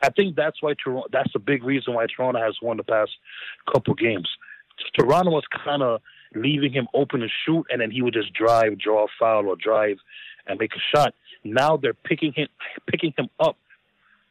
I 0.01 0.09
think 0.09 0.36
that's 0.36 0.61
why 0.61 0.74
Toronto. 0.82 1.07
That's 1.11 1.34
a 1.36 1.39
big 1.39 1.63
reason 1.63 1.93
why 1.93 2.05
Toronto 2.07 2.39
has 2.41 2.57
won 2.61 2.78
the 2.78 2.84
past 2.84 3.11
couple 3.71 3.93
games. 3.93 4.30
Toronto 4.97 5.32
was 5.32 5.43
kind 5.63 5.82
of 5.82 6.01
leaving 6.36 6.72
him 6.72 6.88
open 6.94 7.22
to 7.22 7.28
shoot, 7.46 7.66
and 7.70 7.82
then 7.82 7.92
he 7.92 8.02
would 8.02 8.14
just 8.14 8.34
drive, 8.34 8.78
draw 8.78 9.06
a 9.06 9.08
foul, 9.20 9.48
or 9.48 9.56
drive 9.56 9.98
and 10.48 10.60
make 10.60 10.74
a 10.74 10.96
shot. 10.96 11.14
Now 11.44 11.78
they're 11.78 11.94
picking 11.94 12.34
him, 12.34 12.48
picking 12.90 13.14
him 13.18 13.30
up 13.40 13.58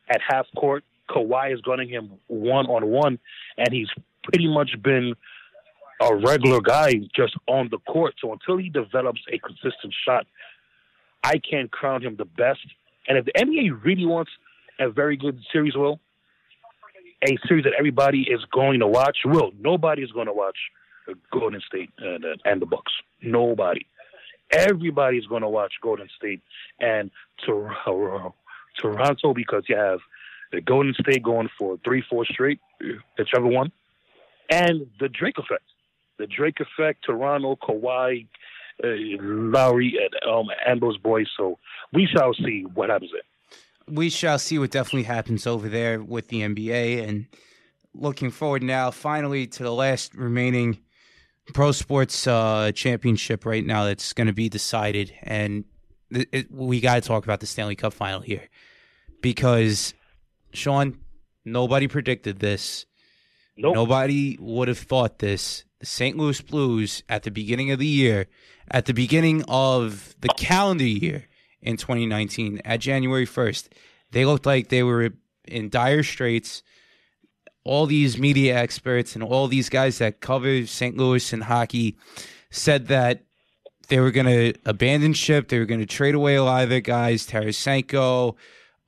at 0.08 0.20
half 0.26 0.46
court. 0.56 0.84
Kawhi 1.08 1.52
is 1.52 1.60
gunning 1.60 1.88
him 1.88 2.12
one 2.28 2.66
on 2.66 2.86
one, 2.86 3.18
and 3.58 3.68
he's 3.72 3.88
pretty 4.24 4.48
much 4.48 4.70
been 4.82 5.14
a 6.00 6.16
regular 6.16 6.60
guy 6.60 6.94
just 7.14 7.34
on 7.46 7.68
the 7.70 7.78
court. 7.78 8.14
So 8.20 8.32
until 8.32 8.56
he 8.56 8.68
develops 8.68 9.20
a 9.32 9.38
consistent 9.38 9.94
shot, 10.04 10.26
I 11.22 11.38
can't 11.38 11.70
crown 11.70 12.02
him 12.02 12.16
the 12.16 12.24
best. 12.24 12.60
And 13.06 13.18
if 13.18 13.26
the 13.26 13.32
NBA 13.32 13.84
really 13.84 14.06
wants 14.06 14.30
a 14.78 14.90
very 14.90 15.16
good 15.16 15.38
series, 15.52 15.76
will 15.76 16.00
a 17.24 17.36
series 17.46 17.64
that 17.64 17.74
everybody 17.78 18.22
is 18.22 18.40
going 18.52 18.80
to 18.80 18.86
watch, 18.86 19.18
will 19.24 19.52
nobody 19.60 20.02
is 20.02 20.10
going 20.10 20.26
to 20.26 20.32
watch 20.32 20.56
Golden 21.30 21.60
State 21.60 21.90
and, 21.98 22.24
and 22.44 22.62
the 22.62 22.66
Bucks. 22.66 22.92
Nobody. 23.22 23.86
Everybody's 24.50 25.26
going 25.26 25.42
to 25.42 25.48
watch 25.48 25.72
Golden 25.82 26.08
State 26.16 26.42
and 26.80 27.10
Toronto 27.44 28.34
because 29.34 29.64
you 29.68 29.76
have 29.76 30.00
the 30.52 30.60
Golden 30.60 30.94
State 30.94 31.22
going 31.22 31.48
for 31.58 31.78
three, 31.84 32.02
four 32.08 32.24
straight, 32.26 32.60
whichever 33.18 33.46
one, 33.46 33.72
and 34.50 34.86
the 35.00 35.08
Drake 35.08 35.38
effect. 35.38 35.64
The 36.18 36.26
Drake 36.26 36.58
effect, 36.60 37.04
Toronto, 37.04 37.56
Kawhi, 37.56 38.26
uh, 38.84 38.88
Lowry, 39.20 39.98
and, 39.98 40.30
um, 40.30 40.48
and 40.66 40.80
those 40.80 40.98
boys. 40.98 41.26
So 41.36 41.58
we 41.92 42.06
shall 42.06 42.34
see 42.34 42.64
what 42.74 42.90
happens 42.90 43.10
there. 43.12 43.94
We 43.94 44.10
shall 44.10 44.38
see 44.38 44.58
what 44.58 44.70
definitely 44.70 45.04
happens 45.04 45.46
over 45.46 45.68
there 45.68 46.02
with 46.02 46.28
the 46.28 46.42
NBA 46.42 47.08
and 47.08 47.26
looking 47.94 48.30
forward 48.30 48.62
now, 48.62 48.90
finally, 48.90 49.46
to 49.46 49.62
the 49.62 49.72
last 49.72 50.14
remaining 50.14 50.78
pro 51.52 51.72
sports 51.72 52.26
uh, 52.26 52.72
championship 52.72 53.44
right 53.44 53.64
now 53.64 53.84
that's 53.84 54.12
going 54.12 54.26
to 54.26 54.32
be 54.32 54.48
decided, 54.48 55.12
and 55.22 55.64
it, 56.10 56.28
it, 56.32 56.50
we 56.50 56.80
got 56.80 56.96
to 56.96 57.00
talk 57.00 57.24
about 57.24 57.40
the 57.40 57.46
Stanley 57.46 57.76
Cup 57.76 57.92
final 57.92 58.20
here 58.20 58.48
because 59.20 59.94
Sean, 60.52 60.98
nobody 61.44 61.88
predicted 61.88 62.38
this. 62.38 62.86
Nope. 63.56 63.74
Nobody 63.74 64.36
would 64.40 64.68
have 64.68 64.78
thought 64.78 65.18
this. 65.18 65.64
The 65.80 65.86
St. 65.86 66.16
Louis 66.16 66.40
Blues 66.40 67.02
at 67.08 67.22
the 67.22 67.30
beginning 67.30 67.70
of 67.70 67.78
the 67.78 67.86
year, 67.86 68.26
at 68.70 68.86
the 68.86 68.94
beginning 68.94 69.44
of 69.48 70.14
the 70.20 70.28
calendar 70.28 70.84
year 70.84 71.26
in 71.60 71.76
2019, 71.76 72.60
at 72.64 72.80
January 72.80 73.26
1st, 73.26 73.68
they 74.10 74.24
looked 74.24 74.46
like 74.46 74.68
they 74.68 74.82
were 74.82 75.10
in 75.46 75.68
dire 75.68 76.02
straits. 76.02 76.62
All 77.64 77.86
these 77.86 78.18
media 78.18 78.56
experts 78.56 79.14
and 79.14 79.22
all 79.22 79.46
these 79.46 79.68
guys 79.68 79.98
that 79.98 80.20
cover 80.20 80.66
St. 80.66 80.96
Louis 80.96 81.32
and 81.32 81.44
hockey 81.44 81.96
said 82.50 82.88
that 82.88 83.24
they 83.88 84.00
were 84.00 84.10
going 84.10 84.26
to 84.26 84.54
abandon 84.64 85.12
ship. 85.12 85.48
They 85.48 85.58
were 85.58 85.66
going 85.66 85.80
to 85.80 85.86
trade 85.86 86.14
away 86.14 86.36
a 86.36 86.44
lot 86.44 86.64
of 86.64 86.70
their 86.70 86.80
guys, 86.80 87.26
Tarasenko, 87.26 88.36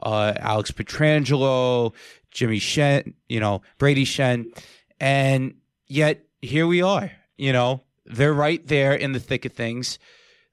uh, 0.01 0.33
Alex 0.37 0.71
Pietrangelo, 0.71 1.93
Jimmy 2.31 2.59
Shen, 2.59 3.15
you 3.29 3.41
know, 3.41 3.63
Brady 3.79 4.05
Shen. 4.05 4.53
And 5.01 5.55
yet 5.87 6.25
here 6.41 6.67
we 6.67 6.83
are, 6.83 7.11
you 7.37 7.53
know, 7.53 7.83
they're 8.07 8.35
right 8.35 8.67
there 8.67 8.95
in 8.95 9.13
the 9.13 9.21
thick 9.21 9.45
of 9.45 9.53
things. 9.53 9.99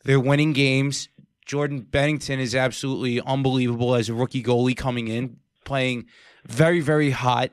They're 0.03 0.19
winning 0.19 0.53
games. 0.53 1.09
Jordan 1.45 1.85
Binnington 1.89 2.39
is 2.39 2.55
absolutely 2.55 3.19
unbelievable 3.21 3.95
as 3.95 4.09
a 4.09 4.13
rookie 4.13 4.43
goalie 4.43 4.77
coming 4.77 5.07
in, 5.07 5.37
playing 5.65 6.05
very, 6.45 6.79
very 6.79 7.11
hot 7.11 7.51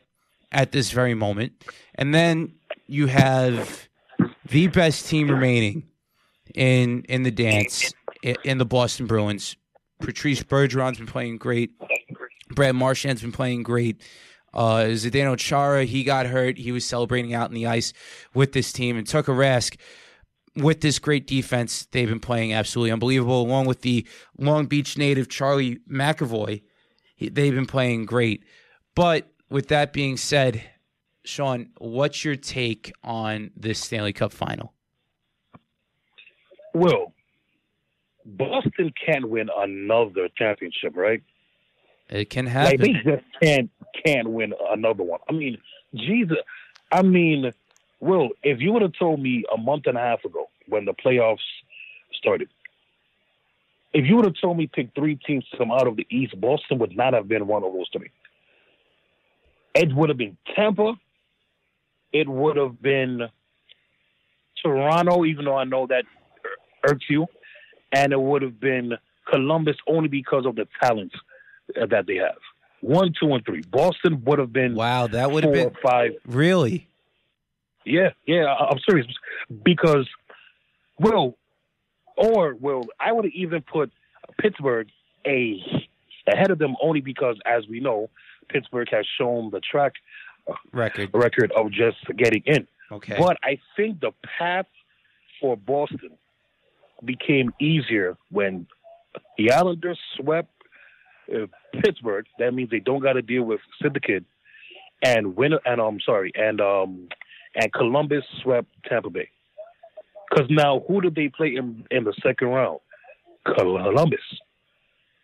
at 0.53 0.73
this 0.73 0.91
very 0.91 1.15
moment. 1.15 1.53
And 1.95 2.15
then 2.15 2.55
you 2.87 3.07
have 3.07 3.89
the 4.49 4.69
best 4.69 5.07
team 5.07 5.31
remaining 5.31 5.85
in 6.55 7.03
in 7.09 7.23
the 7.23 7.31
dance 7.31 7.93
in 8.23 8.59
the 8.59 8.65
Boston 8.65 9.07
Bruins. 9.07 9.57
Patrice 10.01 10.43
Bergeron's 10.43 10.99
been 10.99 11.07
playing 11.07 11.39
great. 11.39 11.71
Brad 12.51 12.75
Marchand's 12.75 13.23
been 13.23 13.33
playing 13.33 13.63
great. 13.63 14.01
Uh, 14.55 14.85
Zdeno 14.91 15.37
Chara, 15.37 15.85
he 15.85 16.05
got 16.05 16.27
hurt. 16.27 16.57
He 16.57 16.73
was 16.73 16.87
celebrating 16.87 17.35
out 17.35 17.51
in 17.51 17.55
the 17.55 17.67
ice 17.67 17.93
with 18.35 18.53
this 18.53 18.73
team. 18.73 18.97
And 18.97 19.07
Tuukka 19.07 19.35
Rask, 19.35 19.77
with 20.57 20.81
this 20.81 20.99
great 20.99 21.27
defense, 21.27 21.87
they've 21.93 22.09
been 22.09 22.21
playing 22.21 22.55
absolutely 22.55 22.91
unbelievable. 22.91 23.43
Along 23.43 23.67
with 23.67 23.83
the 23.83 24.07
Long 24.39 24.67
Beach 24.67 24.97
native 24.97 25.29
Charlie 25.29 25.81
McAvoy, 25.91 26.63
he, 27.15 27.29
they've 27.29 27.55
been 27.55 27.67
playing 27.67 28.07
great. 28.07 28.43
But 28.95 29.31
with 29.51 29.69
that 29.69 29.93
being 29.93 30.17
said, 30.17 30.63
Sean, 31.25 31.71
what's 31.79 32.25
your 32.25 32.37
take 32.37 32.93
on 33.03 33.51
this 33.57 33.81
Stanley 33.81 34.13
Cup 34.13 34.33
final? 34.33 34.73
Well, 36.75 37.13
Boston 38.25 38.93
can't 39.05 39.29
win 39.29 39.49
another 39.57 40.29
championship, 40.37 40.97
right? 40.97 41.23
It 42.09 42.31
can 42.31 42.47
happen. 42.47 42.81
Like 42.81 42.81
they 42.81 43.11
just 43.11 43.25
can't 43.43 43.71
can't 44.05 44.31
win 44.31 44.55
another 44.71 45.03
one. 45.03 45.21
I 45.29 45.33
mean, 45.33 45.59
Jesus. 45.95 46.39
I 46.91 47.03
mean, 47.03 47.53
Will, 48.01 48.31
if 48.43 48.61
you 48.61 48.73
would 48.73 48.83
have 48.83 48.93
told 48.99 49.21
me 49.21 49.45
a 49.53 49.59
month 49.59 49.87
and 49.87 49.99
a 49.99 50.01
half 50.01 50.25
ago 50.25 50.49
when 50.67 50.85
the 50.85 50.95
playoffs 50.95 51.39
started, 52.13 52.49
if 53.93 54.07
you 54.07 54.17
would 54.17 54.25
have 54.25 54.35
told 54.41 54.57
me 54.57 54.67
pick 54.67 54.95
three 54.95 55.17
teams 55.17 55.45
to 55.51 55.59
come 55.59 55.71
out 55.71 55.87
of 55.87 55.97
the 55.97 56.07
East, 56.11 56.41
Boston 56.41 56.79
would 56.79 56.97
not 56.97 57.15
have 57.15 57.29
been 57.29 57.47
one 57.47 57.65
of 57.65 57.73
those 57.73 57.89
three. 57.93 58.11
It 59.79 59.95
would 59.95 60.09
have 60.09 60.19
been 60.19 60.37
Tampa. 60.57 60.95
It 62.13 62.29
would 62.29 62.57
have 62.57 62.83
been 62.83 63.29
Toronto, 64.61 65.25
even 65.25 65.45
though 65.45 65.57
I 65.57 65.65
know 65.65 65.87
that 65.87 66.05
irks 66.85 67.05
you, 67.09 67.27
and 67.93 68.13
it 68.13 68.21
would 68.21 68.43
have 68.43 68.59
been 68.59 68.95
Columbus 69.31 69.77
only 69.87 70.09
because 70.09 70.47
of 70.47 70.57
the 70.57 70.67
talent 70.83 71.13
that 71.77 72.07
they 72.09 72.17
have. 72.17 72.39
One, 72.81 73.13
two, 73.21 73.33
and 73.35 73.45
three. 73.45 73.63
Boston 73.71 74.25
would 74.25 74.41
have 74.41 74.53
been 74.53 74.75
wow. 74.75 75.07
That 75.07 75.31
would 75.31 75.45
have 75.45 75.53
been 75.53 75.73
five. 75.81 76.13
Really? 76.27 76.89
Yeah, 77.85 78.11
yeah. 78.27 78.47
I'm 78.53 78.79
serious 78.89 79.07
because, 79.65 80.09
well, 80.99 81.37
or 82.17 82.57
well, 82.61 82.85
I 82.99 83.13
would 83.13 83.27
have 83.27 83.35
even 83.35 83.63
put 83.63 83.93
Pittsburgh 84.41 84.89
a 85.25 85.63
ahead 86.33 86.51
of 86.51 86.59
them 86.59 86.77
only 86.83 87.01
because, 87.01 87.37
as 87.47 87.67
we 87.69 87.81
know, 87.81 88.11
Pittsburgh 88.49 88.89
has 88.91 89.07
shown 89.19 89.51
the 89.51 89.61
track 89.61 89.95
record 90.73 91.11
record 91.13 91.53
of 91.53 91.71
just 91.71 91.99
getting 92.17 92.43
in. 92.47 92.67
Okay. 92.91 93.17
But 93.19 93.37
I 93.43 93.59
think 93.77 94.01
the 94.01 94.13
path 94.39 94.67
for 95.41 95.57
Boston 95.57 96.11
became 97.05 97.53
easier 97.61 98.17
when 98.31 98.67
the 99.37 99.53
Islanders 99.53 99.99
swept 100.17 100.51
uh, 101.33 101.47
Pittsburgh. 101.83 102.27
That 102.39 102.55
means 102.55 102.71
they 102.71 102.81
don't 102.81 103.03
got 103.03 103.15
to 103.15 103.23
deal 103.23 103.43
with 103.43 103.61
Syndicate 103.83 104.25
and 105.05 105.37
win. 105.37 105.53
And 105.65 105.81
I'm 105.81 105.87
um, 105.87 106.01
sorry, 106.05 106.33
and 106.35 106.61
um, 106.61 107.09
and 107.55 107.73
Columbus 107.73 108.25
swept 108.43 108.69
Tampa 108.87 109.11
Bay. 109.11 109.29
Because 110.31 110.47
now, 110.51 110.85
who 110.87 111.01
did 111.01 111.15
they 111.15 111.29
play 111.29 111.55
in 111.57 111.85
in 111.91 112.05
the 112.05 112.15
second 112.23 112.49
round? 112.49 112.81
Columbus. 113.45 114.21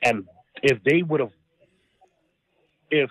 And 0.02 0.26
if 0.62 0.82
they 0.84 1.02
would 1.02 1.20
have, 1.20 1.32
if 2.90 3.10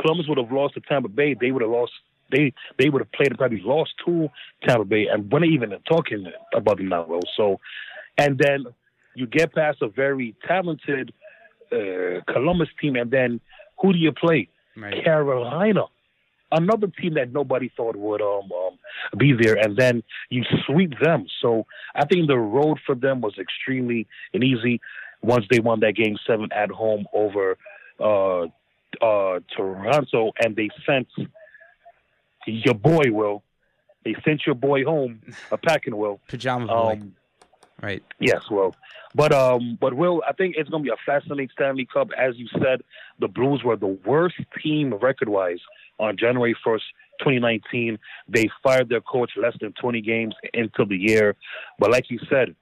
Columbus 0.00 0.26
would 0.28 0.38
have 0.38 0.52
lost 0.52 0.74
to 0.74 0.80
Tampa 0.80 1.08
Bay, 1.08 1.34
they 1.38 1.50
would 1.50 1.62
have 1.62 1.70
lost. 1.70 1.92
They 2.30 2.54
they 2.78 2.88
would 2.88 3.02
have 3.02 3.12
played 3.12 3.28
and 3.28 3.38
probably 3.38 3.60
lost 3.62 3.92
to 4.06 4.28
Tampa 4.66 4.84
Bay, 4.84 5.06
and 5.06 5.30
we're 5.30 5.40
not 5.40 5.48
even 5.48 5.70
talking 5.88 6.26
about 6.54 6.78
them 6.78 6.88
now. 6.88 7.20
So, 7.36 7.60
and 8.16 8.38
then 8.38 8.66
you 9.14 9.26
get 9.26 9.54
past 9.54 9.82
a 9.82 9.88
very 9.88 10.34
talented 10.46 11.12
uh, 11.70 12.20
Columbus 12.32 12.68
team, 12.80 12.96
and 12.96 13.10
then 13.10 13.40
who 13.80 13.92
do 13.92 13.98
you 13.98 14.12
play? 14.12 14.48
Right. 14.76 15.04
Carolina, 15.04 15.82
another 16.50 16.86
team 16.86 17.14
that 17.14 17.32
nobody 17.32 17.70
thought 17.76 17.96
would 17.96 18.22
um, 18.22 18.50
um, 18.52 19.18
be 19.18 19.34
there, 19.38 19.56
and 19.56 19.76
then 19.76 20.02
you 20.30 20.44
sweep 20.66 20.92
them. 21.02 21.26
So 21.40 21.66
I 21.94 22.06
think 22.06 22.28
the 22.28 22.38
road 22.38 22.78
for 22.86 22.94
them 22.94 23.20
was 23.20 23.34
extremely 23.38 24.06
and 24.32 24.42
easy 24.42 24.80
once 25.22 25.46
they 25.50 25.60
won 25.60 25.80
that 25.80 25.94
game 25.94 26.16
seven 26.26 26.48
at 26.52 26.70
home 26.70 27.06
over 27.12 27.56
uh, 28.00 28.42
uh, 29.00 29.40
Toronto, 29.56 30.32
and 30.42 30.56
they 30.56 30.68
sent 30.84 31.08
your 32.46 32.74
boy 32.74 33.04
Will. 33.10 33.42
They 34.04 34.16
sent 34.24 34.42
your 34.46 34.56
boy 34.56 34.84
home 34.84 35.20
a 35.50 35.56
packing 35.56 35.96
Will. 35.96 36.20
Pajama 36.28 36.66
boy. 36.66 36.92
Um, 37.00 37.14
right. 37.80 38.02
Yes, 38.18 38.50
Will. 38.50 38.74
But 39.14 39.32
um, 39.32 39.78
but 39.80 39.94
Will, 39.94 40.22
I 40.28 40.32
think 40.32 40.56
it's 40.56 40.68
going 40.68 40.82
to 40.82 40.90
be 40.90 40.92
a 40.92 41.04
fascinating 41.06 41.50
Stanley 41.52 41.86
Cup. 41.92 42.08
As 42.16 42.36
you 42.36 42.48
said, 42.60 42.82
the 43.20 43.28
Blues 43.28 43.62
were 43.62 43.76
the 43.76 43.98
worst 44.04 44.36
team 44.62 44.94
record-wise 44.94 45.60
on 45.98 46.16
January 46.16 46.56
first, 46.64 46.84
2019. 47.20 47.98
They 48.28 48.48
fired 48.62 48.88
their 48.88 49.00
coach 49.00 49.32
less 49.36 49.54
than 49.60 49.72
20 49.72 50.00
games 50.00 50.34
into 50.54 50.84
the 50.84 50.96
year. 50.96 51.36
But 51.78 51.90
like 51.90 52.10
you 52.10 52.18
said, 52.28 52.56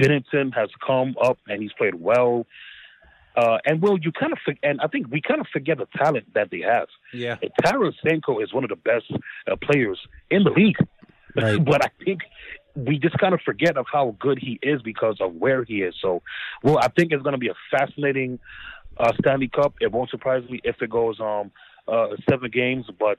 Binnington 0.00 0.54
has 0.54 0.68
come 0.84 1.16
up 1.22 1.38
and 1.48 1.62
he's 1.62 1.72
played 1.72 1.94
well. 1.94 2.46
Uh, 3.36 3.58
and 3.64 3.80
Will, 3.80 3.98
you 3.98 4.12
kind 4.12 4.32
of 4.32 4.38
and 4.62 4.80
I 4.80 4.88
think 4.88 5.10
we 5.10 5.22
kind 5.22 5.40
of 5.40 5.46
forget 5.52 5.78
the 5.78 5.86
talent 5.96 6.34
that 6.34 6.50
they 6.50 6.60
have. 6.60 6.88
Yeah, 7.14 7.36
Tarasenko 7.64 8.42
is 8.42 8.52
one 8.52 8.64
of 8.64 8.70
the 8.70 8.76
best 8.76 9.10
uh, 9.50 9.56
players 9.56 9.98
in 10.30 10.44
the 10.44 10.50
league, 10.50 10.76
right. 11.34 11.64
but 11.64 11.82
I 11.82 11.88
think 12.04 12.20
we 12.74 12.98
just 12.98 13.16
kind 13.18 13.32
of 13.32 13.40
forget 13.40 13.78
of 13.78 13.86
how 13.90 14.16
good 14.18 14.38
he 14.38 14.58
is 14.62 14.82
because 14.82 15.16
of 15.20 15.34
where 15.34 15.64
he 15.64 15.82
is. 15.82 15.94
So, 16.00 16.22
well, 16.62 16.78
I 16.78 16.88
think 16.88 17.12
it's 17.12 17.22
going 17.22 17.32
to 17.32 17.38
be 17.38 17.48
a 17.48 17.54
fascinating 17.70 18.38
uh, 18.98 19.12
Stanley 19.20 19.48
Cup. 19.48 19.74
It 19.80 19.92
won't 19.92 20.10
surprise 20.10 20.48
me 20.50 20.60
if 20.62 20.82
it 20.82 20.90
goes 20.90 21.18
um 21.18 21.52
uh, 21.88 22.08
seven 22.28 22.50
games, 22.50 22.86
but 22.98 23.18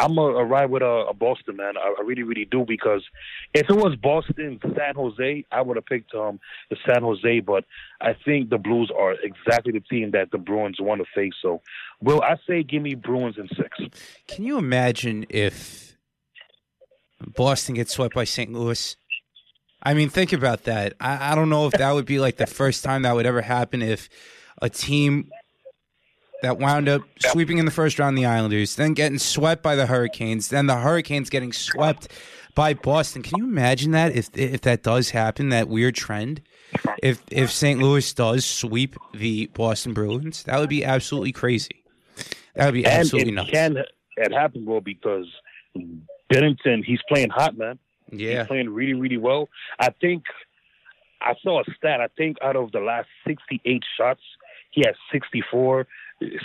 I'm 0.00 0.16
a, 0.16 0.22
a 0.22 0.44
ride 0.44 0.70
with 0.70 0.82
a, 0.82 1.06
a 1.10 1.14
Boston 1.14 1.56
man. 1.56 1.76
I, 1.76 1.94
I, 1.98 2.02
really, 2.02 2.22
really 2.22 2.46
do 2.46 2.64
because 2.66 3.04
if 3.52 3.68
it 3.68 3.76
was 3.76 3.94
Boston, 3.96 4.58
San 4.62 4.94
Jose, 4.94 5.44
I 5.52 5.60
would 5.60 5.76
have 5.76 5.84
picked 5.84 6.14
um 6.14 6.40
the 6.70 6.76
San 6.88 7.02
Jose. 7.02 7.40
But 7.40 7.64
I 8.00 8.14
think 8.24 8.48
the 8.48 8.58
Blues 8.58 8.90
are 8.98 9.14
exactly 9.22 9.72
the 9.72 9.80
team 9.80 10.12
that 10.12 10.30
the 10.30 10.38
Bruins 10.38 10.78
want 10.80 11.02
to 11.02 11.06
face. 11.14 11.34
So, 11.42 11.60
will 12.00 12.22
I 12.22 12.36
say 12.46 12.62
give 12.62 12.82
me 12.82 12.94
Bruins 12.94 13.36
in 13.38 13.48
six? 13.48 13.78
Can 14.26 14.44
you 14.44 14.56
imagine 14.56 15.26
if 15.28 15.96
Boston 17.20 17.74
gets 17.74 17.92
swept 17.92 18.14
by 18.14 18.24
St. 18.24 18.50
Louis? 18.50 18.96
I 19.82 19.94
mean, 19.94 20.08
think 20.08 20.32
about 20.32 20.64
that. 20.64 20.94
I, 21.00 21.32
I 21.32 21.34
don't 21.34 21.50
know 21.50 21.66
if 21.66 21.72
that 21.74 21.92
would 21.92 22.06
be 22.06 22.20
like 22.20 22.36
the 22.36 22.46
first 22.46 22.84
time 22.84 23.02
that 23.02 23.14
would 23.14 23.26
ever 23.26 23.42
happen 23.42 23.82
if 23.82 24.08
a 24.62 24.68
team 24.68 25.30
that 26.42 26.58
wound 26.58 26.88
up 26.88 27.02
sweeping 27.18 27.58
in 27.58 27.64
the 27.64 27.70
first 27.70 27.98
round 27.98 28.16
the 28.16 28.26
Islanders, 28.26 28.76
then 28.76 28.94
getting 28.94 29.18
swept 29.18 29.62
by 29.62 29.74
the 29.74 29.86
Hurricanes, 29.86 30.48
then 30.48 30.66
the 30.66 30.76
Hurricanes 30.76 31.30
getting 31.30 31.52
swept 31.52 32.08
by 32.54 32.74
Boston. 32.74 33.22
Can 33.22 33.38
you 33.38 33.44
imagine 33.44 33.92
that 33.92 34.14
if 34.14 34.30
if 34.36 34.62
that 34.62 34.82
does 34.82 35.10
happen, 35.10 35.50
that 35.50 35.68
weird 35.68 35.94
trend? 35.94 36.42
If 37.02 37.22
if 37.30 37.50
St. 37.50 37.80
Louis 37.80 38.12
does 38.12 38.44
sweep 38.44 38.96
the 39.14 39.46
Boston 39.54 39.94
Bruins, 39.94 40.44
that 40.44 40.58
would 40.58 40.68
be 40.68 40.84
absolutely 40.84 41.32
crazy. 41.32 41.84
That 42.54 42.66
would 42.66 42.74
be 42.74 42.86
absolutely 42.86 43.30
and 43.30 43.38
it 43.38 43.42
nuts. 43.42 43.50
Can, 43.50 43.76
it 44.16 44.32
happened, 44.32 44.66
bro, 44.66 44.80
because 44.80 45.26
Binnington, 46.30 46.84
he's 46.84 47.00
playing 47.08 47.30
hot, 47.30 47.56
man. 47.56 47.78
Yeah. 48.10 48.40
He's 48.40 48.48
playing 48.48 48.70
really, 48.70 48.94
really 48.94 49.16
well. 49.16 49.48
I 49.78 49.90
think 50.00 50.24
I 51.20 51.34
saw 51.42 51.60
a 51.60 51.64
stat. 51.76 52.00
I 52.00 52.08
think 52.16 52.36
out 52.42 52.56
of 52.56 52.72
the 52.72 52.80
last 52.80 53.08
68 53.26 53.82
shots, 53.96 54.20
he 54.70 54.82
has 54.86 54.94
64 55.12 55.86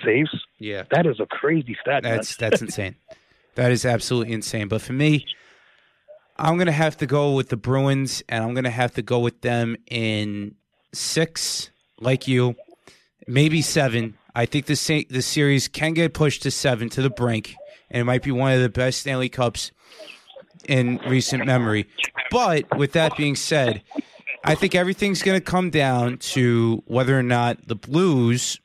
saves. 0.03 0.30
Yeah. 0.59 0.84
That 0.91 1.05
is 1.05 1.19
a 1.19 1.26
crazy 1.26 1.78
stat. 1.82 2.03
That's 2.03 2.36
that's 2.36 2.61
insane. 2.61 2.95
That 3.55 3.71
is 3.71 3.86
absolutely 3.86 4.34
insane. 4.34 4.67
But 4.67 4.82
for 4.82 4.93
me, 4.93 5.26
I'm 6.38 6.57
gonna 6.57 6.71
have 6.71 6.97
to 6.97 7.05
go 7.05 7.34
with 7.34 7.49
the 7.49 7.57
Bruins, 7.57 8.23
and 8.28 8.43
I'm 8.43 8.53
gonna 8.53 8.69
have 8.69 8.93
to 8.95 9.01
go 9.01 9.19
with 9.19 9.41
them 9.41 9.78
in 9.88 10.55
six, 10.93 11.69
like 11.99 12.28
you, 12.28 12.55
maybe 13.28 13.61
seven. 13.61 14.17
I 14.36 14.45
think 14.45 14.65
the 14.65 14.76
sa- 14.76 15.07
the 15.09 15.21
series 15.21 15.67
can 15.67 15.93
get 15.93 16.13
pushed 16.13 16.43
to 16.43 16.51
seven 16.51 16.89
to 16.89 17.01
the 17.01 17.09
brink, 17.09 17.55
and 17.89 18.01
it 18.01 18.03
might 18.03 18.23
be 18.23 18.32
one 18.32 18.51
of 18.51 18.61
the 18.61 18.69
best 18.69 19.01
Stanley 19.01 19.30
Cups 19.30 19.71
in 20.67 20.99
recent 21.07 21.45
memory. 21.45 21.88
But 22.32 22.78
with 22.78 22.93
that 22.93 23.15
being 23.15 23.36
said, 23.36 23.84
I 24.43 24.55
think 24.55 24.76
everything's 24.76 25.21
going 25.21 25.39
to 25.39 25.43
come 25.43 25.69
down 25.69 26.17
to 26.17 26.84
whether 26.86 27.17
or 27.17 27.23
not 27.23 27.67
the 27.67 27.76
Blues 27.76 28.59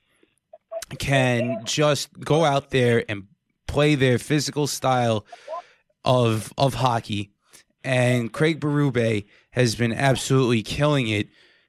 can 0.98 1.64
just 1.64 2.18
go 2.20 2.44
out 2.44 2.70
there 2.70 3.04
and 3.08 3.24
play 3.66 3.94
their 3.94 4.18
physical 4.18 4.66
style 4.66 5.24
of 6.04 6.52
of 6.58 6.74
hockey. 6.74 7.30
And 7.82 8.32
Craig 8.32 8.60
Berube 8.60 9.24
has 9.52 9.74
been 9.74 9.92
absolutely 9.92 10.62
killing 10.62 11.08
it, 11.08 11.28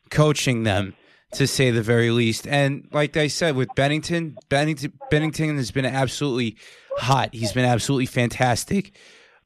coaching 0.10 0.64
them 0.64 0.96
to 1.34 1.48
say 1.48 1.72
the 1.72 1.82
very 1.82 2.12
least. 2.12 2.46
And 2.48 2.88
like 2.92 3.16
I 3.16 3.28
said, 3.28 3.56
with 3.56 3.70
Binnington, 3.70 4.36
Binnington, 4.50 4.92
Binnington 5.10 5.56
has 5.56 5.72
been 5.72 5.86
absolutely 5.86 6.58
hot. 6.98 7.34
He's 7.34 7.54
been 7.54 7.66
absolutely 7.66 8.08
fantastic. 8.08 8.96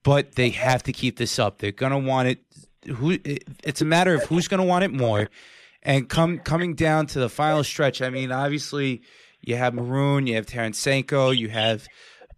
But 0.04 0.36
they 0.36 0.50
have 0.52 0.84
to 0.84 0.94
keep 0.94 1.18
this 1.18 1.40
up. 1.40 1.60
They're 1.60 1.72
gonna 1.72 2.00
want 2.00 2.28
it. 2.28 2.40
Who? 2.88 3.18
It's 3.24 3.82
a 3.82 3.86
matter 3.86 4.14
of 4.14 4.24
who's 4.24 4.48
gonna 4.48 4.66
want 4.66 4.84
it 4.84 4.92
more. 4.92 5.30
And 5.82 6.10
come 6.10 6.40
coming 6.40 6.76
down 6.76 7.08
to 7.08 7.20
the 7.20 7.30
final 7.30 7.64
stretch. 7.64 8.02
I 8.02 8.10
mean, 8.10 8.32
obviously, 8.32 9.02
you 9.46 9.56
have 9.56 9.74
Maroon, 9.74 10.28
you 10.28 10.36
have 10.36 10.48
Tarasenko, 10.48 11.38
you 11.38 11.50
have 11.50 11.88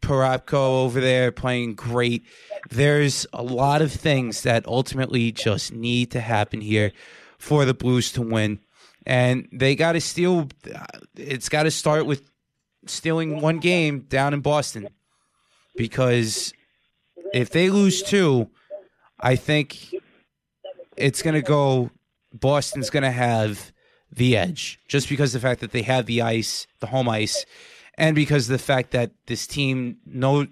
Parayko 0.01 0.83
over 0.83 0.99
there 0.99 1.31
playing 1.31 1.75
great. 1.75 2.25
There's 2.69 3.25
a 3.33 3.41
lot 3.41 3.81
of 3.81 3.91
things 3.91 4.43
that 4.43 4.67
ultimately 4.67 5.31
just 5.31 5.71
need 5.71 6.11
to 6.11 6.19
happen 6.19 6.61
here 6.61 6.91
for 7.37 7.65
the 7.65 7.73
Blues 7.73 8.11
to 8.13 8.21
win. 8.21 8.59
And 9.05 9.47
they 9.53 9.75
got 9.75 9.93
to 9.93 10.01
steal, 10.01 10.49
uh, 10.73 10.85
it's 11.15 11.47
got 11.49 11.63
to 11.63 11.71
start 11.71 12.05
with 12.05 12.29
stealing 12.85 13.41
one 13.41 13.59
game 13.59 14.01
down 14.01 14.33
in 14.33 14.41
Boston. 14.41 14.89
Because 15.77 16.53
if 17.33 17.51
they 17.51 17.69
lose 17.69 18.03
two, 18.03 18.49
I 19.19 19.37
think 19.37 19.95
it's 20.97 21.21
going 21.21 21.35
to 21.35 21.41
go, 21.41 21.89
Boston's 22.33 22.89
going 22.89 23.03
to 23.03 23.11
have 23.11 23.71
the 24.11 24.37
edge 24.37 24.79
just 24.87 25.09
because 25.09 25.33
the 25.33 25.39
fact 25.39 25.61
that 25.61 25.71
they 25.71 25.81
have 25.81 26.05
the 26.05 26.21
ice, 26.21 26.67
the 26.79 26.87
home 26.87 27.09
ice, 27.09 27.45
and 27.97 28.15
because 28.15 28.47
the 28.47 28.59
fact 28.59 28.91
that 28.91 29.11
this 29.25 29.47
team 29.47 29.97
know 30.05 30.47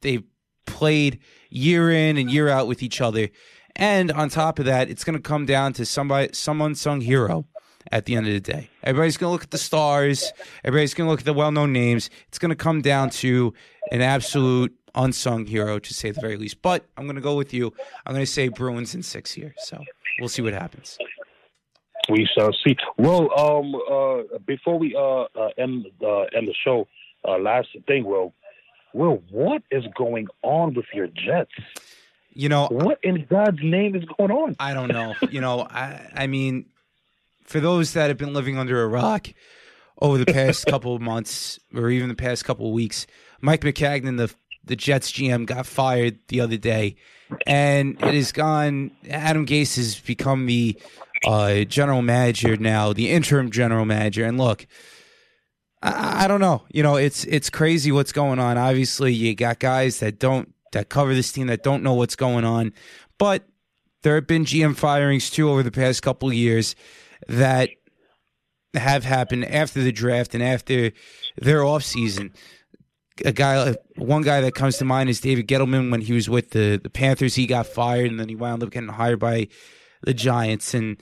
they've 0.00 0.24
played 0.66 1.18
year 1.50 1.90
in 1.90 2.16
and 2.16 2.30
year 2.30 2.48
out 2.48 2.66
with 2.66 2.82
each 2.82 3.00
other. 3.00 3.28
And 3.76 4.10
on 4.12 4.28
top 4.28 4.58
of 4.58 4.64
that, 4.66 4.90
it's 4.90 5.04
going 5.04 5.16
to 5.16 5.22
come 5.22 5.46
down 5.46 5.72
to 5.74 5.86
somebody, 5.86 6.30
some 6.32 6.60
unsung 6.60 7.00
hero 7.00 7.46
at 7.90 8.04
the 8.04 8.16
end 8.16 8.26
of 8.26 8.32
the 8.32 8.40
day. 8.40 8.68
Everybody's 8.82 9.16
going 9.16 9.28
to 9.28 9.32
look 9.32 9.44
at 9.44 9.50
the 9.50 9.58
stars. 9.58 10.32
Everybody's 10.64 10.94
going 10.94 11.06
to 11.06 11.10
look 11.10 11.20
at 11.20 11.26
the 11.26 11.32
well-known 11.32 11.72
names. 11.72 12.10
It's 12.26 12.38
going 12.38 12.50
to 12.50 12.56
come 12.56 12.82
down 12.82 13.10
to 13.10 13.54
an 13.92 14.02
absolute 14.02 14.76
unsung 14.94 15.46
hero, 15.46 15.78
to 15.78 15.94
say 15.94 16.10
the 16.10 16.20
very 16.20 16.36
least. 16.36 16.60
But 16.60 16.84
I'm 16.96 17.04
going 17.04 17.16
to 17.16 17.22
go 17.22 17.36
with 17.36 17.54
you. 17.54 17.72
I'm 18.04 18.12
going 18.12 18.26
to 18.26 18.30
say 18.30 18.48
Bruins 18.48 18.94
in 18.94 19.02
six 19.02 19.32
here. 19.32 19.54
So 19.58 19.82
we'll 20.18 20.28
see 20.28 20.42
what 20.42 20.52
happens. 20.52 20.98
We 22.08 22.28
shall 22.36 22.52
see. 22.66 22.76
Well, 22.96 23.28
um, 23.38 23.74
uh, 23.74 24.38
before 24.46 24.78
we 24.78 24.94
uh, 24.94 25.26
uh 25.38 25.50
end 25.58 25.86
uh, 26.02 26.22
end 26.34 26.48
the 26.48 26.54
show, 26.64 26.88
uh, 27.26 27.38
last 27.38 27.68
thing, 27.86 28.04
Will, 28.04 28.32
Will, 28.92 29.22
what 29.30 29.62
is 29.70 29.84
going 29.96 30.28
on 30.42 30.74
with 30.74 30.86
your 30.94 31.08
Jets? 31.08 31.52
You 32.32 32.48
know, 32.48 32.68
what 32.70 32.98
in 33.02 33.26
God's 33.28 33.58
name 33.62 33.94
is 33.96 34.04
going 34.16 34.30
on? 34.30 34.56
I 34.58 34.72
don't 34.72 34.88
know. 34.88 35.14
you 35.30 35.40
know, 35.40 35.66
I 35.70 36.08
I 36.14 36.26
mean, 36.26 36.66
for 37.44 37.60
those 37.60 37.94
that 37.94 38.08
have 38.08 38.18
been 38.18 38.32
living 38.32 38.58
under 38.58 38.82
a 38.82 38.86
rock 38.86 39.28
over 40.00 40.18
the 40.18 40.32
past 40.32 40.66
couple 40.68 40.94
of 40.94 41.02
months 41.02 41.58
or 41.74 41.90
even 41.90 42.08
the 42.08 42.14
past 42.14 42.44
couple 42.44 42.66
of 42.66 42.72
weeks, 42.72 43.06
Mike 43.40 43.62
Maccagnan, 43.62 44.16
the 44.16 44.32
the 44.64 44.76
Jets 44.76 45.10
GM, 45.12 45.46
got 45.46 45.66
fired 45.66 46.18
the 46.28 46.40
other 46.40 46.56
day, 46.56 46.96
and 47.46 48.00
it 48.02 48.14
has 48.14 48.32
gone. 48.32 48.92
Adam 49.08 49.46
Gase 49.46 49.76
has 49.76 49.98
become 49.98 50.46
the 50.46 50.80
uh, 51.26 51.64
general 51.64 52.02
manager 52.02 52.56
now, 52.56 52.92
the 52.92 53.10
interim 53.10 53.50
general 53.50 53.84
manager. 53.84 54.24
And 54.24 54.38
look, 54.38 54.66
I, 55.82 56.24
I, 56.24 56.28
don't 56.28 56.40
know. 56.40 56.62
You 56.72 56.82
know, 56.82 56.96
it's 56.96 57.24
it's 57.24 57.50
crazy 57.50 57.92
what's 57.92 58.12
going 58.12 58.38
on. 58.38 58.58
Obviously, 58.58 59.12
you 59.12 59.34
got 59.34 59.58
guys 59.58 60.00
that 60.00 60.18
don't 60.18 60.54
that 60.72 60.88
cover 60.88 61.14
this 61.14 61.32
team 61.32 61.46
that 61.48 61.62
don't 61.62 61.82
know 61.82 61.94
what's 61.94 62.16
going 62.16 62.44
on, 62.44 62.72
but 63.18 63.44
there 64.02 64.14
have 64.14 64.26
been 64.26 64.44
GM 64.44 64.76
firings 64.76 65.30
too 65.30 65.50
over 65.50 65.62
the 65.62 65.70
past 65.70 66.02
couple 66.02 66.32
years 66.32 66.74
that 67.26 67.70
have 68.74 69.04
happened 69.04 69.44
after 69.46 69.82
the 69.82 69.92
draft 69.92 70.34
and 70.34 70.42
after 70.42 70.92
their 71.36 71.64
off 71.64 71.82
season. 71.82 72.32
A 73.24 73.32
guy, 73.32 73.74
one 73.96 74.22
guy 74.22 74.40
that 74.42 74.54
comes 74.54 74.78
to 74.78 74.84
mind 74.84 75.10
is 75.10 75.20
David 75.20 75.48
Gettleman. 75.48 75.90
When 75.90 76.00
he 76.00 76.12
was 76.12 76.30
with 76.30 76.50
the, 76.50 76.78
the 76.80 76.90
Panthers, 76.90 77.34
he 77.34 77.46
got 77.46 77.66
fired, 77.66 78.10
and 78.10 78.20
then 78.20 78.28
he 78.28 78.36
wound 78.36 78.62
up 78.62 78.70
getting 78.70 78.90
hired 78.90 79.18
by 79.18 79.48
the 80.02 80.14
Giants 80.14 80.74
and 80.74 80.96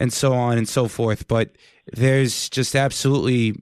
and 0.00 0.12
so 0.12 0.32
on 0.32 0.58
and 0.58 0.68
so 0.68 0.88
forth. 0.88 1.28
But 1.28 1.52
there's 1.92 2.48
just 2.48 2.74
absolutely 2.74 3.54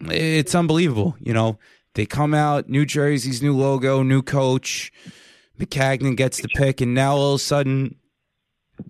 it's 0.00 0.54
unbelievable. 0.54 1.16
You 1.20 1.32
know, 1.32 1.58
they 1.94 2.06
come 2.06 2.34
out, 2.34 2.68
New 2.68 2.84
Jersey's 2.84 3.42
new 3.42 3.56
logo, 3.56 4.02
new 4.02 4.22
coach. 4.22 4.92
Maccagnan 5.58 6.16
gets 6.16 6.40
the 6.40 6.48
pick, 6.48 6.80
and 6.80 6.94
now 6.94 7.14
all 7.14 7.34
of 7.34 7.40
a 7.40 7.42
sudden 7.42 7.96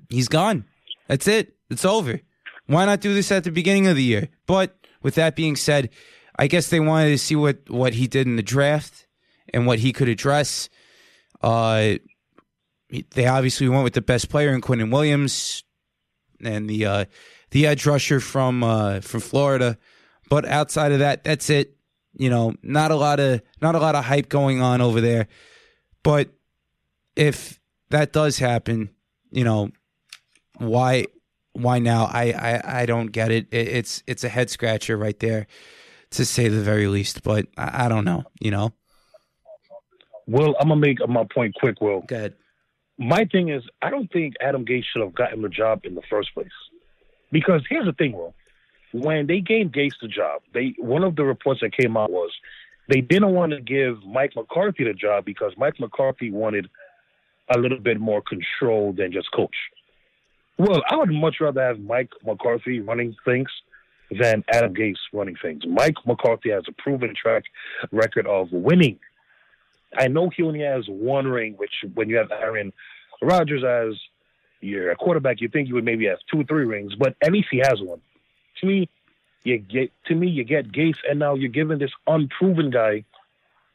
he's 0.09 0.29
gone. 0.29 0.65
That's 1.09 1.29
it. 1.29 1.57
It's 1.71 1.85
over. 1.85 2.21
Why 2.67 2.87
not 2.87 3.01
do 3.01 3.13
this 3.13 3.31
at 3.31 3.45
the 3.45 3.51
beginning 3.51 3.87
of 3.87 3.97
the 3.97 4.03
year? 4.03 4.29
But 4.47 4.77
with 5.03 5.17
that 5.17 5.37
being 5.37 5.57
said, 5.57 5.91
I 6.39 6.47
guess 6.47 6.69
they 6.69 6.81
wanted 6.81 7.11
to 7.11 7.19
see 7.19 7.37
what, 7.37 7.69
what 7.69 7.95
he 7.95 8.07
did 8.07 8.27
in 8.27 8.37
the 8.37 8.43
draft 8.43 9.07
and 9.53 9.67
what 9.67 9.81
he 9.81 9.93
could 9.93 10.09
address. 10.09 10.71
Uh, 11.43 11.95
they 13.03 13.27
obviously 13.27 13.69
went 13.69 13.85
with 13.85 13.95
the 13.95 14.03
best 14.03 14.29
player 14.29 14.55
in 14.55 14.61
Quinnen 14.61 14.93
Williams 14.93 15.65
and 16.43 16.69
the 16.69 16.87
uh, 16.87 17.05
the 17.51 17.67
edge 17.67 17.87
rusher 17.87 18.21
from 18.21 18.63
uh, 18.63 19.01
from 19.01 19.21
Florida. 19.21 19.79
But 20.31 20.45
outside 20.45 20.93
of 20.93 21.01
that, 21.01 21.25
that's 21.25 21.51
it. 21.51 21.77
You 22.17 22.31
know, 22.31 22.55
not 22.63 22.91
a 22.91 22.97
lot 22.97 23.21
of 23.21 23.43
not 23.61 23.75
a 23.75 23.79
lot 23.79 23.95
of 23.95 24.05
hype 24.05 24.29
going 24.29 24.61
on 24.61 24.81
over 24.81 25.01
there. 25.01 25.29
But 26.03 26.31
if 27.17 27.61
that 27.91 28.13
does 28.13 28.39
happen, 28.39 28.91
you 29.31 29.45
know, 29.45 29.71
why 30.59 31.07
why 31.53 31.79
now? 31.79 32.05
I 32.05 32.33
I, 32.33 32.83
I 32.83 32.87
don't 32.87 33.09
get 33.09 33.31
it. 33.31 33.49
it. 33.51 33.69
It's 33.69 34.03
it's 34.07 34.25
a 34.25 34.29
head 34.29 34.51
scratcher 34.51 34.97
right 34.97 35.19
there, 35.19 35.47
to 36.11 36.25
say 36.25 36.49
the 36.49 36.61
very 36.61 36.87
least. 36.87 37.23
But 37.23 37.47
I, 37.57 37.87
I 37.87 37.89
don't 37.89 38.05
know. 38.05 38.25
You 38.41 38.51
know. 38.51 38.73
Well, 40.27 40.55
I'm 40.59 40.69
gonna 40.69 40.81
make 40.81 41.07
my 41.09 41.25
point 41.25 41.55
quick. 41.61 41.81
Will. 41.81 42.03
Go 42.03 42.17
ahead 42.17 42.35
my 42.99 43.25
thing 43.25 43.49
is, 43.49 43.63
I 43.83 43.91
don't 43.91 44.11
think 44.13 44.35
Adam 44.41 44.65
Gase 44.65 44.85
should 44.93 45.03
have 45.03 45.15
gotten 45.15 45.43
the 45.43 45.49
job 45.49 45.81
in 45.85 45.95
the 45.95 46.03
first 46.09 46.33
place. 46.35 46.49
Because 47.33 47.63
here's 47.69 47.87
the 47.87 47.93
thing, 47.93 48.13
Will. 48.13 48.35
When 48.93 49.27
they 49.27 49.41
gave 49.41 49.69
Gase 49.69 49.99
the 50.01 50.09
job, 50.09 50.43
they 50.53 50.75
one 50.79 51.03
of 51.03 51.17
the 51.17 51.25
reports 51.25 51.61
that 51.63 51.77
came 51.77 51.97
out 51.97 52.13
was 52.13 52.31
they 52.89 53.01
didn't 53.01 53.35
want 53.35 53.53
to 53.53 53.61
give 53.61 54.05
Mike 54.05 54.33
McCarthy 54.37 54.85
the 54.85 54.95
job 54.95 55.25
because 55.25 55.53
Mike 55.57 55.81
McCarthy 55.81 56.31
wanted 56.31 56.69
a 57.55 57.59
little 57.59 57.81
bit 57.81 57.99
more 57.99 58.23
control 58.23 58.93
than 58.93 59.11
just 59.11 59.33
coach. 59.33 59.57
Well, 60.59 60.83
I 60.89 60.97
would 60.97 61.11
much 61.11 61.37
rather 61.41 61.61
have 61.61 61.81
Mike 61.81 62.11
McCarthy 62.25 62.81
running 62.81 63.17
things 63.25 63.49
than 64.11 64.45
Adam 64.53 64.73
Gase 64.75 64.95
running 65.13 65.37
things. 65.43 65.63
Mike 65.67 65.97
McCarthy 66.07 66.51
has 66.51 66.65
a 66.69 66.73
proven 66.81 67.15
track 67.21 67.43
record 67.91 68.29
of 68.29 68.53
winning 68.53 69.01
I 69.97 70.09
know 70.09 70.31
he 70.31 70.43
only 70.43 70.61
has 70.61 70.85
one 70.89 71.27
ring, 71.27 71.55
which 71.57 71.73
when 71.95 72.09
you 72.09 72.17
have 72.17 72.31
Aaron 72.31 72.73
Rodgers 73.23 73.65
as 73.65 73.99
your 74.61 74.95
quarterback, 74.97 75.41
you 75.41 75.49
think 75.49 75.69
you 75.69 75.75
would 75.75 75.85
maybe 75.85 76.07
have 76.07 76.19
two 76.31 76.41
or 76.41 76.45
three 76.45 76.65
rings, 76.65 76.95
but 76.95 77.15
at 77.23 77.33
least 77.33 77.49
he 77.51 77.59
has 77.59 77.81
one. 77.81 78.01
To 78.61 78.67
me, 78.67 78.89
you 79.43 79.59
get 79.59 79.93
to 80.07 80.15
me 80.15 80.29
you 80.29 80.45
get 80.45 80.73
Gase, 80.73 80.99
and 81.09 81.19
now 81.19 81.35
you're 81.35 81.51
giving 81.51 81.79
this 81.79 81.93
unproven 82.07 82.71
guy 82.71 83.05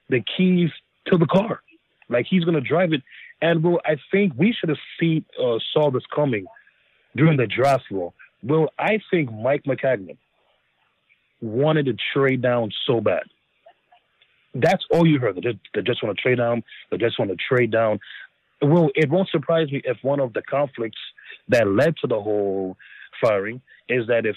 the 0.10 0.22
keys 0.22 0.72
to 1.08 1.18
the 1.18 1.28
car, 1.28 1.62
like 2.10 2.26
he's 2.28 2.44
to 2.44 2.62
drive 2.62 2.94
it. 2.94 3.04
And 3.42 3.64
well, 3.64 3.80
I 3.86 3.98
think 4.12 4.34
we 4.36 4.54
should 4.54 4.70
have 4.70 4.80
seen 5.00 5.26
uh, 5.42 5.60
saw 5.74 5.92
this 5.92 6.04
coming 6.14 6.46
during 7.16 7.38
the 7.38 7.48
draft. 7.48 7.86
Well, 7.92 8.70
I 8.78 9.00
think 9.12 9.32
Mike 9.32 9.64
Maccagnan 9.64 10.18
wanted 11.42 11.86
to 11.86 11.96
trade 12.14 12.42
down 12.42 12.72
so 12.86 13.00
bad 13.00 13.24
that's 14.54 14.84
all 14.92 15.06
you 15.06 15.20
heard. 15.20 15.36
They 15.36 15.82
just, 15.82 16.04
want 16.04 16.18
to 16.18 16.22
trade 16.22 16.38
down. 16.38 16.64
They 16.92 16.98
just 16.98 17.20
want 17.20 17.32
to 17.32 17.38
trade 17.38 17.72
down. 17.72 18.00
Well, 18.62 18.90
it 18.96 19.10
won't 19.10 19.30
surprise 19.30 19.72
me 19.72 19.82
if 19.86 19.98
one 20.02 20.20
of 20.20 20.34
the 20.34 20.42
conflicts 20.42 21.00
that 21.48 21.68
led 21.68 21.96
to 21.98 22.08
the 22.08 22.20
whole 22.20 22.78
firing 23.22 23.62
is 23.88 24.08
that 24.08 24.26
if 24.26 24.36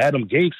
Adam 0.00 0.28
Gase 0.28 0.52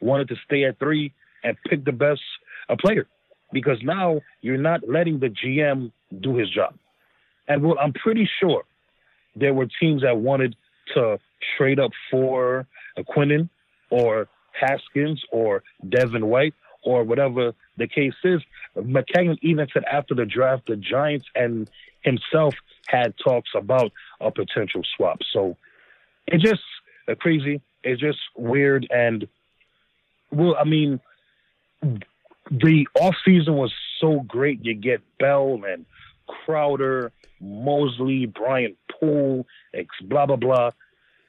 wanted 0.00 0.28
to 0.28 0.36
stay 0.44 0.64
at 0.64 0.78
three 0.78 1.12
and 1.44 1.56
pick 1.68 1.84
the 1.84 1.92
best 1.92 2.20
uh, 2.68 2.76
player, 2.76 3.06
because 3.52 3.78
now 3.82 4.20
you're 4.40 4.58
not 4.58 4.80
letting 4.88 5.20
the 5.20 5.28
GM 5.28 5.90
do 6.20 6.36
his 6.36 6.50
job. 6.50 6.74
And 7.48 7.62
well, 7.62 7.76
I'm 7.80 7.92
pretty 7.92 8.28
sure 8.40 8.64
there 9.34 9.54
were 9.54 9.68
teams 9.80 10.02
that 10.02 10.16
wanted 10.16 10.54
to 10.94 11.18
trade 11.56 11.78
up 11.78 11.90
for 12.10 12.66
a 12.96 13.04
Quinnen 13.04 13.48
or 13.90 14.28
Haskins 14.52 15.22
or 15.30 15.62
Devin 15.88 16.26
White 16.26 16.54
or 16.82 17.04
whatever 17.04 17.54
the 17.76 17.86
case 17.86 18.14
is. 18.24 18.40
Maccagnan 18.76 19.38
even 19.42 19.66
said 19.72 19.84
after 19.84 20.14
the 20.14 20.24
draft, 20.24 20.66
the 20.66 20.76
Giants 20.76 21.26
and 21.34 21.68
himself 22.02 22.54
had 22.86 23.14
talks 23.22 23.50
about 23.54 23.92
a 24.20 24.30
potential 24.30 24.82
swap. 24.96 25.20
So 25.32 25.56
it's 26.26 26.42
just 26.42 26.62
uh, 27.08 27.14
crazy. 27.14 27.60
It's 27.82 28.00
just 28.00 28.18
weird. 28.36 28.86
And, 28.90 29.28
well, 30.30 30.56
I 30.58 30.64
mean, 30.64 31.00
the 32.50 32.88
off 33.00 33.14
season 33.24 33.54
was 33.54 33.72
so 34.00 34.20
great. 34.20 34.64
You 34.64 34.74
get 34.74 35.02
Bell 35.18 35.60
and 35.66 35.84
Crowder, 36.26 37.12
Mosley, 37.40 38.26
Brian 38.26 38.76
Poole, 38.90 39.46
blah 40.02 40.26
blah 40.26 40.36
blah, 40.36 40.70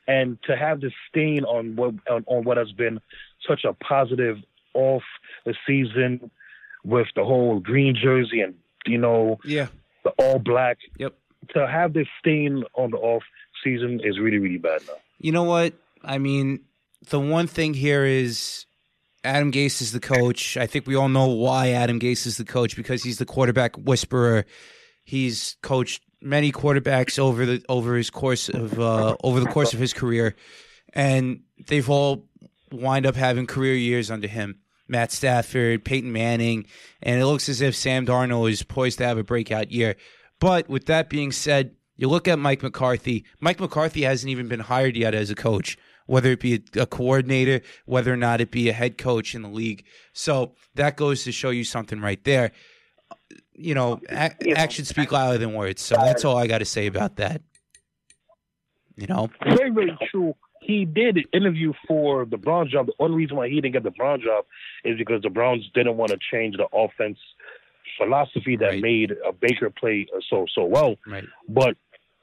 and 0.08 0.38
to 0.44 0.56
have 0.56 0.82
this 0.82 0.94
stain 1.08 1.44
on 1.44 1.76
what 1.76 1.94
on, 2.10 2.24
on 2.28 2.44
what 2.44 2.58
has 2.58 2.72
been 2.72 3.00
such 3.48 3.64
a 3.64 3.74
positive 3.74 4.38
off 4.74 5.04
the 5.46 5.56
season 5.66 6.32
with 6.84 7.08
the 7.16 7.24
whole 7.24 7.60
green 7.60 7.96
jersey 7.96 8.42
and 8.42 8.56
you 8.86 8.98
know 8.98 9.38
yeah 9.44 9.68
the 10.04 10.12
all 10.18 10.40
black. 10.40 10.78
Yep. 10.98 11.16
To 11.56 11.68
have 11.68 11.94
this 11.94 12.08
stain 12.20 12.64
on 12.76 12.92
the 12.92 12.98
off 12.98 13.24
season 13.64 14.00
is 14.04 14.20
really 14.20 14.38
really 14.38 14.58
bad 14.58 14.82
now. 14.88 14.94
You 15.20 15.32
know 15.32 15.44
what? 15.44 15.74
I 16.04 16.18
mean, 16.18 16.62
the 17.10 17.20
one 17.20 17.48
thing 17.48 17.74
here 17.74 18.06
is 18.06 18.66
Adam 19.24 19.52
Gase 19.52 19.82
is 19.82 19.92
the 19.92 20.00
coach. 20.00 20.58
I 20.58 20.68
think 20.68 20.88
we 20.88 20.96
all 20.96 21.10
know 21.10 21.28
why 21.28 21.72
Adam 21.72 22.00
Gase 22.00 22.26
is 22.26 22.38
the 22.38 22.46
coach 22.46 22.76
because 22.76 23.04
he's 23.04 23.18
the 23.18 23.26
quarterback 23.26 23.76
whisperer. 23.78 24.46
He's 25.04 25.58
coached 25.62 26.04
many 26.22 26.52
quarterbacks 26.52 27.18
over 27.18 27.46
the 27.46 27.64
over 27.70 27.96
his 27.96 28.10
course 28.10 28.50
of 28.50 28.80
uh, 28.80 29.16
over 29.24 29.40
the 29.40 29.48
course 29.48 29.74
of 29.74 29.80
his 29.80 29.94
career, 29.94 30.36
and 30.94 31.42
they've 31.68 31.90
all 31.90 32.26
wind 32.72 33.06
up 33.06 33.16
having 33.16 33.48
career 33.48 33.76
years 33.76 34.12
under 34.12 34.28
him. 34.28 34.60
Matt 34.88 35.12
Stafford, 35.12 35.86
Peyton 35.86 36.12
Manning, 36.12 36.66
and 37.04 37.22
it 37.22 37.26
looks 37.26 37.48
as 37.48 37.62
if 37.62 37.76
Sam 37.76 38.08
Darnold 38.08 38.50
is 38.52 38.64
poised 38.64 38.98
to 38.98 39.06
have 39.06 39.20
a 39.20 39.24
breakout 39.24 39.72
year. 39.72 39.96
But 40.40 40.68
with 40.68 40.88
that 40.88 41.10
being 41.10 41.32
said, 41.32 41.76
you 41.96 42.08
look 42.08 42.28
at 42.28 42.40
Mike 42.40 42.64
McCarthy. 42.64 43.24
Mike 43.40 43.60
McCarthy 43.60 44.02
hasn't 44.02 44.32
even 44.32 44.48
been 44.48 44.62
hired 44.62 44.98
yet 44.98 45.14
as 45.14 45.30
a 45.30 45.36
coach 45.36 45.78
whether 46.10 46.32
it 46.32 46.40
be 46.40 46.64
a, 46.76 46.88
coordinator, 46.88 47.62
whether 47.86 48.12
or 48.12 48.18
not 48.18 48.42
it 48.42 48.50
be 48.50 48.68
a 48.68 48.74
head 48.74 48.98
coach 48.98 49.36
in 49.36 49.44
the 49.44 49.48
league. 49.48 49.86
So 50.12 50.56
that 50.74 50.98
goes 50.98 51.24
to 51.26 51.32
show 51.32 51.52
you 51.52 51.64
something 51.64 52.02
right 52.02 52.22
there. 52.24 52.52
You 53.54 53.76
know, 53.76 54.02
actions 54.10 54.90
speak 54.90 55.12
louder 55.12 55.38
than 55.38 55.54
words. 55.54 55.84
So 55.84 55.96
that's 55.96 56.26
all 56.26 56.36
I 56.36 56.48
got 56.48 56.58
to 56.60 56.66
say 56.66 56.88
about 56.88 57.18
that. 57.18 57.44
You 58.96 59.06
know, 59.06 59.30
very 59.56 59.70
very 59.70 59.96
true. 60.10 60.34
He 60.70 60.86
did 60.86 61.18
an 61.18 61.24
interview 61.34 61.74
for 61.88 62.26
the 62.26 62.38
Browns 62.38 62.72
job. 62.72 62.86
The 62.86 62.94
only 63.00 63.18
reason 63.18 63.36
why 63.38 63.50
he 63.50 63.56
didn't 63.56 63.74
get 63.74 63.82
the 63.84 63.90
Browns 64.00 64.24
job 64.24 64.46
is 64.84 64.98
because 65.00 65.24
the 65.24 65.30
Browns 65.32 65.64
didn't 65.74 65.98
want 65.98 66.12
to 66.12 66.20
change 66.32 66.58
the 66.58 66.68
offense 66.72 67.18
philosophy 67.98 68.56
that 68.58 68.68
Right. 68.74 68.82
made 68.82 69.14
Baker 69.40 69.70
play 69.72 70.06
so 70.30 70.46
so 70.56 70.64
well. 70.66 70.96
right? 71.08 71.26
But 71.48 71.76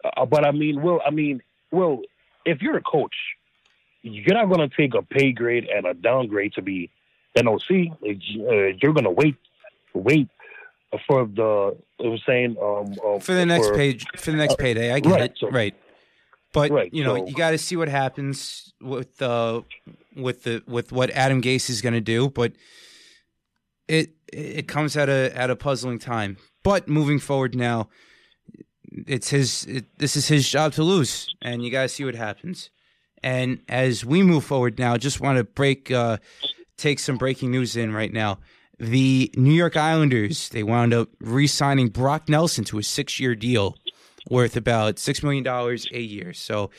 uh, 0.05 0.25
but 0.27 0.47
I 0.47 0.53
mean, 0.53 0.81
well, 0.81 1.01
I 1.05 1.11
mean, 1.11 1.43
well, 1.73 2.03
if 2.45 2.63
you're 2.63 2.77
a 2.77 2.83
coach, 2.83 3.17
you're 4.03 4.37
not 4.41 4.47
going 4.53 4.69
to 4.69 4.77
take 4.77 4.95
a 4.95 5.03
pay 5.03 5.33
grade 5.33 5.65
and 5.75 5.85
a 5.85 5.95
downgrade 5.95 6.53
to 6.55 6.63
be 6.63 6.89
NOC. 7.37 7.91
Uh, 7.91 8.77
you're 8.81 8.93
going 8.93 9.05
to 9.05 9.11
wait, 9.11 9.35
wait 9.93 10.29
for 11.09 11.27
the. 11.27 11.77
I 11.99 12.07
was 12.09 12.23
saying 12.25 12.57
um, 12.63 12.95
um, 13.05 13.21
For 13.21 13.35
the 13.35 13.45
next 13.45 13.73
page, 13.75 14.05
for 14.17 14.31
the 14.31 14.37
next 14.37 14.59
payday, 14.59 14.93
I 14.93 15.01
get 15.01 15.11
right, 15.13 15.23
it, 15.23 15.35
so- 15.41 15.51
right? 15.51 15.75
But 16.57 16.71
Right, 16.71 16.93
you 16.93 17.05
know, 17.05 17.17
so- 17.17 17.27
you 17.27 17.35
got 17.35 17.51
to 17.51 17.59
see 17.59 17.77
what 17.77 17.89
happens 17.89 18.73
with 18.81 19.21
uh, 19.21 19.61
with 20.17 20.45
the 20.45 20.63
with 20.67 20.91
what 20.91 21.11
Adam 21.11 21.43
Gase 21.43 21.69
is 21.69 21.83
going 21.83 21.93
to 21.93 22.01
do. 22.01 22.31
But 22.31 22.55
it 23.89 24.15
it 24.33 24.67
comes 24.67 24.97
at 24.97 25.11
a 25.11 25.37
at 25.37 25.51
a 25.51 25.57
puzzling 25.57 25.99
time. 25.99 26.39
But 26.63 26.89
moving 26.89 27.19
forward 27.19 27.55
now, 27.55 27.91
it's 29.07 29.29
his. 29.29 29.67
It, 29.67 29.85
this 29.99 30.17
is 30.17 30.29
his 30.29 30.49
job 30.49 30.73
to 30.73 30.83
lose, 30.83 31.29
and 31.43 31.63
you 31.63 31.71
got 31.71 31.83
to 31.83 31.89
see 31.89 32.07
what 32.07 32.15
happens. 32.15 32.71
And 33.23 33.61
as 33.69 34.03
we 34.03 34.23
move 34.23 34.45
forward 34.45 34.79
now, 34.79 34.97
just 34.97 35.21
want 35.21 35.37
to 35.37 35.45
break, 35.45 35.91
uh, 35.91 36.19
take 36.79 36.99
some 37.01 37.19
breaking 37.19 37.51
news 37.51 37.77
in 37.77 37.93
right 37.93 38.13
now. 38.13 38.39
The 38.79 39.31
New 39.37 39.53
York 39.53 39.77
Islanders 39.77 40.49
they 40.49 40.63
wound 40.63 40.95
up 40.95 41.11
re-signing 41.21 41.89
Brock 41.89 42.29
Nelson 42.31 42.65
to 42.65 42.79
a 42.79 42.83
six-year 42.83 43.35
deal 43.35 43.77
worth 44.29 44.57
about 44.57 44.99
six 44.99 45.23
million 45.23 45.45
dollars 45.45 45.87
a 45.93 46.01
year. 46.01 46.33
So 46.33 46.71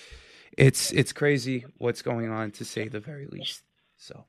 it's 0.57 0.91
it's 0.91 1.13
crazy 1.13 1.65
what's 1.77 2.01
going 2.01 2.29
on 2.29 2.51
to 2.51 2.65
say 2.65 2.87
the 2.87 2.99
very 2.99 3.27
least. 3.27 3.63
So 3.97 4.25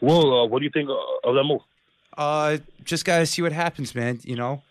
Well, 0.00 0.40
uh, 0.40 0.46
what 0.46 0.58
do 0.60 0.64
you 0.64 0.70
think 0.72 0.88
of 1.24 1.34
that 1.34 1.44
move? 1.44 1.60
uh, 2.16 2.58
just 2.84 3.04
gotta 3.04 3.26
see 3.26 3.42
what 3.42 3.52
happens, 3.52 3.94
man. 3.94 4.20
You 4.24 4.36
know, 4.36 4.62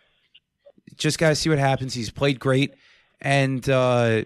just 0.95 1.17
gotta 1.19 1.35
see 1.35 1.49
what 1.49 1.59
happens. 1.59 1.93
He's 1.93 2.09
played 2.11 2.39
great, 2.39 2.73
and 3.21 3.67
uh, 3.69 4.23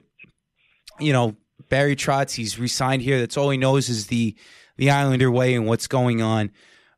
you 1.00 1.14
know 1.14 1.36
Barry 1.70 1.96
Trotz. 1.96 2.36
He's 2.36 2.60
resigned 2.60 3.02
here. 3.02 3.20
That's 3.20 3.38
all 3.38 3.50
he 3.50 3.58
knows 3.58 3.90
is 3.90 4.08
the 4.08 4.36
the 4.78 4.90
Islander 4.90 5.32
way 5.32 5.54
and 5.54 5.68
what's 5.68 5.88
going 5.88 6.22
on. 6.22 6.52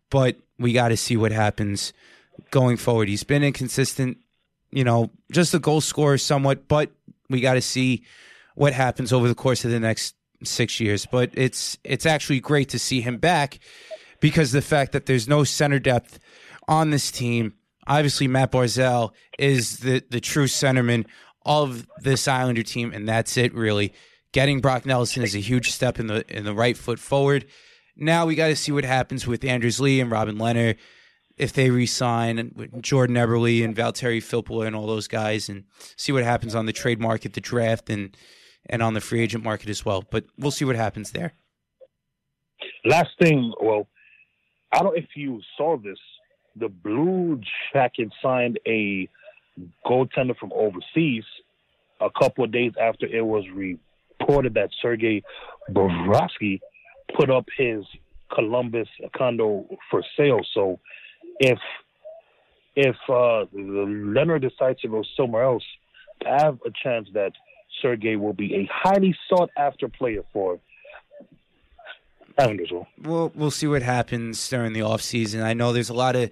But 0.09 0.37
we 0.57 0.71
got 0.71 0.89
to 0.89 0.97
see 0.97 1.17
what 1.17 1.31
happens 1.33 1.91
going 2.51 2.77
forward. 2.77 3.09
He's 3.09 3.23
been 3.23 3.43
inconsistent. 3.43 4.17
You 4.75 4.83
know, 4.83 5.09
just 5.31 5.53
the 5.53 5.59
goal 5.59 5.79
scorer 5.79 6.17
somewhat, 6.17 6.67
but 6.67 6.91
we 7.29 7.39
got 7.39 7.53
to 7.53 7.61
see 7.61 8.03
what 8.55 8.73
happens 8.73 9.13
over 9.13 9.29
the 9.29 9.33
course 9.33 9.63
of 9.63 9.71
the 9.71 9.79
next 9.79 10.15
six 10.43 10.81
years. 10.81 11.05
But 11.05 11.31
it's 11.33 11.77
it's 11.85 12.05
actually 12.05 12.41
great 12.41 12.67
to 12.69 12.79
see 12.79 12.99
him 12.99 13.17
back 13.17 13.59
because 14.19 14.51
the 14.51 14.61
fact 14.61 14.91
that 14.91 15.05
there's 15.05 15.29
no 15.29 15.45
center 15.45 15.79
depth 15.79 16.19
on 16.67 16.89
this 16.89 17.09
team. 17.09 17.53
Obviously, 17.87 18.27
Matt 18.27 18.51
Barzal 18.51 19.11
is 19.39 19.77
the 19.77 20.03
the 20.09 20.19
true 20.19 20.47
centerman 20.47 21.05
of 21.45 21.87
this 22.01 22.27
Islander 22.27 22.63
team, 22.63 22.91
and 22.93 23.07
that's 23.07 23.37
it 23.37 23.53
really. 23.53 23.93
Getting 24.33 24.59
Brock 24.59 24.85
Nelson 24.85 25.23
is 25.23 25.35
a 25.35 25.39
huge 25.39 25.71
step 25.71 25.99
in 25.99 26.07
the 26.07 26.25
in 26.27 26.43
the 26.43 26.53
right 26.53 26.75
foot 26.75 26.99
forward. 26.99 27.45
Now 27.95 28.25
we 28.25 28.35
got 28.35 28.47
to 28.47 28.57
see 28.57 28.73
what 28.73 28.83
happens 28.83 29.25
with 29.25 29.45
Anders 29.45 29.79
Lee 29.79 30.01
and 30.01 30.11
Robin 30.11 30.35
Lehner 30.35 30.75
if 31.37 31.53
they 31.53 31.69
resign 31.69 32.69
Jordan 32.81 33.15
Eberle 33.15 33.63
and 33.63 33.75
Valtteri 33.75 34.19
Filppula 34.19 34.67
and 34.67 34.75
all 34.75 34.87
those 34.87 35.07
guys, 35.07 35.49
and 35.49 35.65
see 35.97 36.11
what 36.11 36.23
happens 36.23 36.55
on 36.55 36.65
the 36.65 36.73
trade 36.73 36.99
market, 36.99 37.33
the 37.33 37.41
draft, 37.41 37.89
and 37.89 38.15
and 38.67 38.81
on 38.81 38.93
the 38.93 39.01
free 39.01 39.21
agent 39.21 39.43
market 39.43 39.69
as 39.69 39.85
well. 39.85 40.03
But 40.09 40.25
we'll 40.37 40.51
see 40.51 40.65
what 40.65 40.75
happens 40.75 41.11
there. 41.11 41.33
Last 42.83 43.11
thing, 43.21 43.53
well, 43.61 43.87
I 44.71 44.77
don't 44.77 44.87
know 44.87 44.93
if 44.93 45.09
you 45.15 45.41
saw 45.57 45.77
this. 45.77 45.99
The 46.55 46.69
Blue 46.69 47.41
Jackets 47.73 48.13
signed 48.21 48.59
a 48.65 49.09
goaltender 49.85 50.37
from 50.37 50.51
overseas 50.53 51.23
a 52.01 52.09
couple 52.09 52.43
of 52.43 52.51
days 52.51 52.71
after 52.79 53.05
it 53.05 53.25
was 53.25 53.45
reported 53.53 54.53
that 54.55 54.69
Sergei 54.81 55.21
Bobrovsky 55.71 56.59
put 57.15 57.29
up 57.29 57.45
his 57.57 57.83
Columbus 58.33 58.87
condo 59.15 59.65
for 59.89 60.03
sale. 60.17 60.41
So 60.53 60.79
if 61.39 61.59
if 62.75 62.95
uh, 63.07 63.45
Lehner 63.55 64.41
decides 64.41 64.81
to 64.81 64.87
go 64.87 65.03
somewhere 65.15 65.43
else, 65.43 65.63
I 66.25 66.43
have 66.43 66.59
a 66.65 66.71
chance 66.83 67.07
that 67.13 67.31
Sergei 67.81 68.15
will 68.15 68.33
be 68.33 68.53
a 68.55 68.69
highly 68.71 69.15
sought 69.29 69.49
after 69.57 69.87
player 69.87 70.23
for 70.33 70.59
Islanders. 72.37 72.69
Will. 72.71 72.87
We'll 73.01 73.31
we'll 73.35 73.51
see 73.51 73.67
what 73.67 73.81
happens 73.81 74.47
during 74.49 74.73
the 74.73 74.81
off 74.81 75.01
season. 75.01 75.41
I 75.41 75.53
know 75.53 75.71
there's 75.71 75.89
a 75.89 75.93
lot 75.93 76.15
of 76.15 76.29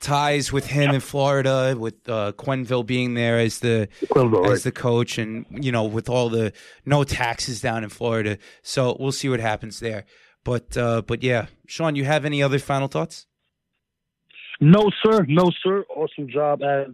ties 0.00 0.52
with 0.52 0.66
him 0.66 0.94
in 0.94 1.00
Florida, 1.00 1.74
with 1.78 2.08
uh, 2.08 2.32
Quenneville 2.36 2.84
being 2.84 3.14
there 3.14 3.38
as 3.38 3.60
the 3.60 3.88
Quenneville, 4.04 4.44
as 4.44 4.50
right. 4.50 4.62
the 4.62 4.72
coach, 4.72 5.18
and 5.18 5.46
you 5.50 5.72
know 5.72 5.84
with 5.84 6.08
all 6.08 6.28
the 6.28 6.52
no 6.84 7.04
taxes 7.04 7.60
down 7.60 7.84
in 7.84 7.90
Florida. 7.90 8.38
So 8.62 8.96
we'll 9.00 9.12
see 9.12 9.28
what 9.28 9.40
happens 9.40 9.80
there. 9.80 10.04
But 10.44 10.76
uh, 10.76 11.02
but 11.02 11.22
yeah, 11.22 11.46
Sean, 11.66 11.96
you 11.96 12.04
have 12.04 12.24
any 12.24 12.42
other 12.42 12.58
final 12.58 12.88
thoughts? 12.88 13.26
No, 14.60 14.90
sir. 15.04 15.24
No, 15.28 15.50
sir. 15.62 15.84
Awesome 15.94 16.28
job 16.28 16.62
as 16.62 16.88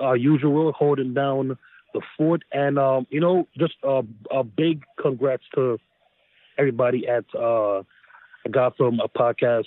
uh, 0.00 0.12
usual, 0.12 0.72
holding 0.72 1.14
down 1.14 1.56
the 1.94 2.02
fort. 2.16 2.42
And, 2.52 2.78
um, 2.78 3.06
you 3.10 3.20
know, 3.20 3.48
just 3.56 3.74
uh, 3.86 4.02
a 4.30 4.44
big 4.44 4.84
congrats 5.00 5.44
to 5.54 5.78
everybody 6.58 7.06
at 7.08 7.24
uh, 7.34 7.82
Gotham 8.50 9.00
a 9.00 9.08
podcast 9.08 9.66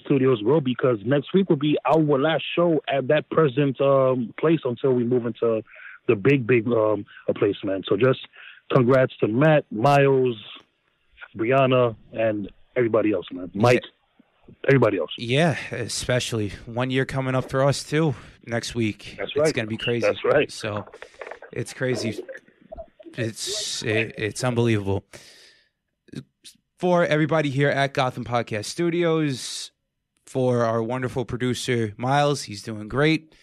Studios 0.00 0.42
will 0.42 0.60
because 0.60 0.98
next 1.04 1.34
week 1.34 1.48
will 1.48 1.56
be 1.56 1.76
our 1.84 2.18
last 2.18 2.44
show 2.56 2.80
at 2.88 3.08
that 3.08 3.28
present 3.30 3.80
um, 3.80 4.32
place 4.38 4.60
until 4.64 4.92
we 4.92 5.04
move 5.04 5.26
into 5.26 5.62
the 6.08 6.16
big, 6.16 6.46
big 6.46 6.66
um, 6.68 7.04
place, 7.36 7.56
man. 7.62 7.82
So 7.88 7.96
just 7.96 8.20
congrats 8.72 9.12
to 9.20 9.28
Matt, 9.28 9.64
Miles, 9.70 10.36
Brianna, 11.36 11.94
and 12.12 12.50
everybody 12.74 13.12
else, 13.12 13.26
man. 13.32 13.50
Mike, 13.54 13.82
everybody 14.68 14.98
else. 14.98 15.10
Yeah, 15.18 15.56
especially 15.70 16.52
one 16.66 16.90
year 16.90 17.04
coming 17.04 17.34
up 17.34 17.50
for 17.50 17.64
us 17.64 17.82
too 17.82 18.14
next 18.46 18.74
week. 18.74 19.16
That's 19.18 19.34
right. 19.36 19.46
It's 19.46 19.52
going 19.52 19.66
to 19.66 19.70
be 19.70 19.76
crazy. 19.76 20.06
That's 20.06 20.24
right. 20.24 20.50
So 20.50 20.86
it's 21.52 21.72
crazy. 21.72 22.22
It's 23.16 23.82
it, 23.82 24.14
it's 24.18 24.44
unbelievable. 24.44 25.04
For 26.78 27.04
everybody 27.04 27.50
here 27.50 27.68
at 27.68 27.94
Gotham 27.94 28.24
Podcast 28.24 28.64
Studios, 28.64 29.70
for 30.26 30.64
our 30.64 30.82
wonderful 30.82 31.24
producer 31.24 31.92
Miles, 31.96 32.42
he's 32.42 32.62
doing 32.62 32.88
great, 32.88 33.34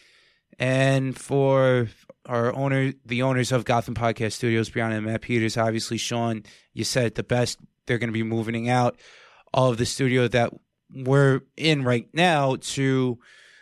and 0.58 1.18
for 1.18 1.88
our 2.26 2.54
owner, 2.54 2.94
the 3.06 3.22
owners 3.22 3.52
of 3.52 3.64
Gotham 3.64 3.96
Podcast 3.96 4.34
Studios, 4.34 4.70
Brianna 4.70 4.98
and 4.98 5.06
Matt 5.06 5.22
Peters, 5.22 5.56
obviously 5.56 5.98
Sean, 5.98 6.44
you 6.74 6.84
said 6.84 7.06
it 7.06 7.16
the 7.16 7.24
best. 7.24 7.60
They're 7.86 7.98
going 7.98 8.10
to 8.10 8.14
be 8.14 8.24
moving 8.24 8.70
out 8.70 9.00
of 9.54 9.78
the 9.78 9.86
studio 9.86 10.28
that 10.28 10.54
we're 10.94 11.42
in 11.58 11.84
right 11.84 12.08
now 12.14 12.56
to 12.56 13.20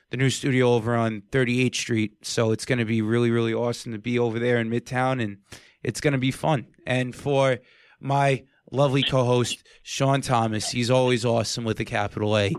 the 0.10 0.18
new 0.18 0.30
studio 0.30 0.74
over 0.74 0.96
on 0.96 1.22
38th 1.32 1.76
Street. 1.76 2.26
So 2.26 2.52
it's 2.52 2.66
going 2.66 2.80
to 2.80 2.86
be 2.86 3.02
really, 3.02 3.30
really 3.32 3.54
awesome 3.54 3.92
to 3.92 4.00
be 4.00 4.18
over 4.20 4.40
there 4.40 4.58
in 4.60 4.70
Midtown, 4.70 5.22
and 5.24 5.38
it's 5.84 6.00
going 6.02 6.14
to 6.14 6.18
be 6.18 6.32
fun. 6.32 6.68
And 6.86 7.14
for 7.16 7.60
my 8.00 8.44
lovely 8.72 9.04
co-host 9.04 9.66
Sean 9.84 10.22
Thomas, 10.22 10.72
he's 10.72 10.90
always 10.90 11.26
awesome 11.26 11.64
with 11.66 11.80
a 11.80 11.86
capital 11.86 12.38
A. 12.38 12.54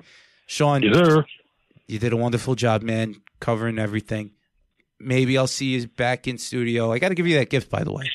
Sean, 0.46 0.82
Yes, 0.82 0.96
sir. 0.96 1.24
you 1.86 1.98
did 1.98 2.12
a 2.12 2.16
wonderful 2.16 2.54
job, 2.54 2.82
man, 2.82 3.14
covering 3.40 3.78
everything. 3.78 4.32
Maybe 5.00 5.38
I'll 5.38 5.46
see 5.46 5.66
you 5.66 5.86
back 5.86 6.26
in 6.26 6.38
studio. 6.38 6.90
I 6.92 6.98
got 6.98 7.10
to 7.10 7.14
give 7.14 7.26
you 7.26 7.36
that 7.38 7.50
gift, 7.50 7.70
by 7.70 7.84
the 7.84 7.92
way. 7.92 8.10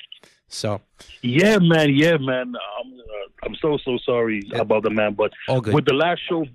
So 0.47 0.81
Yeah, 1.21 1.57
man. 1.59 1.93
Yeah, 1.95 2.17
man. 2.17 2.53
I'm, 2.55 2.92
I'm 3.45 3.55
so 3.55 3.77
so 3.77 3.97
sorry 4.05 4.41
about 4.53 4.83
the 4.83 4.89
man, 4.89 5.13
but 5.13 5.31
with 5.47 5.85
the 5.85 5.93
last 5.93 6.21
show 6.27 6.45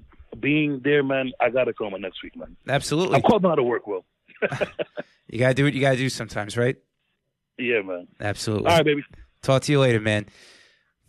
being 0.41 0.81
there, 0.85 1.03
man, 1.03 1.33
I 1.41 1.51
gotta 1.51 1.73
call 1.73 1.95
on 1.95 2.01
next 2.01 2.23
week, 2.23 2.37
man. 2.37 2.57
Absolutely, 2.69 3.17
I'm 3.17 3.23
called 3.23 3.45
out 3.47 3.59
of 3.59 3.65
work, 3.65 3.87
Will. 3.87 4.05
you 5.29 5.39
got 5.39 5.49
to 5.49 5.55
do 5.55 5.65
what 5.65 5.75
you 5.75 5.81
got 5.81 5.93
to 5.93 5.97
do 5.97 6.09
sometimes, 6.09 6.57
right? 6.57 6.77
Yeah, 7.59 7.83
man. 7.83 8.07
Absolutely. 8.21 8.67
All 8.69 8.77
right, 8.77 8.85
baby. 8.85 9.03
Talk 9.43 9.63
to 9.63 9.73
you 9.73 9.81
later, 9.81 10.01
man. 10.01 10.27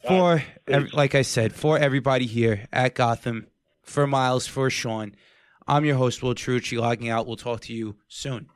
For 0.08 0.42
right. 0.68 0.94
like 0.94 1.14
I 1.14 1.24
said, 1.24 1.54
for 1.54 1.78
everybody 1.78 2.26
here 2.26 2.68
at 2.72 2.96
Gotham, 2.96 3.48
for 3.84 4.08
Miles, 4.08 4.48
for 4.48 4.70
Sean, 4.70 5.14
I'm 5.68 5.86
your 5.86 5.98
host 5.98 6.24
Will 6.24 6.36
Trucci 6.36 6.80
logging 6.80 7.10
out. 7.10 7.28
We'll 7.28 7.36
talk 7.36 7.62
to 7.62 7.74
you 7.74 7.98
soon. 8.08 8.50